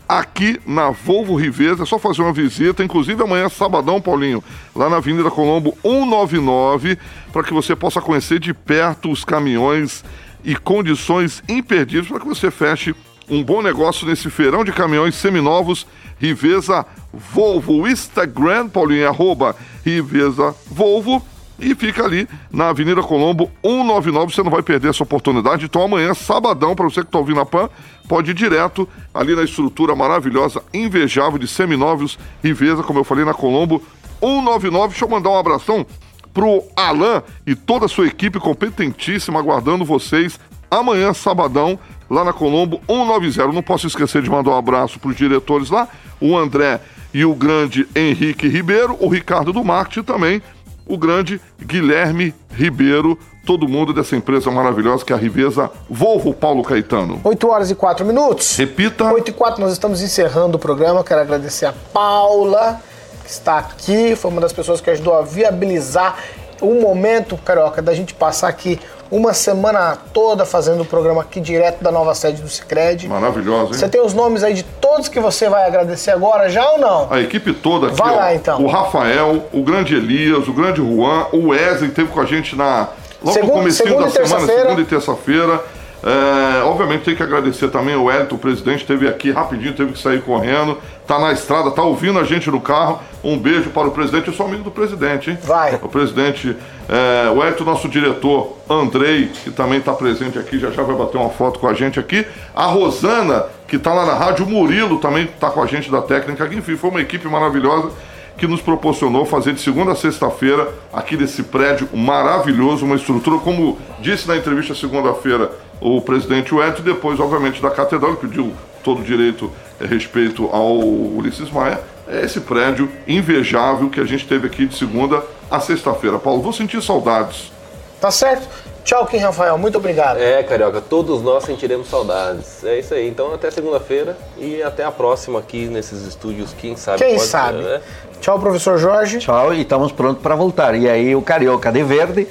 aqui 0.09 0.61
na 0.64 0.91
Volvo 0.91 1.34
Riveza. 1.34 1.82
É 1.82 1.86
só 1.86 1.99
fazer 1.99 2.22
uma 2.22 2.32
visita, 2.32 2.84
inclusive 2.84 3.22
amanhã, 3.22 3.49
sabadão, 3.49 4.01
Paulinho, 4.01 4.43
lá 4.74 4.89
na 4.89 4.97
Avenida 4.97 5.30
Colombo 5.30 5.76
199, 5.82 6.97
para 7.32 7.43
que 7.43 7.53
você 7.53 7.74
possa 7.74 8.01
conhecer 8.01 8.39
de 8.39 8.55
perto 8.55 9.11
os 9.11 9.24
caminhões 9.24 10.05
e 10.45 10.55
condições 10.55 11.43
imperdíveis 11.49 12.09
para 12.09 12.20
que 12.20 12.26
você 12.26 12.51
feche 12.51 12.95
um 13.28 13.43
bom 13.43 13.61
negócio 13.61 14.07
nesse 14.07 14.30
feirão 14.30 14.64
de 14.64 14.72
caminhões 14.72 15.14
seminovos 15.16 15.86
Riveza 16.18 16.86
Volvo. 17.12 17.86
Instagram, 17.86 18.68
Paulinho, 18.68 19.03
é 19.03 19.07
arroba 19.07 19.55
Riveza 19.84 20.55
Volvo. 20.70 21.22
E 21.59 21.74
fica 21.74 22.04
ali 22.04 22.28
na 22.52 22.68
Avenida 22.68 23.02
Colombo 23.02 23.50
199, 23.64 24.32
você 24.32 24.42
não 24.42 24.50
vai 24.50 24.62
perder 24.62 24.90
essa 24.90 25.02
oportunidade. 25.02 25.64
Então 25.64 25.82
amanhã, 25.82 26.14
sabadão, 26.14 26.76
para 26.76 26.84
você 26.84 27.00
que 27.00 27.09
está 27.09 27.18
ouvindo 27.18 27.40
a 27.40 27.46
PAN, 27.46 27.68
pode 28.09 28.30
ir 28.30 28.34
direto 28.34 28.88
ali 29.12 29.34
na 29.34 29.42
estrutura 29.42 29.96
maravilhosa, 29.96 30.62
invejável 30.72 31.38
de 31.38 31.48
seminovos 31.48 32.18
Riveza, 32.42 32.82
como 32.82 33.00
eu 33.00 33.04
falei, 33.04 33.24
na 33.24 33.34
Colombo 33.34 33.82
199. 34.20 34.88
Deixa 34.88 35.04
eu 35.04 35.09
mandar 35.09 35.30
um 35.30 35.36
abração 35.36 35.84
pro 36.32 36.62
Alan 36.76 37.22
e 37.44 37.56
toda 37.56 37.86
a 37.86 37.88
sua 37.88 38.06
equipe 38.06 38.38
competentíssima 38.38 39.40
aguardando 39.40 39.84
vocês 39.84 40.38
amanhã, 40.70 41.12
sabadão, 41.12 41.76
lá 42.09 42.24
na 42.24 42.32
Colombo 42.32 42.80
190. 42.86 43.52
Não 43.52 43.62
posso 43.62 43.88
esquecer 43.88 44.22
de 44.22 44.30
mandar 44.30 44.52
um 44.52 44.56
abraço 44.56 45.00
para 45.00 45.11
os 45.11 45.16
diretores 45.16 45.70
lá, 45.70 45.88
o 46.20 46.36
André 46.36 46.80
e 47.12 47.24
o 47.24 47.34
grande 47.34 47.88
Henrique 47.96 48.48
Ribeiro, 48.48 48.96
o 49.00 49.09
Ricardo 49.09 49.52
do 49.52 49.64
Marketing 49.64 50.04
também, 50.04 50.42
o 50.89 50.97
grande 50.97 51.41
Guilherme 51.61 52.34
Ribeiro, 52.51 53.18
todo 53.47 53.68
mundo 53.68 53.93
dessa 53.93 54.16
empresa 54.16 54.51
maravilhosa 54.51 55.05
que 55.05 55.12
é 55.12 55.16
a 55.16 55.18
Riveza 55.18 55.70
Volvo 55.89 56.34
Paulo 56.34 56.62
Caetano. 56.62 57.20
8 57.22 57.49
horas 57.49 57.70
e 57.70 57.74
4 57.74 58.05
minutos. 58.05 58.57
Repita. 58.57 59.12
8 59.12 59.28
e 59.28 59.32
4, 59.32 59.61
nós 59.61 59.72
estamos 59.72 60.03
encerrando 60.03 60.57
o 60.57 60.59
programa. 60.59 61.05
Quero 61.05 61.20
agradecer 61.20 61.66
a 61.66 61.72
Paula, 61.93 62.80
que 63.24 63.30
está 63.30 63.59
aqui. 63.59 64.16
Foi 64.16 64.30
uma 64.30 64.41
das 64.41 64.53
pessoas 64.53 64.80
que 64.80 64.91
ajudou 64.91 65.14
a 65.14 65.22
viabilizar 65.22 66.16
o 66.61 66.74
momento, 66.74 67.36
Carioca, 67.36 67.80
da 67.80 67.95
gente 67.95 68.14
passar 68.14 68.49
aqui 68.49 68.80
uma 69.11 69.32
semana 69.32 69.96
toda 70.12 70.44
fazendo 70.44 70.82
o 70.82 70.84
programa 70.84 71.22
aqui 71.22 71.40
direto 71.40 71.82
da 71.82 71.90
nova 71.90 72.14
sede 72.14 72.42
do 72.42 72.48
Cicred. 72.48 73.09
Maravilhosa, 73.09 73.72
hein? 73.72 73.78
Você 73.78 73.88
tem 73.88 74.00
os 74.00 74.12
nomes 74.14 74.42
aí 74.42 74.54
de 74.54 74.62
todos 74.62 75.09
que 75.09 75.18
você 75.20 75.48
vai 75.48 75.66
agradecer 75.66 76.11
agora, 76.11 76.48
já 76.48 76.70
ou 76.72 76.78
não? 76.78 77.09
A 77.11 77.20
equipe 77.20 77.52
toda 77.52 77.88
aqui, 77.88 77.96
Vai 77.96 78.14
ó, 78.14 78.16
lá, 78.16 78.34
então. 78.34 78.62
o 78.62 78.66
Rafael, 78.66 79.44
o 79.52 79.62
grande 79.62 79.94
Elias, 79.94 80.46
o 80.48 80.52
grande 80.52 80.80
Juan, 80.80 81.26
o 81.32 81.48
Wesley 81.48 81.88
esteve 81.90 82.09
com 82.11 82.20
a 82.20 82.26
gente 82.26 82.54
na 82.54 82.88
logo 83.22 83.38
no 83.40 83.50
comecinho 83.50 83.88
segunda 83.88 84.04
da 84.06 84.11
semana, 84.11 84.46
segunda 84.46 84.80
e 84.80 84.84
terça-feira. 84.84 85.61
É, 86.09 86.62
obviamente 86.62 87.04
tem 87.04 87.14
que 87.14 87.22
agradecer 87.22 87.68
também 87.68 87.94
o 87.94 88.11
Elton, 88.11 88.36
o 88.36 88.38
presidente, 88.38 88.78
esteve 88.78 89.06
aqui 89.06 89.30
rapidinho, 89.30 89.74
teve 89.74 89.92
que 89.92 89.98
sair 89.98 90.22
correndo, 90.22 90.78
tá 91.06 91.18
na 91.18 91.32
estrada, 91.32 91.70
tá 91.70 91.82
ouvindo 91.82 92.18
a 92.18 92.24
gente 92.24 92.50
no 92.50 92.62
carro. 92.62 93.00
Um 93.22 93.36
beijo 93.36 93.68
para 93.68 93.88
o 93.88 93.90
presidente, 93.90 94.28
eu 94.28 94.32
sou 94.32 94.46
amigo 94.46 94.62
do 94.62 94.70
presidente, 94.70 95.30
hein? 95.30 95.38
Vai. 95.42 95.74
O 95.74 95.88
presidente, 95.88 96.56
é, 96.88 97.30
o 97.30 97.44
Elton, 97.44 97.64
nosso 97.64 97.90
diretor, 97.90 98.56
Andrei, 98.70 99.26
que 99.26 99.50
também 99.50 99.80
está 99.80 99.92
presente 99.92 100.38
aqui, 100.38 100.59
já 100.59 100.70
já 100.70 100.82
vai 100.82 100.96
bater 100.96 101.18
uma 101.18 101.28
foto 101.28 101.59
com 101.59 101.68
a 101.68 101.74
gente 101.74 102.00
aqui. 102.00 102.24
A 102.54 102.64
Rosana, 102.64 103.44
que 103.66 103.76
está 103.76 103.92
lá 103.92 104.06
na 104.06 104.14
rádio, 104.14 104.46
o 104.46 104.48
Murilo 104.48 104.98
também 105.00 105.24
está 105.24 105.50
com 105.50 105.62
a 105.62 105.66
gente 105.66 105.90
da 105.90 106.00
técnica 106.00 106.42
aqui. 106.42 106.56
Enfim, 106.56 106.74
foi 106.76 106.88
uma 106.88 107.02
equipe 107.02 107.28
maravilhosa 107.28 107.90
que 108.38 108.46
nos 108.46 108.62
proporcionou 108.62 109.26
fazer 109.26 109.52
de 109.52 109.61
segunda 109.61 109.92
a 109.92 109.96
sexta-feira 109.96 110.72
aqui 110.92 111.16
desse 111.16 111.42
prédio 111.42 111.88
maravilhoso, 111.92 112.86
uma 112.86 112.94
estrutura, 112.94 113.38
como 113.38 113.76
disse 113.98 114.28
na 114.28 114.36
entrevista 114.36 114.74
segunda-feira 114.74 115.50
o 115.81 116.01
presidente 116.01 116.55
e 116.55 116.83
depois, 116.83 117.20
obviamente, 117.20 117.62
da 117.62 117.70
Catedral, 117.70 118.12
ele 118.12 118.20
pediu 118.20 118.53
todo 118.83 119.01
o 119.01 119.05
direito 119.05 119.51
eh, 119.81 119.87
respeito 119.87 120.49
ao 120.53 120.79
Ulisses 120.79 121.51
Maia, 121.51 121.81
é 122.09 122.24
esse 122.24 122.41
prédio 122.41 122.91
invejável 123.07 123.91
que 123.91 124.01
a 124.01 124.05
gente 124.05 124.26
teve 124.26 124.47
aqui 124.47 124.66
de 124.66 124.76
segunda 124.76 125.22
a 125.51 125.61
sexta-feira. 125.61 126.18
Paulo, 126.18 126.41
vou 126.43 126.53
sentir 126.53 126.83
saudades. 126.83 127.53
Tá 128.01 128.11
certo? 128.11 128.49
Tchau, 128.85 129.05
Kim 129.07 129.18
Rafael. 129.18 129.59
Muito 129.59 129.76
obrigado. 129.76 130.16
É, 130.18 130.43
Carioca, 130.43 130.81
todos 130.81 131.20
nós 131.22 131.45
sentiremos 131.45 131.89
saudades. 131.89 132.64
É 132.64 132.79
isso 132.79 132.95
aí. 132.95 133.07
Então 133.07 133.35
até 133.35 133.51
segunda-feira 133.51 134.16
e 134.39 134.62
até 134.62 134.85
a 134.85 134.91
próxima 134.91 135.39
aqui 135.39 135.66
nesses 135.66 136.07
estúdios, 136.07 136.55
quem 136.57 136.74
sabe. 136.76 136.99
Quem 136.99 137.16
pode- 137.16 137.26
sabe? 137.29 137.59
né? 137.59 137.83
Tchau, 138.20 138.39
professor 138.39 138.79
Jorge. 138.79 139.18
Tchau, 139.18 139.53
e 139.53 139.61
estamos 139.61 139.93
prontos 139.93 140.22
para 140.22 140.35
voltar. 140.35 140.74
E 140.74 140.89
aí 140.89 141.14
o 141.14 141.20
Carioca 141.20 141.70
de 141.70 141.83
Verde 141.83 142.26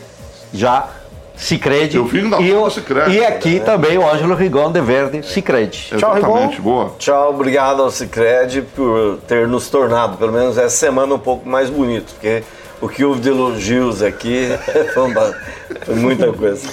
já 0.52 0.90
Cicred. 1.38 1.96
Eu 1.96 2.06
vim 2.06 2.30
da 2.30 2.42
e, 2.42 2.52
do 2.52 2.70
Sicredi. 2.70 3.18
e 3.18 3.26
aqui 3.26 3.60
também 3.60 3.98
o 3.98 4.10
Ângelo 4.10 4.36
Rigon 4.36 4.72
de 4.72 4.82
Verde, 4.82 5.24
Cicred. 5.24 5.90
Exatamente, 5.94 6.60
boa. 6.60 6.96
Tchau, 6.98 7.30
obrigado 7.30 7.82
ao 7.82 7.92
Cicred 7.92 8.64
por 8.76 9.20
ter 9.28 9.48
nos 9.48 9.70
tornado, 9.70 10.18
pelo 10.18 10.34
menos 10.34 10.58
essa 10.58 10.76
semana, 10.76 11.16
um 11.16 11.20
pouco 11.20 11.48
mais 11.48 11.70
bonito, 11.70 12.14
porque 12.14 12.44
o 12.82 12.90
que 12.90 13.06
houve 13.06 13.22
de 13.22 13.30
elogios 13.30 14.02
aqui 14.02 14.50
foi, 14.94 15.96
muita 15.96 16.34
coisa. 16.34 16.68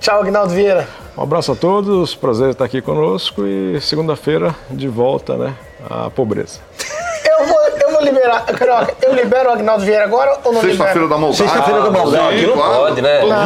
Tchau, 0.00 0.20
Agnaldo 0.20 0.52
Vieira. 0.52 0.86
Um 1.16 1.22
abraço 1.22 1.50
a 1.52 1.56
todos, 1.56 2.14
prazer 2.14 2.50
estar 2.50 2.64
aqui 2.64 2.80
conosco 2.80 3.44
e 3.44 3.80
segunda-feira 3.80 4.54
de 4.70 4.86
volta, 4.86 5.36
né? 5.36 5.54
À 5.90 6.08
pobreza. 6.10 6.60
Eu 7.28 7.46
vou, 7.46 7.56
eu 7.56 7.57
vou 7.98 8.04
liberar, 8.04 8.44
Carioca, 8.46 8.94
eu 9.02 9.14
libero 9.14 9.48
o 9.48 9.52
Agnaldo 9.52 9.84
Vieira 9.84 10.04
agora 10.04 10.38
ou 10.44 10.52
não 10.52 10.60
libero? 10.60 10.76
Sexta-feira 10.78 11.08
da 11.08 11.18
maldade. 11.18 11.36
Sexta-feira 11.36 11.82
da 11.82 11.90
maldade. 11.90 12.36
Aqui 12.36 12.46
não 12.46 12.56
pode, 12.56 13.02
né? 13.02 13.20
Não, 13.20 13.28
não, 13.28 13.36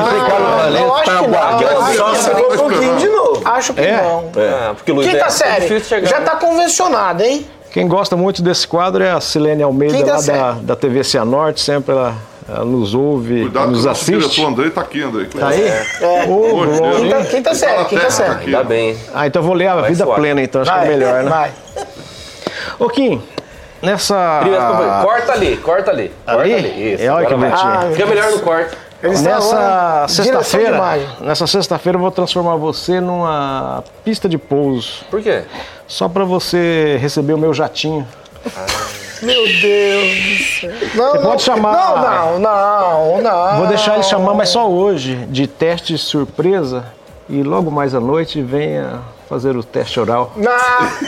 Valente 0.57 0.85
acho 0.85 1.05
tá 1.05 1.19
que 1.19 1.65
não. 1.65 1.95
Só 1.95 2.11
que 2.11 2.19
se 2.19 2.31
não. 2.31 2.37
for 2.37 2.53
um 2.53 2.57
pouquinho 2.57 2.97
de 2.97 3.09
novo. 3.09 3.43
Acho 3.45 3.75
que 3.75 3.81
É? 3.81 4.03
não. 4.03 4.31
É, 4.37 4.73
porque 4.75 4.93
o 4.93 4.95
Luiz 4.97 5.09
Quinta 5.09 5.25
é, 5.25 5.27
é 5.27 5.31
série. 5.31 5.61
difícil 5.63 5.85
chegar. 5.89 6.09
Já 6.09 6.21
tá 6.21 6.37
convencionado, 6.37 7.23
hein? 7.23 7.47
Quem 7.73 7.89
gosta 7.89 8.17
muito 8.17 8.43
desse 8.43 8.69
quadro 8.69 9.03
é 9.03 9.11
a 9.11 9.21
Silene 9.21 9.63
Almeida, 9.63 9.97
Quinta 9.97 10.13
lá 10.13 10.19
série. 10.19 10.39
da, 10.39 10.53
da 10.61 10.77
TV 10.77 11.03
Cianorte, 11.03 11.61
sempre 11.63 11.93
ela, 11.95 12.15
ela 12.47 12.65
nos 12.67 12.93
ouve, 12.95 13.43
Cuidado 13.43 13.71
nos 13.71 13.81
que 13.83 13.89
o 13.89 13.91
assiste. 13.91 14.19
diretor 14.29 14.47
Andrei 14.49 14.71
tá 14.71 14.81
aqui, 14.83 15.03
Andrei. 15.03 15.25
Tá 15.27 15.49
aí? 15.49 15.63
É. 15.69 15.83
Hoje, 16.29 16.79
glória. 16.79 16.99
Deus. 17.01 17.01
Quinta, 17.01 17.25
quinta 17.25 17.55
série, 17.55 17.73
Tá 17.77 17.79
na 17.83 17.85
quinta 17.89 18.11
série. 18.11 18.53
tá 18.53 18.63
bem. 18.63 18.97
Ah, 19.15 19.27
então 19.27 19.41
eu 19.41 19.47
vou 19.47 19.55
ler 19.57 19.69
a 19.69 19.77
Vai 19.77 19.91
vida 19.91 20.05
suave. 20.05 20.21
plena, 20.21 20.43
então 20.43 20.61
acho 20.61 20.71
que 20.71 20.77
Vai, 20.79 20.87
é 20.87 20.91
melhor, 20.91 21.23
né? 21.23 21.31
Vai. 21.31 21.51
Ô, 22.79 22.89
Kim, 22.91 23.23
nessa. 23.83 24.39
Primeiro, 24.41 24.65
corta 25.03 25.33
ali, 25.33 25.57
corta 25.59 25.91
ali. 25.91 26.13
Corta 26.25 26.41
Ali? 26.43 26.55
ali. 26.55 26.95
Isso. 26.95 27.03
É, 27.03 27.09
olha 27.11 27.27
que 27.27 27.35
bonitinho. 27.35 27.69
Ah, 27.71 27.89
Fica 27.93 28.07
melhor 28.07 28.31
no 28.31 28.41
corte. 28.41 28.77
Nessa 29.03 30.07
sexta-feira, 30.09 30.81
nessa 31.21 31.47
sexta-feira 31.47 31.97
eu 31.97 32.01
vou 32.01 32.11
transformar 32.13 32.55
você 32.55 33.01
numa 33.01 33.83
pista 34.05 34.29
de 34.29 34.39
pouso, 34.39 35.05
Por 35.11 35.21
quê? 35.21 35.43
só 35.89 36.09
pra 36.09 36.23
você 36.23 36.99
receber 37.01 37.33
o 37.33 37.39
meu 37.39 37.53
jatinho. 37.53 38.07
Meu 39.21 39.45
Deus 39.45 40.15
do 40.15 40.45
céu. 40.61 40.71
Não, 40.95 41.11
Você 41.11 41.19
não. 41.19 41.23
pode 41.25 41.43
chamar- 41.43 41.73
Não, 41.73 42.39
não, 42.39 42.39
não, 42.39 43.23
não. 43.23 43.57
Vou 43.59 43.67
deixar 43.67 43.95
ele 43.95 44.03
chamar, 44.05 44.35
mas 44.35 44.49
só 44.51 44.69
hoje, 44.71 45.17
de 45.31 45.47
teste 45.49 45.99
surpresa, 45.99 46.85
e 47.29 47.43
logo 47.43 47.71
mais 47.73 47.95
à 47.97 48.01
noite 48.01 48.41
venha 48.41 49.01
fazer 49.33 49.57
o 49.57 49.65
teste 49.65 49.99
oral. 49.99 50.31
Não, 50.37 50.53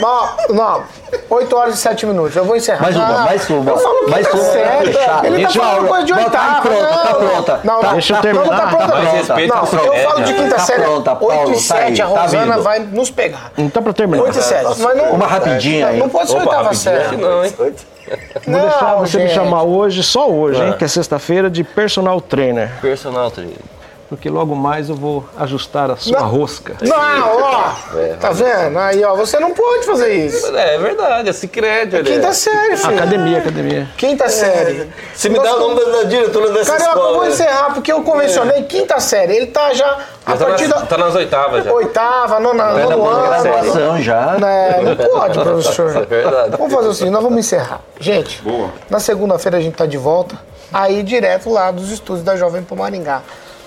não, 0.01 0.55
não. 0.55 0.83
8 1.29 1.55
horas 1.55 1.75
e 1.75 1.77
7 1.77 2.05
minutos. 2.07 2.35
Eu 2.35 2.43
vou 2.43 2.55
encerrar. 2.55 2.81
Mais 2.81 2.95
uma, 2.95 3.07
Não, 3.07 3.25
mais 3.25 3.49
uma. 3.49 3.71
Eu 3.71 3.77
falo 3.77 4.05
que 4.05 4.11
mais 4.11 4.27
tá 4.27 4.35
uma. 4.37 4.43
Fechado. 4.45 4.85
Ele 4.85 4.93
tá 4.93 5.27
Deixa 5.43 5.59
falando 5.59 5.77
eu- 5.83 5.87
coisa 5.87 6.05
de 6.05 6.13
oitava. 6.13 6.31
Tá 6.55 6.61
pronta, 6.61 6.87
tá 6.87 7.13
pronta. 7.15 7.59
Não, 7.63 7.79
Tá- 7.81 7.91
Deixa 7.93 8.13
eu 8.13 8.15
tá- 8.17 8.21
terminar. 8.23 8.45
Não, 8.45 8.57
tá 8.57 8.67
pronta. 8.77 8.93
Mais 8.93 9.05
não. 9.05 9.11
respeito 9.13 9.53
Não, 9.55 9.61
eu 9.61 10.09
falo 10.09 10.23
de 10.23 10.33
quinta 10.33 10.55
Tá 10.55 10.59
série. 10.61 10.81
pronta, 10.83 11.15
Paulo, 11.15 11.35
8 11.35 11.49
e 11.51 11.53
tá 11.53 11.59
7, 11.59 12.01
a 12.01 12.07
tá 12.07 12.21
Rosana 12.21 12.57
vai 12.59 12.79
nos 12.79 13.11
pegar. 13.11 13.51
Então, 13.57 13.83
pra 13.83 13.93
terminar, 13.93 14.23
8 14.23 14.39
e 14.39 14.41
7. 14.41 14.81
Mas 14.81 14.97
não, 14.97 15.11
Uma 15.11 15.27
rapidinha 15.27 15.87
aí. 15.87 15.99
Não 15.99 16.09
pode 16.09 16.29
ser 16.31 16.37
oitava 16.37 16.73
série. 16.73 17.17
não, 17.17 17.45
hein? 17.45 17.53
vou 17.57 17.71
deixar 18.61 18.95
você 18.95 19.17
me 19.19 19.29
chamar 19.29 19.63
hoje, 19.63 20.03
só 20.03 20.29
hoje, 20.29 20.61
hein, 20.61 20.71
Ah. 20.73 20.77
que 20.77 20.83
é 20.83 20.87
sexta-feira, 20.87 21.49
de 21.49 21.63
personal 21.63 22.19
trainer. 22.21 22.71
Personal 22.81 23.29
trainer. 23.31 23.55
Porque 24.07 24.29
logo 24.29 24.55
mais 24.55 24.87
eu 24.87 24.95
vou 24.95 25.25
ajustar 25.35 25.89
a 25.89 25.95
sua 25.95 26.19
Não. 26.19 26.27
rosca. 26.27 26.75
Não, 26.81 27.41
ó. 27.41 27.71
Tá 28.21 28.29
vendo? 28.31 28.77
Aí, 28.77 29.03
ó, 29.03 29.15
você 29.15 29.39
não 29.39 29.51
pode 29.51 29.85
fazer 29.85 30.13
isso. 30.13 30.55
É, 30.55 30.75
é 30.75 30.77
verdade, 30.77 31.29
é 31.29 31.33
Cicred. 31.33 31.95
olha. 31.95 32.03
Quinta 32.03 32.31
série, 32.33 32.77
filho. 32.77 32.93
Academia, 32.95 33.37
academia. 33.39 33.89
Quinta 33.97 34.29
série. 34.29 34.89
Se 35.15 35.27
me 35.29 35.37
Nós 35.37 35.47
dá 35.47 35.55
o 35.55 35.59
nome 35.59 35.83
da, 35.83 35.91
da 35.97 36.03
diretora 36.03 36.51
dessa 36.53 36.73
Carioca, 36.73 36.91
eu 36.91 36.95
escola. 36.99 37.13
vou 37.17 37.23
né? 37.25 37.29
encerrar 37.31 37.73
porque 37.73 37.91
eu 37.91 38.03
convencionei 38.03 38.63
quinta 38.63 38.99
série. 38.99 39.35
Ele 39.37 39.47
tá 39.47 39.73
já 39.73 39.97
a 40.25 40.31
Já 40.31 40.37
tá, 40.37 40.45
partir 40.45 40.67
nas, 40.67 40.81
da 40.81 40.85
tá 40.85 40.97
nas 40.97 41.15
oitavas 41.15 41.63
já. 41.65 41.73
oitava, 41.73 42.39
nona, 42.39 42.63
Vai 42.73 42.83
na 42.83 42.89
nono 42.95 43.09
ano. 43.09 43.43
Graduação 43.43 44.01
já. 44.01 44.37
É, 44.39 44.81
não 44.81 44.95
pode, 44.95 45.39
É 45.39 45.43
professor. 45.43 46.05
verdade. 46.05 46.57
Vamos 46.57 46.73
fazer 46.73 46.87
o 46.89 46.93
seguinte, 46.93 47.13
nós 47.13 47.23
vamos 47.23 47.39
encerrar. 47.39 47.81
Gente, 47.99 48.41
Boa. 48.43 48.69
na 48.89 48.99
segunda-feira 48.99 49.57
a 49.57 49.61
gente 49.61 49.75
tá 49.75 49.85
de 49.87 49.97
volta, 49.97 50.35
aí 50.71 51.01
direto 51.01 51.49
lá 51.49 51.71
dos 51.71 51.91
estúdios 51.91 52.23
da 52.23 52.35
Jovem 52.35 52.61
Pan 52.63 52.75
Maringá. 52.75 53.21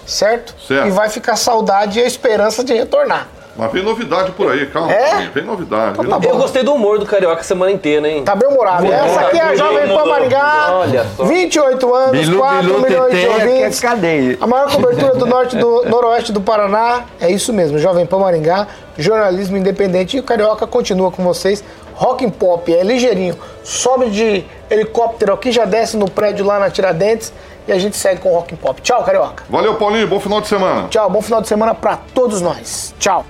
Certo? 0.08 0.54
Certo. 0.66 0.88
E 0.88 0.90
vai 0.90 1.10
ficar 1.10 1.36
saudade 1.36 1.98
e 1.98 2.02
a 2.02 2.06
esperança 2.06 2.64
de 2.64 2.72
retornar. 2.72 3.28
Mas 3.58 3.72
vem 3.72 3.82
novidade 3.82 4.30
por 4.32 4.50
aí, 4.50 4.66
calma. 4.66 4.90
É? 4.92 5.28
Vem 5.34 5.44
novidade. 5.44 6.00
viu? 6.00 6.08
tá 6.08 6.18
bom. 6.18 6.30
Eu 6.30 6.36
gostei 6.36 6.62
do 6.62 6.72
humor 6.72 6.98
do 6.98 7.04
Carioca 7.04 7.40
a 7.40 7.44
semana 7.44 7.72
inteira, 7.72 8.08
hein? 8.08 8.22
Tá 8.24 8.34
bem 8.36 8.48
humorado. 8.48 8.86
Essa 8.86 9.20
aqui 9.20 9.36
é 9.36 9.42
a 9.42 9.56
Jovem 9.56 9.88
Pan. 9.88 10.06
Maringá. 10.06 10.68
Olha 10.70 11.06
só. 11.16 11.24
28 11.24 11.94
anos, 11.94 12.20
Bilu, 12.20 12.38
4 12.38 12.62
bilu, 12.62 12.80
milhões 12.80 13.10
de 13.12 13.20
tetê, 13.20 13.32
aqui 13.32 13.48
é 13.48 13.54
ouvintes. 13.56 13.80
cadeia. 13.80 14.38
A 14.40 14.46
maior 14.46 14.72
cobertura 14.72 15.14
do 15.14 15.26
norte 15.26 15.56
do 15.56 15.84
noroeste 15.90 16.32
do 16.32 16.40
Paraná 16.40 17.04
é 17.20 17.30
isso 17.30 17.52
mesmo, 17.52 17.78
Jovem 17.78 18.06
Pan 18.06 18.20
Maringá, 18.20 18.68
jornalismo 18.96 19.56
independente 19.56 20.16
e 20.16 20.20
o 20.20 20.22
Carioca 20.22 20.66
continua 20.66 21.10
com 21.10 21.24
vocês. 21.24 21.62
Rock 21.94 22.24
and 22.24 22.30
Pop 22.30 22.72
é 22.72 22.84
ligeirinho, 22.84 23.36
sobe 23.64 24.08
de 24.08 24.44
helicóptero 24.70 25.32
aqui, 25.34 25.50
já 25.50 25.64
desce 25.64 25.96
no 25.96 26.08
prédio 26.08 26.46
lá 26.46 26.60
na 26.60 26.70
Tiradentes 26.70 27.32
e 27.68 27.72
a 27.72 27.78
gente 27.78 27.96
segue 27.96 28.20
com 28.20 28.30
o 28.32 28.34
Rock 28.34 28.54
and 28.54 28.58
Pop. 28.58 28.80
Tchau, 28.80 29.04
Carioca. 29.04 29.44
Valeu, 29.48 29.74
Paulinho. 29.74 30.08
Bom 30.08 30.18
final 30.18 30.40
de 30.40 30.48
semana. 30.48 30.88
Tchau, 30.88 31.08
bom 31.10 31.20
final 31.20 31.42
de 31.42 31.48
semana 31.48 31.74
pra 31.74 31.98
todos 32.14 32.40
nós. 32.40 32.94
Tchau. 32.98 33.24